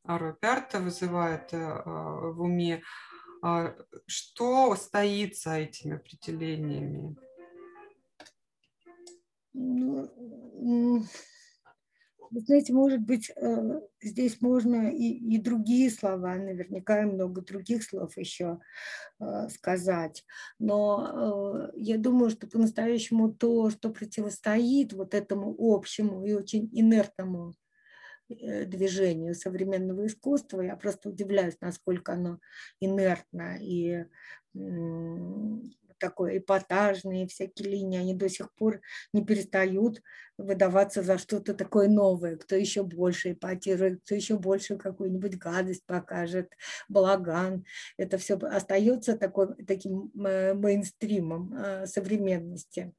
Ару 0.04 0.36
Пярта 0.38 0.80
вызывает 0.80 1.48
а, 1.54 1.82
в 1.86 2.42
уме. 2.42 2.82
Что 4.06 4.76
стоит 4.76 5.38
за 5.38 5.54
этими 5.54 5.96
определениями? 5.96 7.16
Вы 12.30 12.40
знаете, 12.40 12.72
может 12.72 13.00
быть, 13.00 13.30
э, 13.30 13.80
здесь 14.02 14.40
можно 14.40 14.90
и, 14.90 15.12
и 15.12 15.38
другие 15.38 15.90
слова, 15.90 16.34
наверняка 16.36 17.02
и 17.02 17.06
много 17.06 17.42
других 17.42 17.82
слов 17.82 18.16
еще 18.16 18.60
э, 19.20 19.48
сказать. 19.48 20.24
Но 20.58 21.70
э, 21.72 21.78
я 21.78 21.98
думаю, 21.98 22.30
что 22.30 22.46
по-настоящему 22.46 23.32
то, 23.32 23.70
что 23.70 23.90
противостоит 23.90 24.92
вот 24.92 25.14
этому 25.14 25.54
общему 25.58 26.24
и 26.24 26.32
очень 26.32 26.68
инертному 26.72 27.54
движению 28.28 29.36
современного 29.36 30.06
искусства. 30.06 30.60
Я 30.60 30.74
просто 30.74 31.10
удивляюсь, 31.10 31.58
насколько 31.60 32.14
оно 32.14 32.40
инертно 32.80 33.56
и 33.60 34.04
такой 35.98 36.38
эпатажные 36.38 37.26
всякие 37.26 37.70
линии, 37.70 37.98
они 37.98 38.14
до 38.14 38.28
сих 38.28 38.52
пор 38.54 38.80
не 39.12 39.24
перестают 39.24 40.00
выдаваться 40.38 41.02
за 41.02 41.18
что-то 41.18 41.54
такое 41.54 41.88
новое. 41.88 42.36
Кто 42.36 42.56
еще 42.56 42.82
больше 42.82 43.32
эпатирует, 43.32 44.02
кто 44.02 44.14
еще 44.14 44.38
больше 44.38 44.76
какую-нибудь 44.76 45.38
гадость 45.38 45.84
покажет, 45.86 46.52
балаган. 46.88 47.64
Это 47.96 48.18
все 48.18 48.36
остается 48.36 49.16
такой, 49.16 49.54
таким 49.66 50.10
э, 50.24 50.54
мейнстримом 50.54 51.54
э, 51.54 51.86
современности. 51.86 52.92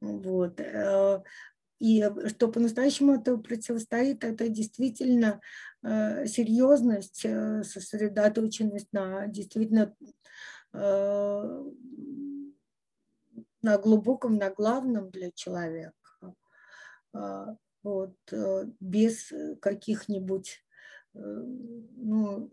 Вот. 0.00 0.60
Э, 0.60 1.22
и 1.78 2.08
что 2.28 2.48
по-настоящему 2.48 3.14
это 3.14 3.36
противостоит, 3.36 4.24
это 4.24 4.48
действительно 4.48 5.40
серьезность, 5.82 7.20
сосредоточенность 7.20 8.90
на 8.92 9.26
действительно 9.26 9.94
на 13.62 13.78
глубоком, 13.78 14.36
на 14.36 14.50
главном 14.50 15.10
для 15.10 15.30
человека. 15.32 15.94
А, 17.12 17.56
вот, 17.82 18.16
э, 18.32 18.64
без 18.80 19.32
каких-нибудь 19.60 20.64
э, 21.14 21.18
ну, 21.18 22.50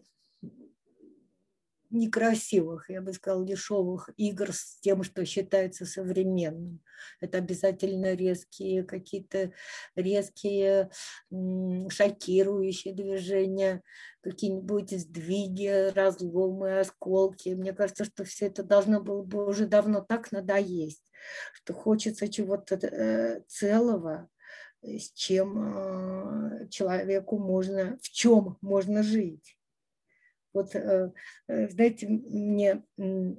некрасивых, 1.94 2.90
я 2.90 3.02
бы 3.02 3.14
сказала, 3.14 3.46
дешевых 3.46 4.10
игр 4.18 4.52
с 4.52 4.80
тем, 4.82 5.04
что 5.04 5.26
считается 5.26 5.86
современным. 5.86 6.82
Это 7.20 7.38
обязательно 7.38 8.14
резкие 8.14 8.84
какие-то 8.84 9.52
резкие 9.96 10.90
шокирующие 11.90 12.94
движения, 12.94 13.84
какие-нибудь 14.22 14.92
сдвиги, 14.92 15.92
разломы, 15.94 16.80
осколки. 16.80 17.50
Мне 17.50 17.74
кажется, 17.74 18.06
что 18.06 18.24
все 18.26 18.48
это 18.48 18.64
должно 18.64 19.02
было 19.02 19.24
бы 19.24 19.48
уже 19.48 19.68
давно 19.68 20.02
так 20.02 20.32
надоесть, 20.32 21.04
что 21.54 21.74
хочется 21.74 22.28
чего-то 22.28 22.76
э, 22.76 23.42
целого, 23.48 24.30
с 24.82 25.12
чем 25.12 26.64
э, 26.64 26.68
человеку 26.70 27.38
можно, 27.38 27.98
в 28.02 28.10
чем 28.10 28.58
можно 28.62 29.04
жить. 29.04 29.58
Вот, 30.54 30.76
э, 30.76 31.12
э, 31.48 31.70
знаете, 31.70 32.08
мне 32.08 32.84
э, 32.98 33.34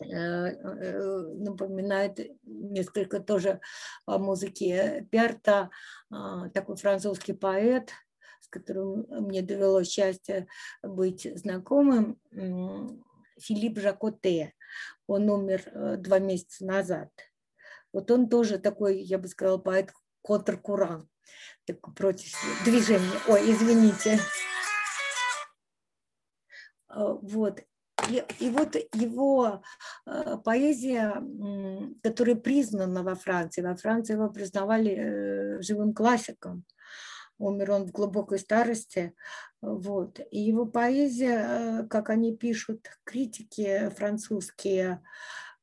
напоминает 0.00 2.18
несколько 2.42 3.20
тоже 3.20 3.60
о 4.04 4.18
музыке 4.18 5.06
Перта, 5.10 5.70
а, 6.10 6.50
такой 6.50 6.76
французский 6.76 7.32
поэт, 7.32 7.92
с 8.40 8.48
которым 8.48 9.06
мне 9.08 9.42
довелось 9.42 9.88
счастье 9.88 10.48
быть 10.82 11.26
знакомым, 11.38 12.20
Филипп 13.40 13.78
Жакоте. 13.78 14.52
Он 15.06 15.30
умер 15.30 15.96
два 15.98 16.18
месяца 16.18 16.66
назад. 16.66 17.10
Вот 17.92 18.10
он 18.10 18.28
тоже 18.28 18.58
такой, 18.58 19.00
я 19.00 19.18
бы 19.18 19.28
сказала, 19.28 19.58
поэт 19.58 19.92
контркуран, 20.20 21.08
против 21.94 22.34
движения. 22.64 23.20
Ой, 23.28 23.52
извините. 23.52 24.18
Э, 26.96 27.18
вот. 27.20 27.62
И, 28.10 28.22
и 28.40 28.50
вот 28.50 28.76
его 28.92 29.62
э, 30.06 30.36
поэзия, 30.44 31.22
которая 32.02 32.36
признана 32.36 33.02
во 33.02 33.14
Франции, 33.14 33.62
во 33.62 33.74
Франции 33.74 34.14
его 34.14 34.28
признавали 34.28 34.96
э, 34.96 35.62
живым 35.62 35.94
классиком, 35.94 36.64
умер 37.38 37.70
он 37.70 37.86
в 37.86 37.92
глубокой 37.92 38.38
старости, 38.38 39.14
вот. 39.60 40.20
И 40.30 40.40
его 40.40 40.66
поэзия, 40.66 41.86
как 41.88 42.10
они 42.10 42.36
пишут 42.36 42.86
критики 43.04 43.90
французские, 43.96 45.02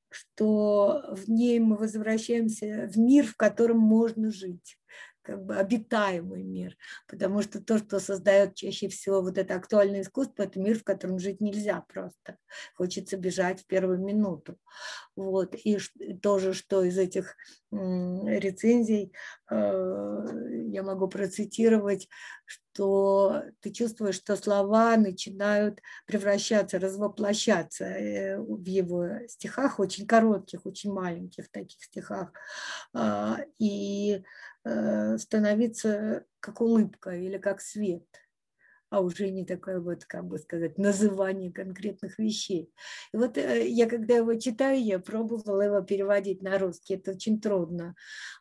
что 0.09 1.05
в 1.09 1.29
ней 1.29 1.59
мы 1.59 1.77
возвращаемся 1.77 2.89
в 2.91 2.97
мир, 2.97 3.25
в 3.25 3.35
котором 3.35 3.79
можно 3.79 4.31
жить 4.31 4.77
как 5.23 5.43
бы 5.43 5.55
обитаемый 5.55 6.43
мир, 6.43 6.77
потому 7.07 7.41
что 7.41 7.61
то, 7.61 7.77
что 7.77 7.99
создает 7.99 8.55
чаще 8.55 8.89
всего 8.89 9.21
вот 9.21 9.37
это 9.37 9.55
актуальное 9.55 10.01
искусство, 10.01 10.43
это 10.43 10.59
мир, 10.59 10.77
в 10.77 10.83
котором 10.83 11.19
жить 11.19 11.41
нельзя 11.41 11.83
просто. 11.87 12.37
Хочется 12.75 13.17
бежать 13.17 13.61
в 13.61 13.65
первую 13.65 13.99
минуту. 13.99 14.57
Вот. 15.15 15.55
И 15.55 15.77
тоже, 16.21 16.53
что 16.53 16.83
из 16.83 16.97
этих 16.97 17.35
рецензий 17.71 19.13
э, 19.49 20.25
я 20.67 20.83
могу 20.83 21.07
процитировать, 21.07 22.07
что 22.45 23.43
ты 23.61 23.71
чувствуешь, 23.71 24.15
что 24.15 24.35
слова 24.35 24.95
начинают 24.97 25.79
превращаться, 26.05 26.79
развоплощаться 26.79 27.85
э, 27.85 28.39
в 28.39 28.65
его 28.65 29.27
стихах, 29.27 29.79
очень 29.79 30.05
коротких, 30.05 30.65
очень 30.65 30.91
маленьких 30.91 31.49
таких 31.49 31.81
стихах. 31.83 32.31
А, 32.93 33.39
и 33.57 34.23
становиться 34.65 36.25
как 36.39 36.61
улыбка 36.61 37.11
или 37.11 37.37
как 37.37 37.61
свет, 37.61 38.05
а 38.93 39.01
уже 39.01 39.31
не 39.31 39.43
такое 39.43 39.79
вот, 39.79 40.05
как 40.05 40.25
бы 40.25 40.37
сказать, 40.37 40.77
называние 40.77 41.51
конкретных 41.51 42.19
вещей. 42.19 42.71
И 43.11 43.17
вот 43.17 43.39
э, 43.39 43.67
я, 43.67 43.89
когда 43.89 44.17
его 44.17 44.35
читаю, 44.35 44.79
я 44.83 44.99
пробовала 44.99 45.61
его 45.61 45.81
переводить 45.81 46.43
на 46.43 46.59
русский. 46.59 46.93
Это 46.93 47.11
очень 47.11 47.41
трудно. 47.41 47.95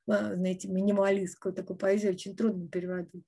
А, 0.07 0.35
знаете, 0.35 0.69
минималистскую 0.69 1.55
такую 1.55 1.79
поэзию 1.79 2.13
очень 2.13 2.37
трудно 2.37 2.69
переводить. 2.69 3.25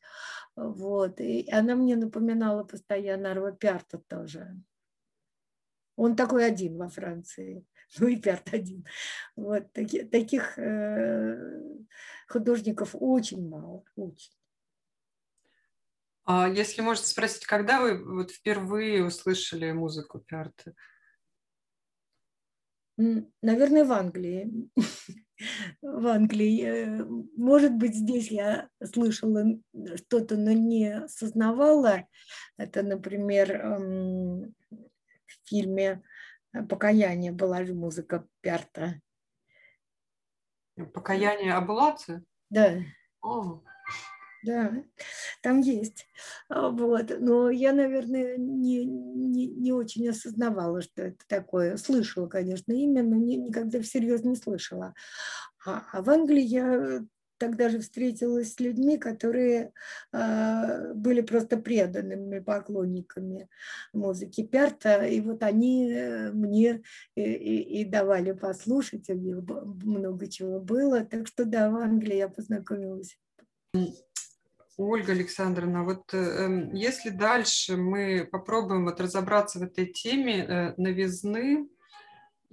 Вот. 0.55 1.19
И 1.19 1.49
она 1.51 1.77
мне 1.77 1.97
напоминала 1.97 2.63
постоянно 2.63 3.31
Арва 3.31 3.53
Пярта 3.53 4.03
тоже. 4.07 4.55
Он 5.97 6.17
такой 6.17 6.47
один 6.47 6.77
во 6.77 6.91
Франции. 6.91 7.65
Ну 7.99 8.09
и 8.09 8.17
Пярт 8.17 8.53
один. 8.53 8.85
Вот 9.37 9.73
таки, 9.73 10.03
таких 10.03 10.59
э, 10.59 11.37
художников 12.29 12.91
очень 12.95 13.49
мало, 13.49 13.85
очень. 13.97 14.33
А 16.25 16.49
если 16.49 16.81
можно 16.81 17.05
спросить, 17.05 17.47
когда 17.47 17.81
вы 17.81 18.03
вот 18.03 18.31
впервые 18.31 19.05
услышали 19.05 19.71
музыку 19.73 20.21
Пярта? 20.21 20.75
Наверное, 22.97 23.85
в 23.85 23.93
Англии. 23.93 24.71
В 25.83 26.07
Англии. 26.07 26.63
Э, 26.65 27.05
может 27.37 27.73
быть, 27.73 27.95
здесь 27.95 28.31
я 28.31 28.69
слышала 28.85 29.45
что-то, 29.97 30.37
но 30.37 30.53
не 30.53 31.03
осознавала. 31.03 32.07
Это, 32.57 32.83
например, 32.83 33.51
эм, 33.51 34.55
в 34.71 35.49
фильме 35.49 36.03
«Покаяние» 36.69 37.33
была 37.33 37.65
же 37.65 37.75
музыка 37.75 38.27
Пярта. 38.41 39.01
Покаяние 40.93 41.55
Абулации? 41.55 42.25
Да. 42.51 42.81
О. 43.23 43.63
Да, 44.45 44.73
там 45.43 45.61
есть. 45.61 46.07
А, 46.51 46.69
вот. 46.69 47.07
Но 47.19 47.49
я, 47.49 47.73
наверное, 47.73 48.37
не, 48.37 48.85
не, 48.85 49.47
не 49.47 49.73
очень 49.73 50.07
осознавала, 50.09 50.83
что 50.83 51.03
это 51.03 51.25
такое. 51.29 51.79
Слышала, 51.79 52.27
конечно, 52.27 52.73
имя, 52.73 53.03
но 53.03 53.17
не, 53.17 53.37
никогда 53.37 53.81
всерьез 53.81 54.23
не 54.23 54.37
слышала. 54.37 54.93
А, 55.65 55.85
а 55.93 56.03
в 56.03 56.11
Англии 56.11 56.43
я 56.43 57.05
тогда 57.39 57.69
же 57.69 57.81
встретилась 57.81 58.55
с 58.55 58.61
людьми, 58.61 58.99
которые 58.99 59.73
э, 60.13 60.93
были 60.95 61.21
просто 61.21 61.57
преданными 61.57 62.39
поклонниками 62.41 63.49
музыки 63.93 64.47
Перта, 64.47 65.05
и 65.05 65.21
вот 65.21 65.43
они 65.43 65.93
э, 65.93 66.33
мне 66.33 66.83
и, 67.15 67.23
и, 67.23 67.81
и 67.81 67.85
давали 67.85 68.33
послушать, 68.33 69.09
у 69.11 69.15
них 69.15 69.39
много 69.85 70.27
чего 70.29 70.61
было, 70.61 71.05
так 71.05 71.27
что 71.27 71.45
да, 71.45 71.71
в 71.71 71.77
Англии 71.77 72.17
я 72.17 72.29
познакомилась. 72.29 73.19
Ольга 74.77 75.13
Александровна, 75.13 75.85
вот 75.85 76.13
э, 76.13 76.71
если 76.73 77.11
дальше 77.11 77.77
мы 77.77 78.29
попробуем 78.31 78.85
вот 78.85 79.01
разобраться 79.01 79.61
в 79.61 79.63
этой 79.63 79.87
теме 79.87 80.45
э, 80.45 80.75
новизны, 80.77 81.69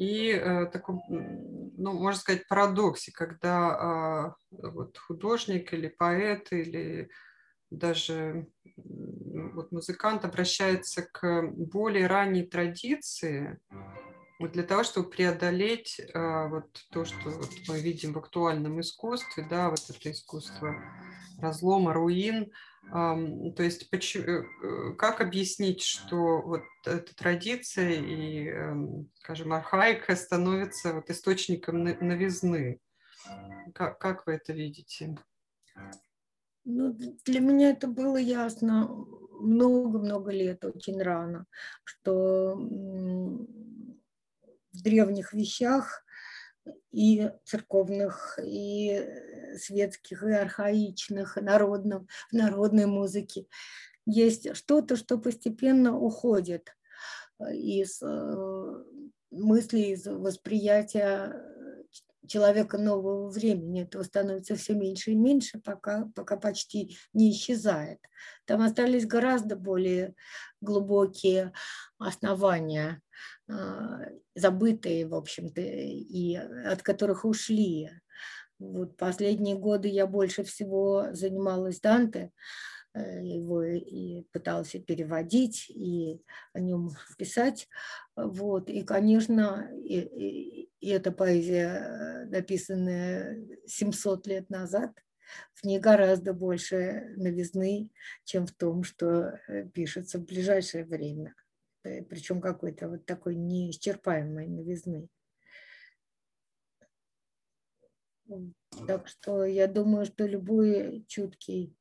и 0.01 0.31
э, 0.31 0.65
таком, 0.65 1.03
ну, 1.07 1.93
можно 1.93 2.19
сказать, 2.19 2.47
парадоксе, 2.47 3.11
когда 3.11 4.33
э, 4.49 4.67
вот 4.69 4.97
художник 4.97 5.73
или 5.73 5.89
поэт 5.89 6.51
или 6.51 7.11
даже 7.69 8.47
вот 8.75 9.71
музыкант 9.71 10.25
обращается 10.25 11.03
к 11.03 11.43
более 11.51 12.07
ранней 12.07 12.47
традиции, 12.47 13.59
вот 14.39 14.53
для 14.53 14.63
того, 14.63 14.83
чтобы 14.83 15.07
преодолеть 15.07 15.99
э, 15.99 16.47
вот 16.47 16.83
то, 16.89 17.05
что 17.05 17.29
вот 17.29 17.51
мы 17.67 17.79
видим 17.79 18.13
в 18.13 18.17
актуальном 18.17 18.81
искусстве, 18.81 19.45
да, 19.47 19.69
вот 19.69 19.87
это 19.87 20.09
искусство 20.09 20.75
разлома, 21.41 21.93
руин, 21.93 22.51
то 22.91 23.55
есть 23.59 23.87
э, 23.93 24.43
как 24.97 25.21
объяснить, 25.21 25.81
что 25.81 26.41
вот 26.41 26.63
эта 26.85 27.15
традиция 27.15 27.91
и, 27.91 28.47
эм, 28.49 29.09
скажем, 29.19 29.53
архаика 29.53 30.15
становится 30.15 30.95
вот 30.95 31.09
источником 31.09 31.83
новизны? 31.83 32.81
Как 33.73 34.27
вы 34.27 34.33
это 34.33 34.51
видите? 34.51 35.15
Ну, 36.65 36.93
для 37.25 37.39
меня 37.39 37.71
это 37.71 37.87
было 37.87 38.17
ясно 38.17 38.87
много-много 39.39 40.31
лет, 40.31 40.65
очень 40.65 41.01
рано, 41.01 41.45
что 41.85 42.55
в 44.73 44.81
древних 44.83 45.33
вещах 45.33 46.03
и 46.91 47.31
церковных, 47.45 48.39
и 48.43 49.05
светских, 49.57 50.23
и 50.23 50.31
архаичных, 50.31 51.37
и 51.37 51.41
народных, 51.41 52.03
в 52.31 52.33
народной 52.33 52.85
музыке. 52.85 53.47
Есть 54.05 54.55
что-то, 54.55 54.95
что 54.95 55.17
постепенно 55.17 55.97
уходит 55.97 56.75
из 57.51 58.01
э, 58.01 58.83
мысли, 59.31 59.79
из 59.79 60.05
восприятия 60.05 61.50
человека 62.27 62.77
нового 62.77 63.29
времени. 63.29 63.83
Этого 63.83 64.03
становится 64.03 64.55
все 64.55 64.73
меньше 64.73 65.11
и 65.11 65.15
меньше, 65.15 65.59
пока, 65.59 66.09
пока 66.15 66.37
почти 66.37 66.97
не 67.13 67.31
исчезает. 67.31 67.99
Там 68.45 68.61
остались 68.61 69.05
гораздо 69.05 69.55
более 69.55 70.15
глубокие 70.61 71.53
основания, 71.97 73.01
а, 73.49 74.01
забытые, 74.35 75.07
в 75.07 75.15
общем-то, 75.15 75.61
и 75.61 76.35
от 76.35 76.83
которых 76.83 77.25
ушли. 77.25 77.89
Вот 78.59 78.97
последние 78.97 79.55
годы 79.55 79.87
я 79.87 80.05
больше 80.05 80.43
всего 80.43 81.07
занималась 81.13 81.79
Данте, 81.79 82.31
Э, 82.93 83.23
его 83.23 83.63
и 83.63 84.23
пытался 84.33 84.79
переводить, 84.79 85.69
и 85.69 86.21
о 86.53 86.59
нем 86.59 86.89
писать. 87.17 87.69
Вот. 88.17 88.69
И, 88.69 88.83
конечно, 88.83 89.69
и 90.81 90.89
эта 90.89 91.11
поэзия, 91.11 92.25
написанная 92.29 93.47
700 93.67 94.27
лет 94.27 94.49
назад, 94.49 94.91
в 95.53 95.63
ней 95.63 95.79
гораздо 95.79 96.33
больше 96.33 97.13
новизны, 97.15 97.89
чем 98.25 98.45
в 98.45 98.51
том, 98.51 98.83
что 98.83 99.39
э, 99.47 99.69
пишется 99.69 100.19
в 100.19 100.25
ближайшее 100.25 100.83
время. 100.83 101.35
Э, 101.83 102.03
Причем 102.03 102.41
какой-то 102.41 102.89
вот 102.89 103.05
такой 103.05 103.35
неисчерпаемой 103.35 104.47
новизны. 104.47 105.07
Так 108.87 109.07
что 109.07 109.45
я 109.45 109.67
думаю, 109.67 110.05
что 110.05 110.25
любой 110.25 111.05
чуткий 111.07 111.75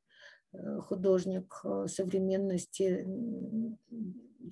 художник 0.81 1.61
э, 1.63 1.87
современности, 1.87 3.05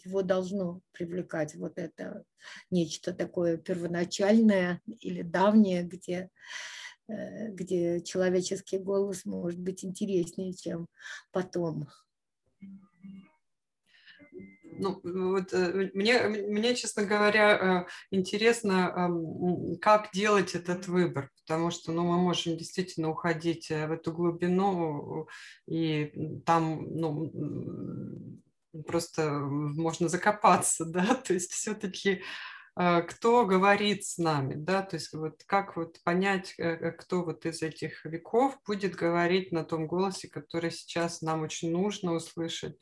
его 0.06 0.22
должно 0.22 0.82
привлекать 0.91 1.56
вот 1.56 1.78
это 1.78 2.24
нечто 2.70 3.14
такое 3.14 3.58
первоначальное 3.58 4.82
или 4.86 5.22
давнее, 5.22 5.84
где, 5.84 6.30
э, 7.08 7.50
где 7.52 8.02
человеческий 8.02 8.78
голос 8.78 9.26
может 9.26 9.60
быть 9.60 9.84
интереснее, 9.84 10.54
чем 10.54 10.88
потом. 11.32 11.88
Ну, 14.82 15.02
вот, 15.04 15.54
э, 15.54 15.91
мне, 15.93 16.22
мне, 16.24 16.76
честно 16.76 17.04
говоря, 17.04 17.88
э, 18.12 18.16
интересно, 18.16 19.18
как 19.82 20.12
делать 20.14 20.56
этот 20.56 20.88
выбор, 20.88 21.30
потому 21.50 21.72
что 21.72 21.91
ну, 21.91 22.04
мы 22.04 22.18
можем 22.18 22.58
действительно 22.58 23.10
уходить 23.10 23.72
э, 23.72 23.88
в 23.88 23.91
эту 23.91 24.14
глубину, 24.14 25.28
и 25.66 26.14
там 26.45 26.86
ну, 26.91 28.39
просто 28.86 29.32
можно 29.32 30.10
закопаться, 30.10 30.86
да, 30.88 31.16
то 31.16 31.34
есть 31.34 31.52
все-таки 31.52 32.22
кто 32.76 33.45
говорит 33.45 34.06
с 34.06 34.20
нами, 34.20 34.54
да, 34.56 34.84
то 34.84 34.95
есть 34.95 35.12
вот 35.12 35.43
как 35.47 35.76
вот 35.76 36.02
понять, 36.04 36.56
кто 37.00 37.26
вот 37.26 37.45
из 37.45 37.62
этих 37.62 38.06
веков 38.06 38.58
будет 38.66 38.95
говорить 38.95 39.52
на 39.52 39.66
том 39.66 39.88
голосе, 39.88 40.30
который 40.30 40.72
сейчас 40.72 41.22
нам 41.22 41.41
очень 41.41 41.72
нужно 41.72 42.14
услышать, 42.14 42.80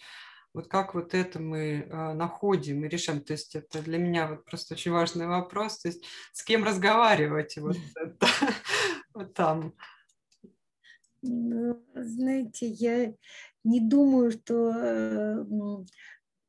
вот 0.58 0.68
как 0.70 0.96
вот 0.96 1.14
это 1.14 1.40
мы 1.40 1.88
э, 1.88 2.14
находим 2.14 2.84
и 2.84 2.88
решаем? 2.88 3.22
То 3.22 3.34
есть 3.34 3.56
это 3.56 3.80
для 3.84 4.00
меня 4.00 4.28
вот 4.28 4.44
просто 4.44 4.74
очень 4.74 4.92
важный 4.92 5.28
вопрос. 5.28 5.78
То 5.78 5.90
есть 5.90 6.04
с 6.34 6.44
кем 6.44 6.64
разговаривать 6.64 7.56
вот, 7.58 7.78
это, 7.96 8.26
вот 9.14 9.36
там? 9.36 9.76
Ну, 11.22 11.86
знаете, 11.94 12.66
я 12.66 13.14
не 13.64 13.82
думаю, 13.82 14.32
что 14.32 14.72
э, 14.76 15.46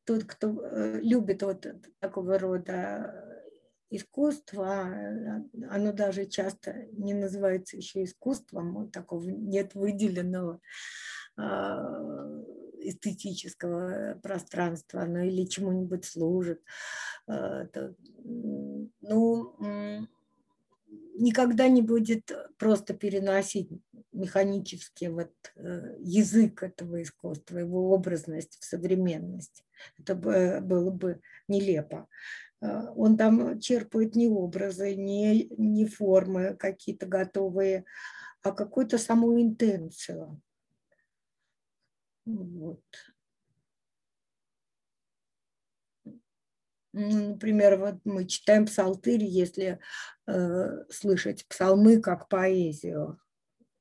тот, 0.05 0.25
кто 0.25 0.59
э, 0.59 1.01
любит 1.03 1.43
вот 1.43 1.67
такого 2.01 2.39
рода 2.39 3.45
искусство, 3.91 5.45
оно 5.69 5.93
даже 5.93 6.25
часто 6.25 6.87
не 6.93 7.13
называется 7.13 7.77
еще 7.77 8.05
искусством, 8.05 8.73
вот 8.73 8.93
такого 8.93 9.29
нет 9.29 9.75
выделенного 9.75 10.61
а, 11.39 12.43
эстетического 12.89 14.19
пространства, 14.23 15.05
ну 15.05 15.21
или 15.21 15.45
чему-нибудь 15.45 16.05
служит. 16.05 16.63
А, 17.27 17.67
ну, 19.01 20.07
никогда 21.19 21.69
не 21.69 21.83
будет 21.83 22.31
просто 22.59 22.95
переносить 22.95 23.71
механически 24.13 25.07
вот 25.07 25.33
э, 25.57 25.97
язык 26.01 26.63
этого 26.63 27.03
искусства, 27.03 27.59
его 27.59 27.91
образность 27.93 28.59
в 28.61 28.65
современность. 28.65 29.65
Это 29.99 30.15
было 30.15 30.91
бы 30.91 31.21
нелепо. 31.49 32.09
Он 32.61 33.17
там 33.17 33.61
черпает 33.61 34.17
не 34.17 34.29
образы, 34.29 34.95
не, 34.97 35.49
не 35.57 35.87
формы 35.87 36.57
какие-то 36.57 37.07
готовые, 37.07 37.85
а 38.43 38.51
какую-то 38.51 38.99
саму 38.99 39.41
интенцию. 39.41 40.41
Вот. 42.29 42.83
Ну, 46.93 47.29
например, 47.31 47.79
вот 47.79 47.95
мы 48.05 48.27
читаем 48.27 48.67
псалтырь, 48.67 49.25
если 49.25 49.79
э, 50.27 50.85
слышать 50.91 51.47
псалмы 51.47 52.03
как 52.03 52.29
поэзию, 52.29 53.19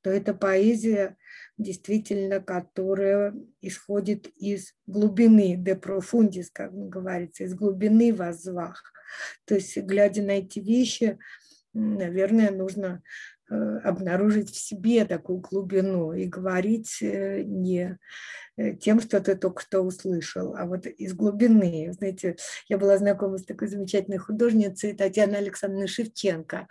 то 0.02 0.12
это 0.12 0.34
поэзия 0.34 1.18
действительно, 1.58 2.40
которая 2.40 3.34
исходит 3.60 4.28
из 4.38 4.74
глубины, 4.86 5.58
de 5.58 5.78
profundis, 5.78 6.48
как 6.54 6.72
говорится, 6.74 7.44
из 7.44 7.54
глубины 7.54 8.14
возвах. 8.14 8.94
То 9.44 9.56
есть, 9.56 9.76
глядя 9.78 10.22
на 10.22 10.32
эти 10.32 10.60
вещи, 10.60 11.18
наверное, 11.74 12.52
нужно 12.52 13.04
обнаружить 13.50 14.50
в 14.52 14.58
себе 14.58 15.06
такую 15.06 15.40
глубину 15.40 16.14
и 16.14 16.26
говорить 16.26 17.02
э, 17.02 17.44
не 17.44 17.98
э, 18.58 18.74
тем, 18.76 19.00
что 19.00 19.22
ты 19.22 19.36
только 19.36 19.62
что 19.62 19.82
услышал, 19.82 20.56
а 20.56 20.66
вот 20.66 20.86
из 20.86 21.14
глубины. 21.14 21.92
Знаете, 21.94 22.36
я 22.68 22.78
была 22.78 22.98
знакома 22.98 23.38
с 23.38 23.46
такой 23.46 23.70
замечательной 23.70 24.18
художницей 24.18 24.94
Татьяной 24.94 25.38
Александровной 25.38 25.88
Шевченко. 25.88 26.68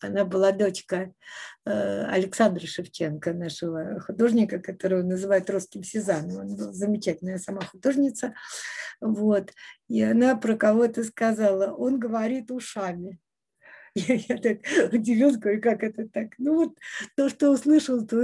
Она 0.00 0.24
была 0.24 0.52
дочка 0.52 1.12
Александра 1.64 2.66
Шевченко, 2.66 3.34
нашего 3.34 4.00
художника, 4.00 4.58
которого 4.58 5.02
называют 5.02 5.50
русским 5.50 5.82
Сезанном. 5.82 6.40
Она 6.40 6.56
была 6.56 6.72
замечательная 6.72 7.38
сама 7.38 7.60
художница. 7.60 8.34
Вот. 9.00 9.52
И 9.88 10.02
она 10.02 10.36
про 10.36 10.56
кого-то 10.56 11.04
сказала, 11.04 11.72
он 11.72 11.98
говорит 11.98 12.50
ушами. 12.50 13.18
Я, 13.94 14.14
я 14.14 14.36
так 14.38 14.58
удивилась, 14.92 15.36
говорю, 15.36 15.60
как 15.60 15.82
это 15.82 16.08
так? 16.08 16.34
Ну 16.38 16.54
вот 16.54 16.78
то, 17.16 17.28
что 17.28 17.50
услышал, 17.50 18.06
то, 18.06 18.22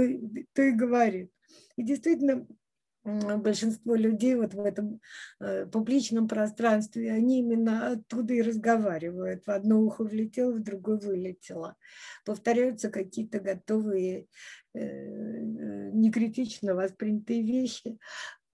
то 0.53 0.61
и 0.61 0.71
говорит. 0.71 1.31
И 1.77 1.83
действительно, 1.83 2.47
большинство 3.05 3.95
людей 3.95 4.35
вот 4.35 4.53
в 4.53 4.59
этом 4.59 4.99
э, 5.39 5.67
публичном 5.67 6.27
пространстве, 6.27 7.11
они 7.11 7.39
именно 7.39 7.91
оттуда 7.91 8.33
и 8.33 8.41
разговаривают. 8.41 9.45
В 9.45 9.51
одно 9.51 9.81
ухо 9.81 10.03
влетело, 10.03 10.53
в 10.53 10.63
другое 10.63 10.97
вылетело. 10.97 11.75
Повторяются 12.25 12.89
какие-то 12.89 13.39
готовые, 13.39 14.27
э, 14.73 14.79
э, 14.79 15.91
некритично 15.93 16.73
воспринятые 16.73 17.43
вещи. 17.43 17.99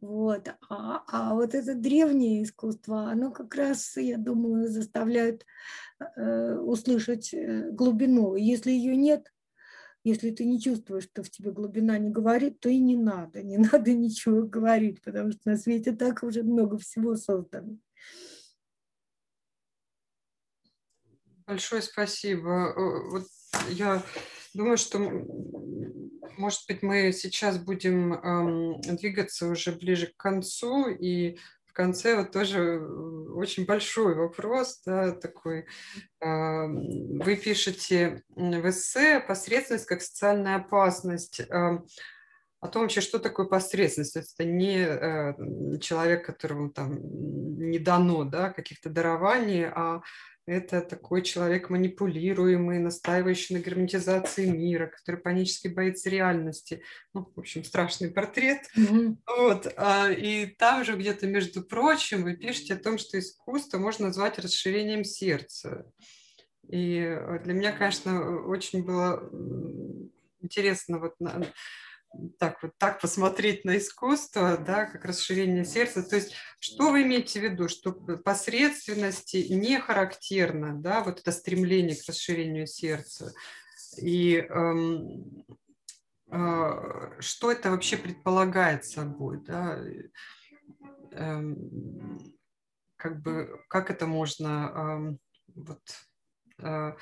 Вот. 0.02 0.50
А, 0.70 1.04
а 1.08 1.36
вот 1.36 1.54
это 1.54 1.76
древнее 1.76 2.44
искусство, 2.44 3.12
оно 3.12 3.32
как 3.32 3.54
раз, 3.54 3.96
я 3.98 4.18
думаю, 4.18 4.68
заставляет 4.68 5.46
э, 6.00 6.56
услышать 6.56 7.34
э, 7.34 7.70
глубину. 7.72 8.36
Если 8.36 8.72
ее 8.72 8.96
нет, 8.96 9.32
если 10.04 10.32
ты 10.32 10.46
не 10.46 10.60
чувствуешь, 10.60 11.04
что 11.04 11.22
в 11.22 11.30
тебе 11.30 11.52
глубина 11.52 12.00
не 12.00 12.10
говорит, 12.10 12.60
то 12.60 12.68
и 12.68 12.80
не 12.80 12.98
надо, 12.98 13.44
не 13.44 13.58
надо 13.72 13.94
ничего 13.94 14.42
говорить, 14.42 15.04
потому 15.04 15.32
что 15.32 15.42
на 15.46 15.58
свете 15.58 15.92
так 15.92 16.24
уже 16.24 16.42
много 16.42 16.80
всего 16.80 17.16
создано. 17.16 17.78
большое 21.52 21.82
спасибо. 21.82 22.74
Вот 23.12 23.28
я 23.70 24.02
думаю, 24.54 24.78
что, 24.78 24.98
может 26.38 26.62
быть, 26.68 26.82
мы 26.82 27.12
сейчас 27.12 27.58
будем 27.58 28.14
эм, 28.14 28.82
двигаться 28.82 29.48
уже 29.48 29.72
ближе 29.72 30.08
к 30.08 30.18
концу, 30.18 30.88
и 30.90 31.38
в 31.66 31.74
конце 31.74 32.18
вот 32.18 32.32
тоже 32.32 32.82
очень 33.34 33.66
большой 33.66 34.14
вопрос, 34.14 34.82
да, 34.86 35.12
такой. 35.12 35.66
Э, 36.20 36.68
вы 36.68 37.38
пишете 37.38 38.24
в 38.36 38.70
эссе 38.70 39.22
«Посредственность 39.22 39.86
как 39.86 40.02
социальная 40.02 40.58
опасность». 40.58 41.40
Э, 41.40 41.80
о 42.62 42.68
том 42.68 42.84
вообще, 42.84 43.02
что 43.02 43.18
такое 43.18 43.48
посредственность. 43.48 44.16
Это 44.16 44.46
не 44.46 44.78
э, 44.78 45.80
человек, 45.80 46.26
которому 46.26 46.70
там 46.70 46.94
не 47.58 47.80
дано 47.80 48.24
да, 48.24 48.52
каких-то 48.52 48.90
дарований, 48.90 49.66
а 49.66 50.04
это 50.46 50.82
такой 50.82 51.24
человек 51.24 51.72
манипулируемый, 51.72 52.78
настаивающий 52.78 53.56
на 53.56 53.62
герметизации 53.62 54.46
мира, 54.46 54.88
который 54.88 55.20
панически 55.20 55.70
боится 55.70 56.12
реальности. 56.12 56.84
Ну, 57.16 57.32
в 57.36 57.40
общем, 57.40 57.64
страшный 57.64 58.12
портрет. 58.12 58.60
Mm-hmm. 58.78 59.16
Вот. 59.38 59.74
А, 59.78 60.12
и 60.12 60.46
там 60.46 60.86
же 60.86 60.96
где-то, 60.98 61.26
между 61.26 61.64
прочим, 61.64 62.24
вы 62.24 62.36
пишете 62.36 62.76
о 62.76 62.80
том, 62.80 63.00
что 63.00 63.18
искусство 63.18 63.80
можно 63.80 64.08
назвать 64.08 64.38
расширением 64.38 65.04
сердца. 65.04 65.92
И 66.70 67.18
для 67.44 67.54
меня, 67.54 67.72
конечно, 67.72 68.46
очень 68.46 68.84
было 68.84 69.30
интересно 70.42 71.00
вот 71.00 71.16
так 72.40 72.62
вот 72.62 72.78
так 72.78 73.00
посмотреть 73.00 73.66
на 73.66 73.78
искусство, 73.78 74.58
да, 74.58 74.86
как 74.86 75.06
расширение 75.06 75.66
сердца. 75.66 76.04
То 76.04 76.16
есть, 76.18 76.34
что 76.60 76.92
вы 76.92 77.04
имеете 77.04 77.40
в 77.40 77.44
виду, 77.44 77.70
что 77.70 77.92
посредственности 77.92 79.48
не 79.50 79.80
характерно, 79.80 80.76
да, 80.76 81.02
вот 81.04 81.20
это 81.20 81.32
стремление 81.32 81.96
к 81.96 82.08
расширению 82.08 82.68
сердца, 82.68 83.34
и 83.98 84.36
эм, 84.38 85.46
э, 86.32 87.12
что 87.20 87.52
это 87.52 87.72
вообще 87.72 87.98
предполагает 87.98 88.86
собой, 88.86 89.42
да, 89.42 89.80
эм, 91.12 92.34
как 92.98 93.22
бы, 93.22 93.64
как 93.68 93.90
это 93.90 94.06
можно 94.06 94.72
эм, 94.76 95.20
вот 95.56 95.82
э, 96.60 96.94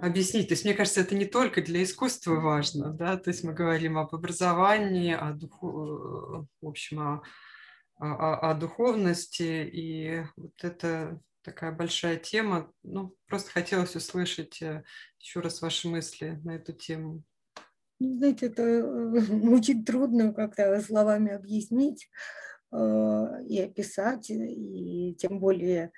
объяснить. 0.00 0.48
То 0.48 0.54
есть, 0.54 0.64
мне 0.64 0.74
кажется, 0.74 1.00
это 1.00 1.14
не 1.14 1.26
только 1.26 1.62
для 1.62 1.82
искусства 1.82 2.34
важно, 2.34 2.92
да, 2.92 3.16
то 3.16 3.30
есть 3.30 3.44
мы 3.44 3.52
говорим 3.52 3.98
об 3.98 4.14
образовании, 4.14 5.14
о 5.14 5.32
духу, 5.32 6.48
в 6.60 6.66
общем, 6.66 7.00
о, 7.00 7.22
о, 7.98 8.50
о 8.50 8.54
духовности, 8.54 9.68
и 9.72 10.24
вот 10.36 10.52
это 10.62 11.20
такая 11.42 11.72
большая 11.72 12.16
тема. 12.16 12.72
Ну, 12.82 13.14
просто 13.26 13.50
хотелось 13.50 13.96
услышать 13.96 14.62
э, 14.62 14.82
еще 15.18 15.40
раз 15.40 15.60
ваши 15.60 15.88
мысли 15.88 16.40
на 16.44 16.52
эту 16.52 16.72
тему. 16.72 17.22
Ну, 18.00 18.16
знаете, 18.16 18.46
это 18.46 18.62
э, 18.62 19.20
очень 19.48 19.84
трудно 19.84 20.32
как-то 20.32 20.80
словами 20.80 21.32
объяснить 21.32 22.08
э, 22.72 22.76
и 23.48 23.60
описать, 23.60 24.30
и 24.30 25.14
тем 25.18 25.38
более 25.38 25.92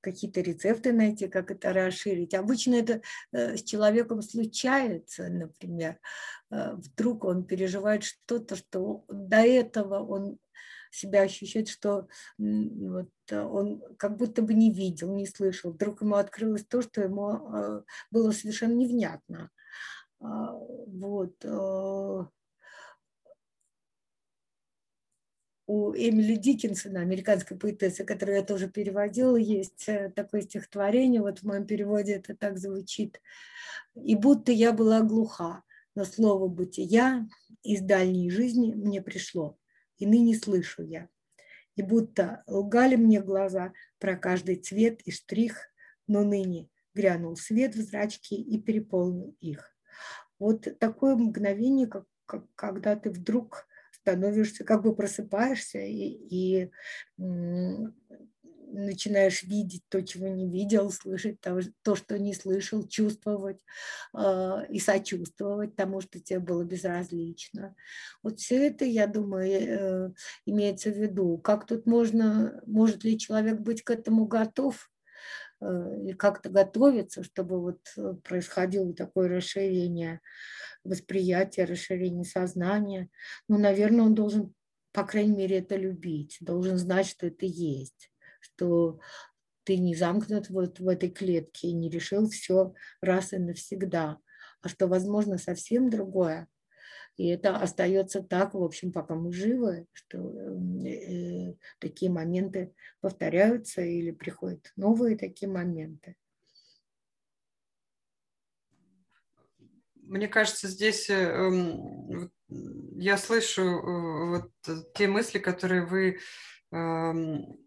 какие-то 0.00 0.40
рецепты 0.40 0.92
найти, 0.92 1.28
как 1.28 1.50
это 1.50 1.72
расширить. 1.72 2.34
Обычно 2.34 2.74
это 2.74 3.02
э, 3.32 3.56
с 3.56 3.62
человеком 3.62 4.22
случается, 4.22 5.28
например, 5.28 5.98
э, 6.50 6.72
вдруг 6.74 7.24
он 7.24 7.44
переживает 7.44 8.04
что-то, 8.04 8.56
что 8.56 9.04
до 9.08 9.38
этого 9.38 10.04
он 10.04 10.38
себя 10.90 11.22
ощущает, 11.22 11.68
что 11.68 12.08
вот, 12.38 13.10
он 13.30 13.82
как 13.96 14.16
будто 14.16 14.42
бы 14.42 14.54
не 14.54 14.72
видел, 14.72 15.14
не 15.14 15.26
слышал. 15.26 15.72
Вдруг 15.72 16.02
ему 16.02 16.16
открылось 16.16 16.64
то, 16.64 16.82
что 16.82 17.00
ему 17.00 17.32
э, 17.32 17.82
было 18.10 18.32
совершенно 18.32 18.74
невнятно. 18.74 19.50
А, 20.20 20.52
вот 20.52 21.36
у 25.70 25.94
Эмили 25.94 26.34
Диккенсона, 26.34 27.00
американской 27.00 27.56
поэтессы, 27.56 28.04
которую 28.04 28.38
я 28.38 28.42
тоже 28.42 28.68
переводила, 28.68 29.36
есть 29.36 29.88
э, 29.88 30.10
такое 30.16 30.40
стихотворение, 30.40 31.20
вот 31.20 31.38
в 31.38 31.42
моем 31.44 31.64
переводе 31.64 32.14
это 32.14 32.34
так 32.34 32.58
звучит. 32.58 33.20
«И 33.94 34.16
будто 34.16 34.50
я 34.50 34.72
была 34.72 35.00
глуха, 35.02 35.62
но 35.94 36.04
слово 36.04 36.48
«бытия» 36.48 37.28
из 37.62 37.82
дальней 37.82 38.30
жизни 38.30 38.74
мне 38.74 39.00
пришло, 39.00 39.56
и 39.98 40.06
ныне 40.06 40.34
слышу 40.34 40.82
я. 40.82 41.08
И 41.76 41.82
будто 41.82 42.42
лгали 42.48 42.96
мне 42.96 43.20
глаза 43.20 43.72
про 44.00 44.16
каждый 44.16 44.56
цвет 44.56 45.00
и 45.02 45.12
штрих, 45.12 45.72
но 46.08 46.24
ныне 46.24 46.68
грянул 46.94 47.36
свет 47.36 47.76
в 47.76 47.80
зрачки 47.80 48.34
и 48.34 48.60
переполнил 48.60 49.36
их. 49.38 49.72
Вот 50.40 50.66
такое 50.80 51.14
мгновение, 51.14 51.86
как, 51.86 52.06
как, 52.26 52.44
когда 52.56 52.96
ты 52.96 53.10
вдруг 53.10 53.68
становишься, 54.10 54.64
как 54.64 54.82
бы 54.82 54.94
просыпаешься 54.94 55.78
и, 55.78 56.66
и 56.66 56.70
начинаешь 58.72 59.42
видеть 59.42 59.82
то, 59.88 60.00
чего 60.02 60.28
не 60.28 60.48
видел, 60.48 60.90
слышать 60.90 61.40
то, 61.40 61.60
то 61.82 61.96
что 61.96 62.18
не 62.18 62.34
слышал, 62.34 62.86
чувствовать 62.86 63.58
э, 64.16 64.66
и 64.68 64.78
сочувствовать 64.78 65.76
тому, 65.76 66.00
что 66.00 66.20
тебе 66.20 66.40
было 66.40 66.64
безразлично. 66.64 67.74
Вот 68.22 68.38
все 68.38 68.68
это, 68.68 68.84
я 68.84 69.06
думаю, 69.06 69.50
э, 69.50 70.12
имеется 70.46 70.90
в 70.90 70.96
виду. 70.96 71.38
Как 71.38 71.66
тут 71.66 71.86
можно, 71.86 72.62
может 72.66 73.04
ли 73.04 73.18
человек 73.18 73.60
быть 73.60 73.82
к 73.82 73.90
этому 73.90 74.26
готов? 74.26 74.89
Э, 75.60 75.96
и 76.06 76.12
как-то 76.14 76.48
готовиться, 76.48 77.22
чтобы 77.22 77.60
вот 77.60 77.80
э, 77.96 78.14
происходило 78.24 78.94
такое 78.94 79.28
расширение 79.28 80.20
восприятия, 80.84 81.64
расширение 81.64 82.24
сознания. 82.24 83.10
Ну, 83.48 83.58
наверное, 83.58 84.06
он 84.06 84.14
должен, 84.14 84.54
по 84.92 85.04
крайней 85.04 85.36
мере, 85.36 85.58
это 85.58 85.76
любить, 85.76 86.38
должен 86.40 86.78
знать, 86.78 87.06
что 87.06 87.26
это 87.26 87.44
есть, 87.44 88.10
что 88.40 89.00
ты 89.64 89.76
не 89.76 89.94
замкнут 89.94 90.48
вот 90.48 90.80
в 90.80 90.88
этой 90.88 91.10
клетке 91.10 91.68
и 91.68 91.74
не 91.74 91.90
решил 91.90 92.28
все 92.30 92.72
раз 93.02 93.34
и 93.34 93.38
навсегда, 93.38 94.18
а 94.62 94.68
что, 94.68 94.86
возможно, 94.86 95.36
совсем 95.36 95.90
другое. 95.90 96.48
И 97.20 97.26
это 97.26 97.54
остается 97.54 98.22
так, 98.22 98.54
в 98.54 98.62
общем, 98.62 98.92
пока 98.92 99.14
мы 99.14 99.30
живы, 99.30 99.86
что 99.92 100.16
э, 100.86 101.54
такие 101.78 102.10
моменты 102.10 102.72
повторяются 103.02 103.82
или 103.82 104.10
приходят 104.10 104.72
новые 104.74 105.18
такие 105.18 105.52
моменты. 105.52 106.16
Мне 109.96 110.28
кажется, 110.28 110.66
здесь 110.66 111.10
э, 111.10 111.14
эм, 111.14 112.32
я 112.96 113.18
слышу 113.18 113.64
э, 113.64 114.28
вот 114.30 114.94
те 114.94 115.06
мысли, 115.06 115.40
которые 115.40 115.84
вы 115.84 116.20
эм, 116.72 117.58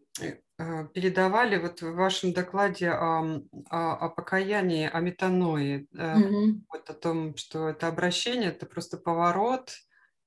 передавали 0.57 1.57
вот 1.57 1.81
в 1.81 1.93
вашем 1.93 2.33
докладе 2.33 2.91
о, 2.91 3.41
о, 3.69 3.93
о 3.95 4.09
покаянии, 4.09 4.89
о 4.91 4.99
метаное, 4.99 5.87
mm-hmm. 5.93 6.61
вот 6.69 6.89
о 6.89 6.93
том, 6.93 7.35
что 7.35 7.69
это 7.69 7.87
обращение, 7.87 8.49
это 8.49 8.65
просто 8.65 8.97
поворот 8.97 9.71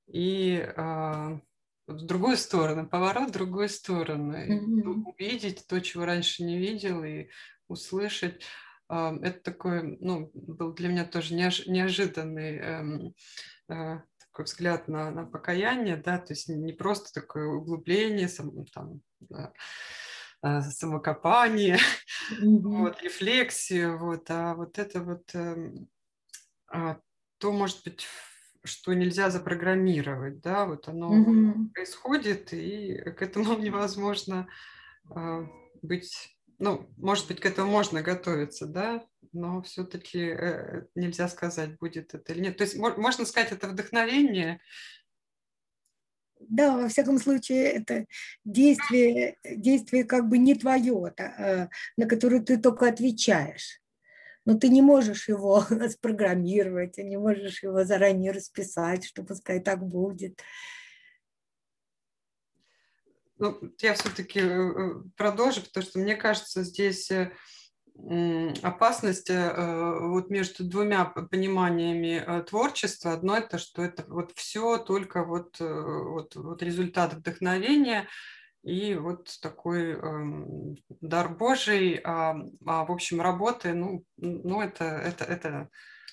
и 0.09 0.67
в 1.87 2.05
другую 2.05 2.37
сторону, 2.37 2.89
поворот 2.89 3.29
в 3.29 3.33
другую 3.33 3.69
сторону, 3.69 4.37
mm-hmm. 4.37 5.03
увидеть 5.05 5.67
то, 5.69 5.81
чего 5.81 6.05
раньше 6.05 6.43
не 6.43 6.59
видел, 6.59 7.05
и 7.05 7.29
услышать. 7.69 8.43
Это 8.89 9.41
такой, 9.43 9.97
ну, 10.01 10.31
был 10.35 10.73
для 10.73 10.89
меня 10.89 11.05
тоже 11.05 11.35
неожиданный 11.35 12.57
эм, 12.59 13.15
э, 13.69 14.01
такой 14.19 14.45
взгляд 14.45 14.87
на, 14.87 15.11
на 15.11 15.25
покаяние, 15.25 15.97
да, 15.97 16.19
то 16.19 16.35
есть 16.35 16.49
не 16.49 16.73
просто 16.73 17.13
такое 17.13 17.47
углубление, 17.49 18.29
сам, 18.29 18.65
там, 18.67 19.01
да, 19.19 19.53
э, 19.53 19.59
самокопание, 20.63 21.79
mm-hmm. 22.33 22.61
вот, 22.63 23.03
рефлексию, 23.03 23.99
вот, 23.99 24.31
а 24.31 24.55
вот 24.55 24.79
это 24.79 25.03
вот 25.03 25.35
эм, 25.35 25.89
а, 26.69 26.99
то, 27.39 27.53
может 27.53 27.85
быть, 27.85 28.07
что 28.65 28.95
нельзя 28.95 29.31
запрограммировать, 29.31 30.41
да, 30.41 30.67
вот 30.67 30.89
оно 30.89 31.15
mm-hmm. 31.15 31.73
происходит, 31.73 32.53
и 32.53 32.97
к 33.17 33.23
этому 33.23 33.55
невозможно 33.59 34.49
а, 35.11 35.47
быть 35.83 36.37
ну, 36.59 36.89
может 36.97 37.29
быть, 37.29 37.41
к 37.41 37.47
этому 37.47 37.71
можно 37.71 38.03
готовиться, 38.03 38.67
да, 38.67 39.05
но 39.33 39.63
все-таки 39.63 40.21
э, 40.21 40.87
нельзя 40.95 41.29
сказать, 41.29 41.79
будет 41.79 42.15
это 42.15 42.33
или 42.33 42.45
нет. 42.45 42.57
То 42.57 42.65
есть 42.65 42.77
можно 42.77 43.27
сказать, 43.27 43.53
это 43.53 43.69
вдохновение. 43.69 44.61
Да, 46.41 46.77
во 46.77 46.89
всяком 46.89 47.19
случае, 47.19 47.65
это 47.73 48.07
действие, 48.45 49.37
действие 49.45 50.05
как 50.05 50.29
бы 50.29 50.39
не 50.39 50.55
твое, 50.55 51.13
а, 51.19 51.69
на 51.97 52.07
которое 52.07 52.41
ты 52.41 52.59
только 52.59 52.89
отвечаешь. 52.89 53.81
Но 54.45 54.55
ты 54.55 54.69
не 54.69 54.81
можешь 54.81 55.29
его 55.29 55.61
спрограммировать, 55.91 56.99
не 56.99 57.17
можешь 57.17 57.63
его 57.63 57.85
заранее 57.85 58.33
расписать, 58.33 59.05
что 59.05 59.25
пускай 59.25 59.61
так 59.61 59.85
будет. 59.85 60.41
Ну, 63.39 63.61
я 63.81 63.95
все-таки 63.95 64.41
э, 64.41 64.45
э, 64.45 65.03
продолжу, 65.17 65.63
потому 65.63 65.85
что 65.85 65.99
мне 65.99 66.17
кажется, 66.17 66.63
здесь 66.63 67.11
э, 67.11 67.33
опасность 68.63 69.31
э, 69.31 69.99
вот 70.01 70.31
между 70.31 70.65
двумя 70.65 71.05
пониманиями 71.07 72.23
э, 72.25 72.43
творчества. 72.43 73.13
Одно 73.13 73.37
это, 73.37 73.59
что 73.59 73.83
это 73.83 74.05
вот 74.09 74.33
все 74.37 74.79
только 74.79 75.25
вот, 75.25 75.57
вот, 75.59 76.37
вот 76.37 76.63
результат 76.63 77.15
вдохновения 77.15 78.07
и 78.67 78.95
вот 78.97 79.31
такой 79.41 79.93
э, 79.93 80.77
дар 81.01 81.29
Божий, 81.29 82.01
а, 82.05 82.37
а 82.67 82.85
в 82.85 82.91
общем 82.91 83.21
работы, 83.21 83.75
ну, 83.75 84.05
ну 84.17 84.61
это, 84.61 84.85
это, 84.85 85.25
это 85.25 85.69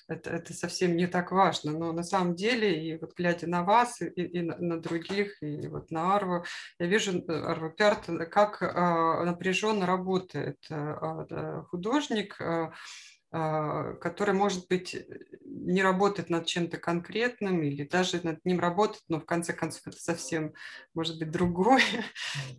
это, 0.08 0.30
это 0.30 0.52
совсем 0.52 0.96
не 0.96 1.06
так 1.06 1.32
важно. 1.32 1.72
Но 1.72 1.92
на 1.92 2.02
самом 2.02 2.34
деле, 2.34 2.84
и 2.84 2.96
вот 2.98 3.14
глядя 3.16 3.46
на 3.46 3.62
вас, 3.62 4.00
и, 4.00 4.06
и 4.06 4.42
на, 4.42 4.56
на 4.58 4.80
других, 4.80 5.42
и 5.42 5.66
вот 5.68 5.90
на 5.90 6.14
Арву, 6.14 6.44
я 6.78 6.86
вижу, 6.86 7.18
э, 7.18 7.32
Арву 7.32 7.70
Пярт, 7.70 8.06
как 8.30 8.62
а, 8.62 9.24
напряженно 9.24 9.86
работает 9.86 10.58
а, 10.70 11.62
художник, 11.64 12.38
который, 13.34 14.32
может 14.32 14.68
быть, 14.68 14.94
не 15.64 15.82
работает 15.82 16.30
над 16.30 16.46
чем-то 16.46 16.76
конкретным 16.76 17.62
или 17.62 17.84
даже 17.84 18.20
над 18.22 18.44
ним 18.44 18.60
работает, 18.60 19.02
но 19.08 19.18
в 19.18 19.24
конце 19.24 19.52
концов 19.52 19.82
это 19.86 19.96
совсем 19.96 20.52
может 20.94 21.18
быть 21.18 21.30
другое. 21.30 21.82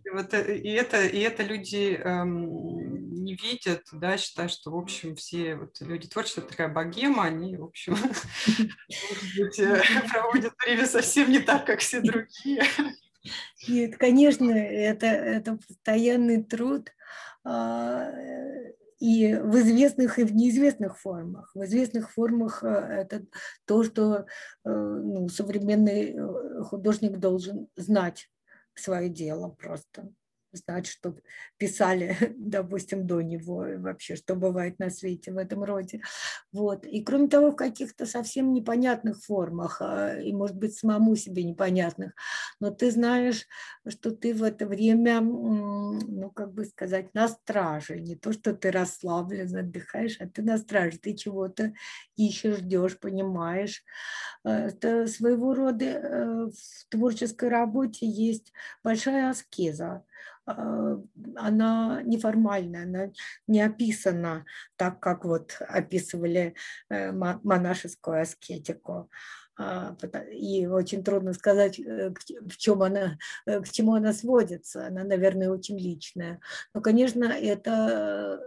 И, 0.04 0.10
вот, 0.10 0.34
э, 0.34 0.58
и, 0.58 0.70
это, 0.70 1.06
и 1.06 1.20
это 1.20 1.42
люди 1.42 1.94
эм, 1.94 3.24
не 3.24 3.36
видят, 3.36 3.84
да, 3.92 4.18
считают, 4.18 4.52
что, 4.52 4.70
в 4.70 4.76
общем, 4.76 5.14
все 5.16 5.56
вот 5.56 5.80
люди 5.80 6.08
творчества 6.08 6.42
такая 6.42 6.68
богема, 6.68 7.24
они, 7.24 7.56
в 7.56 7.64
общем, 7.64 7.96
э, 9.58 9.82
проводят 10.10 10.52
время 10.64 10.86
совсем 10.86 11.30
не 11.30 11.38
так, 11.38 11.66
как 11.66 11.80
все 11.80 12.00
другие. 12.00 12.64
Нет, 13.66 13.96
конечно, 13.96 14.50
это, 14.50 15.06
это 15.06 15.56
постоянный 15.56 16.42
труд 16.42 16.92
а, 17.44 18.10
и 18.98 19.34
в 19.34 19.56
известных, 19.58 20.18
и 20.18 20.24
в 20.24 20.34
неизвестных 20.34 20.98
формах. 20.98 21.50
В 21.54 21.64
известных 21.64 22.12
формах 22.12 22.64
э, 22.64 22.68
это 22.68 23.26
то, 23.66 23.84
что 23.84 24.16
э, 24.16 24.24
ну, 24.64 25.28
современный 25.28 26.14
э, 26.14 26.62
художник 26.62 27.18
должен 27.18 27.68
знать 27.76 28.30
свое 28.74 29.08
дело 29.08 29.50
просто 29.50 30.10
знать, 30.56 30.86
что 30.86 31.16
писали, 31.58 32.16
допустим, 32.36 33.06
до 33.06 33.20
него 33.20 33.66
вообще, 33.78 34.16
что 34.16 34.34
бывает 34.34 34.78
на 34.78 34.90
свете 34.90 35.32
в 35.32 35.38
этом 35.38 35.64
роде. 35.64 36.02
Вот. 36.52 36.86
И 36.86 37.02
кроме 37.02 37.28
того, 37.28 37.50
в 37.50 37.56
каких-то 37.56 38.06
совсем 38.06 38.52
непонятных 38.52 39.22
формах, 39.22 39.78
а, 39.80 40.18
и, 40.18 40.32
может 40.32 40.56
быть, 40.56 40.74
самому 40.74 41.16
себе 41.16 41.44
непонятных, 41.44 42.12
но 42.60 42.70
ты 42.70 42.90
знаешь, 42.90 43.46
что 43.88 44.10
ты 44.10 44.34
в 44.34 44.42
это 44.42 44.66
время, 44.66 45.20
ну, 45.20 46.30
как 46.30 46.52
бы 46.52 46.64
сказать, 46.64 47.14
на 47.14 47.28
страже, 47.28 48.00
не 48.00 48.16
то, 48.16 48.32
что 48.32 48.54
ты 48.54 48.70
расслаблен, 48.70 49.54
отдыхаешь, 49.54 50.18
а 50.20 50.26
ты 50.26 50.42
на 50.42 50.58
страже, 50.58 50.98
ты 50.98 51.14
чего-то 51.14 51.72
ищешь, 52.16 52.58
ждешь, 52.58 52.98
понимаешь. 52.98 53.84
А, 54.44 54.68
это 54.68 55.06
своего 55.06 55.54
рода 55.54 55.84
э, 55.84 56.46
в 56.46 56.88
творческой 56.88 57.48
работе 57.48 58.06
есть 58.06 58.52
большая 58.82 59.30
аскеза. 59.30 60.04
А, 60.46 60.98
она 61.36 62.02
неформальная, 62.04 62.84
она 62.84 63.12
не 63.46 63.60
описана 63.60 64.44
так, 64.76 65.00
как 65.00 65.24
вот 65.24 65.56
описывали 65.60 66.54
э, 66.88 67.12
монашескую 67.12 68.22
аскетику. 68.22 69.10
А, 69.58 69.96
и 70.32 70.66
очень 70.66 71.02
трудно 71.02 71.32
сказать, 71.32 71.80
э, 71.80 72.12
в 72.40 72.56
чем 72.56 72.82
она, 72.82 73.18
э, 73.46 73.60
к 73.60 73.68
чему 73.68 73.94
она 73.94 74.12
сводится. 74.12 74.86
Она, 74.86 75.02
наверное, 75.02 75.50
очень 75.50 75.78
личная. 75.78 76.40
Но, 76.74 76.80
конечно, 76.80 77.24
это 77.24 78.40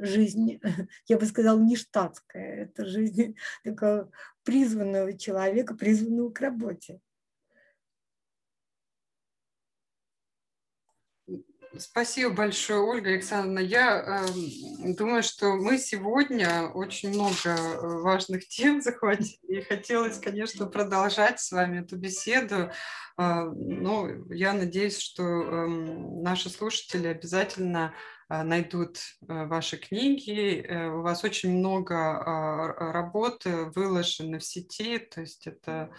жизнь, 0.00 0.60
я 1.06 1.18
бы 1.18 1.26
сказала, 1.26 1.58
не 1.58 1.76
штатская. 1.76 2.64
Это 2.64 2.86
жизнь 2.86 3.36
такого 3.62 4.10
призванного 4.42 5.18
человека, 5.18 5.74
призванного 5.74 6.30
к 6.30 6.40
работе. 6.40 7.00
Спасибо 11.78 12.32
большое, 12.32 12.80
Ольга 12.80 13.10
Александровна. 13.10 13.58
Я 13.58 14.24
э, 14.26 14.94
думаю, 14.94 15.22
что 15.22 15.56
мы 15.56 15.78
сегодня 15.78 16.68
очень 16.74 17.10
много 17.10 17.34
э, 17.44 18.00
важных 18.02 18.48
тем 18.48 18.80
захватили. 18.82 19.38
И 19.48 19.60
хотелось, 19.62 20.18
конечно, 20.18 20.66
продолжать 20.66 21.40
с 21.40 21.52
вами 21.52 21.80
эту 21.80 21.96
беседу. 21.96 22.70
Э, 23.18 23.44
но 23.44 24.08
я 24.30 24.52
надеюсь, 24.52 24.98
что 24.98 25.22
э, 25.22 25.66
наши 25.66 26.50
слушатели 26.50 27.08
обязательно 27.08 27.94
э, 28.28 28.42
найдут 28.42 28.98
э, 29.28 29.46
ваши 29.46 29.76
книги. 29.76 30.66
У 30.88 31.02
вас 31.02 31.24
очень 31.24 31.58
много 31.58 32.74
работы 32.92 33.66
выложено 33.74 34.38
в 34.38 34.44
сети, 34.44 34.98
то 34.98 35.20
есть 35.20 35.46
это 35.46 35.90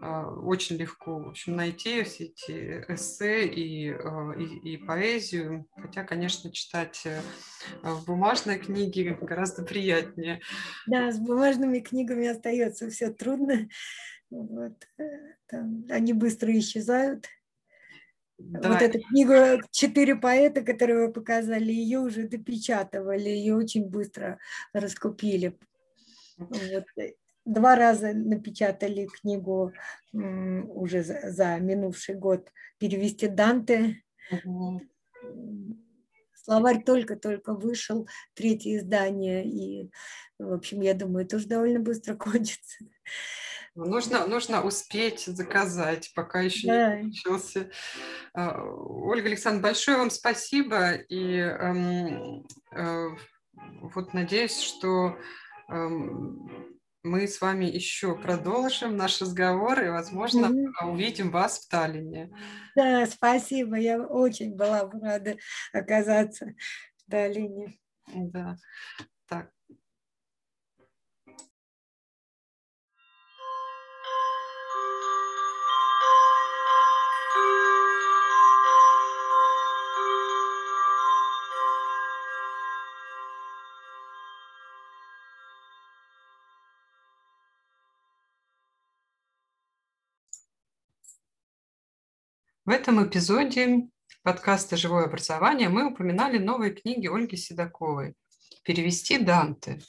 очень 0.00 0.76
легко 0.76 1.18
в 1.18 1.28
общем, 1.28 1.56
найти 1.56 2.02
все 2.04 2.24
эти 2.24 2.84
эссе 2.88 3.46
и, 3.46 3.90
а, 3.90 4.32
и, 4.38 4.74
и 4.74 4.76
поэзию, 4.76 5.66
хотя, 5.74 6.04
конечно, 6.04 6.52
читать 6.52 7.02
э, 7.04 7.20
в 7.82 8.04
бумажной 8.06 8.58
книге 8.58 9.14
гораздо 9.20 9.64
приятнее. 9.64 10.40
Да, 10.86 11.10
с 11.10 11.18
бумажными 11.18 11.80
книгами 11.80 12.28
остается 12.28 12.90
все 12.90 13.12
трудно. 13.12 13.68
Вот. 14.30 14.74
Э, 14.98 15.02
там, 15.48 15.84
они 15.90 16.12
быстро 16.12 16.56
исчезают. 16.56 17.26
Да. 18.38 18.72
Вот 18.72 18.82
эту 18.82 19.00
книгу 19.00 19.60
«Четыре 19.72 20.14
поэта», 20.14 20.62
которую 20.62 21.08
вы 21.08 21.12
показали, 21.12 21.72
ее 21.72 21.98
уже 21.98 22.28
допечатывали, 22.28 23.28
ее 23.28 23.56
очень 23.56 23.88
быстро 23.88 24.38
раскупили. 24.72 25.58
Вот 26.36 26.84
два 27.44 27.76
раза 27.76 28.12
напечатали 28.12 29.06
книгу 29.06 29.72
уже 30.12 31.02
за, 31.02 31.30
за 31.30 31.58
минувший 31.58 32.14
год 32.14 32.52
перевести 32.78 33.28
Данте. 33.28 34.02
Угу. 34.30 34.82
Словарь 36.48 36.82
только-только 36.82 37.52
вышел, 37.52 38.08
третье 38.32 38.78
издание, 38.78 39.46
и, 39.46 39.90
в 40.38 40.54
общем, 40.54 40.80
я 40.80 40.94
думаю, 40.94 41.26
это 41.26 41.36
уже 41.36 41.46
довольно 41.46 41.78
быстро 41.78 42.14
кончится. 42.16 42.78
Нужно, 43.74 44.26
нужно 44.26 44.64
успеть 44.64 45.20
заказать, 45.20 46.10
пока 46.14 46.40
еще 46.40 46.66
да. 46.66 46.96
не 46.96 47.02
получился. 47.02 47.70
А, 48.32 48.60
Ольга 48.64 49.28
Александровна, 49.28 49.68
большое 49.68 49.98
вам 49.98 50.10
спасибо. 50.10 50.94
И 50.94 51.36
эм, 51.36 52.46
э, 52.72 53.08
вот 53.94 54.14
надеюсь, 54.14 54.58
что 54.58 55.16
эм, 55.68 56.77
мы 57.08 57.26
с 57.26 57.40
вами 57.40 57.64
еще 57.64 58.16
продолжим 58.16 58.96
наш 58.96 59.20
разговор 59.20 59.82
и, 59.82 59.88
возможно, 59.88 60.46
mm-hmm. 60.46 60.90
увидим 60.90 61.30
вас 61.30 61.60
в 61.60 61.68
Таллине. 61.68 62.30
Да, 62.76 63.06
спасибо. 63.06 63.76
Я 63.76 64.00
очень 64.00 64.54
была 64.54 64.88
рада 65.02 65.36
оказаться 65.72 66.54
в 66.96 67.10
Таллине. 67.10 67.78
Да. 68.14 68.56
В 92.68 92.70
этом 92.70 93.02
эпизоде 93.02 93.88
подкаста 94.22 94.76
«Живое 94.76 95.06
образование» 95.06 95.70
мы 95.70 95.90
упоминали 95.90 96.36
новые 96.36 96.74
книги 96.74 97.06
Ольги 97.06 97.34
Седоковой 97.34 98.14
«Перевести 98.62 99.16
Данте», 99.16 99.80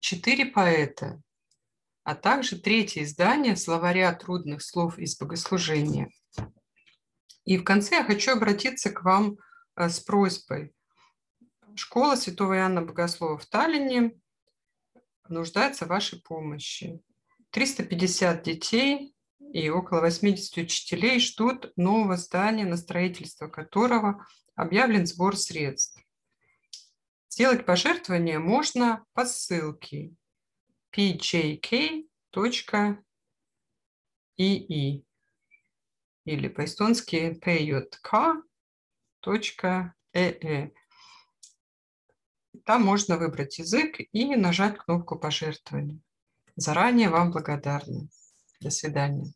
«Четыре 0.00 0.46
поэта», 0.46 1.20
а 2.02 2.14
также 2.14 2.58
третье 2.58 3.02
издание 3.02 3.56
словаря 3.56 4.14
трудных 4.14 4.62
слов 4.62 4.98
из 4.98 5.18
богослужения. 5.18 6.08
И 7.44 7.58
в 7.58 7.62
конце 7.62 7.96
я 7.96 8.04
хочу 8.04 8.32
обратиться 8.32 8.88
к 8.88 9.02
вам 9.02 9.36
э, 9.76 9.90
с 9.90 10.00
просьбой. 10.00 10.72
Школа 11.74 12.16
Святого 12.16 12.56
Иоанна 12.56 12.80
Богослова 12.80 13.36
в 13.36 13.44
Таллине 13.44 14.18
нуждается 15.28 15.84
в 15.84 15.88
вашей 15.88 16.22
помощи. 16.22 17.02
350 17.50 18.42
детей 18.42 19.14
и 19.52 19.68
около 19.68 20.00
80 20.00 20.56
учителей 20.56 21.20
ждут 21.20 21.76
нового 21.76 22.16
здания, 22.16 22.64
на 22.64 22.78
строительство 22.78 23.48
которого 23.48 24.26
объявлен 24.54 25.06
сбор 25.06 25.36
средств. 25.36 26.02
Сделать 27.28 27.66
пожертвование 27.66 28.38
можно 28.38 29.04
по 29.12 29.26
ссылке 29.26 30.14
pjk.ii 30.96 32.06
или 36.24 36.48
по-эстонски 36.48 37.38
pjk.ee. 39.22 40.72
Там 42.64 42.82
можно 42.84 43.18
выбрать 43.18 43.58
язык 43.58 43.96
и 44.12 44.36
нажать 44.36 44.78
кнопку 44.78 45.18
пожертвования. 45.18 46.00
Заранее 46.56 47.08
вам 47.10 47.32
благодарны. 47.32 48.08
До 48.62 48.70
свидания. 48.70 49.32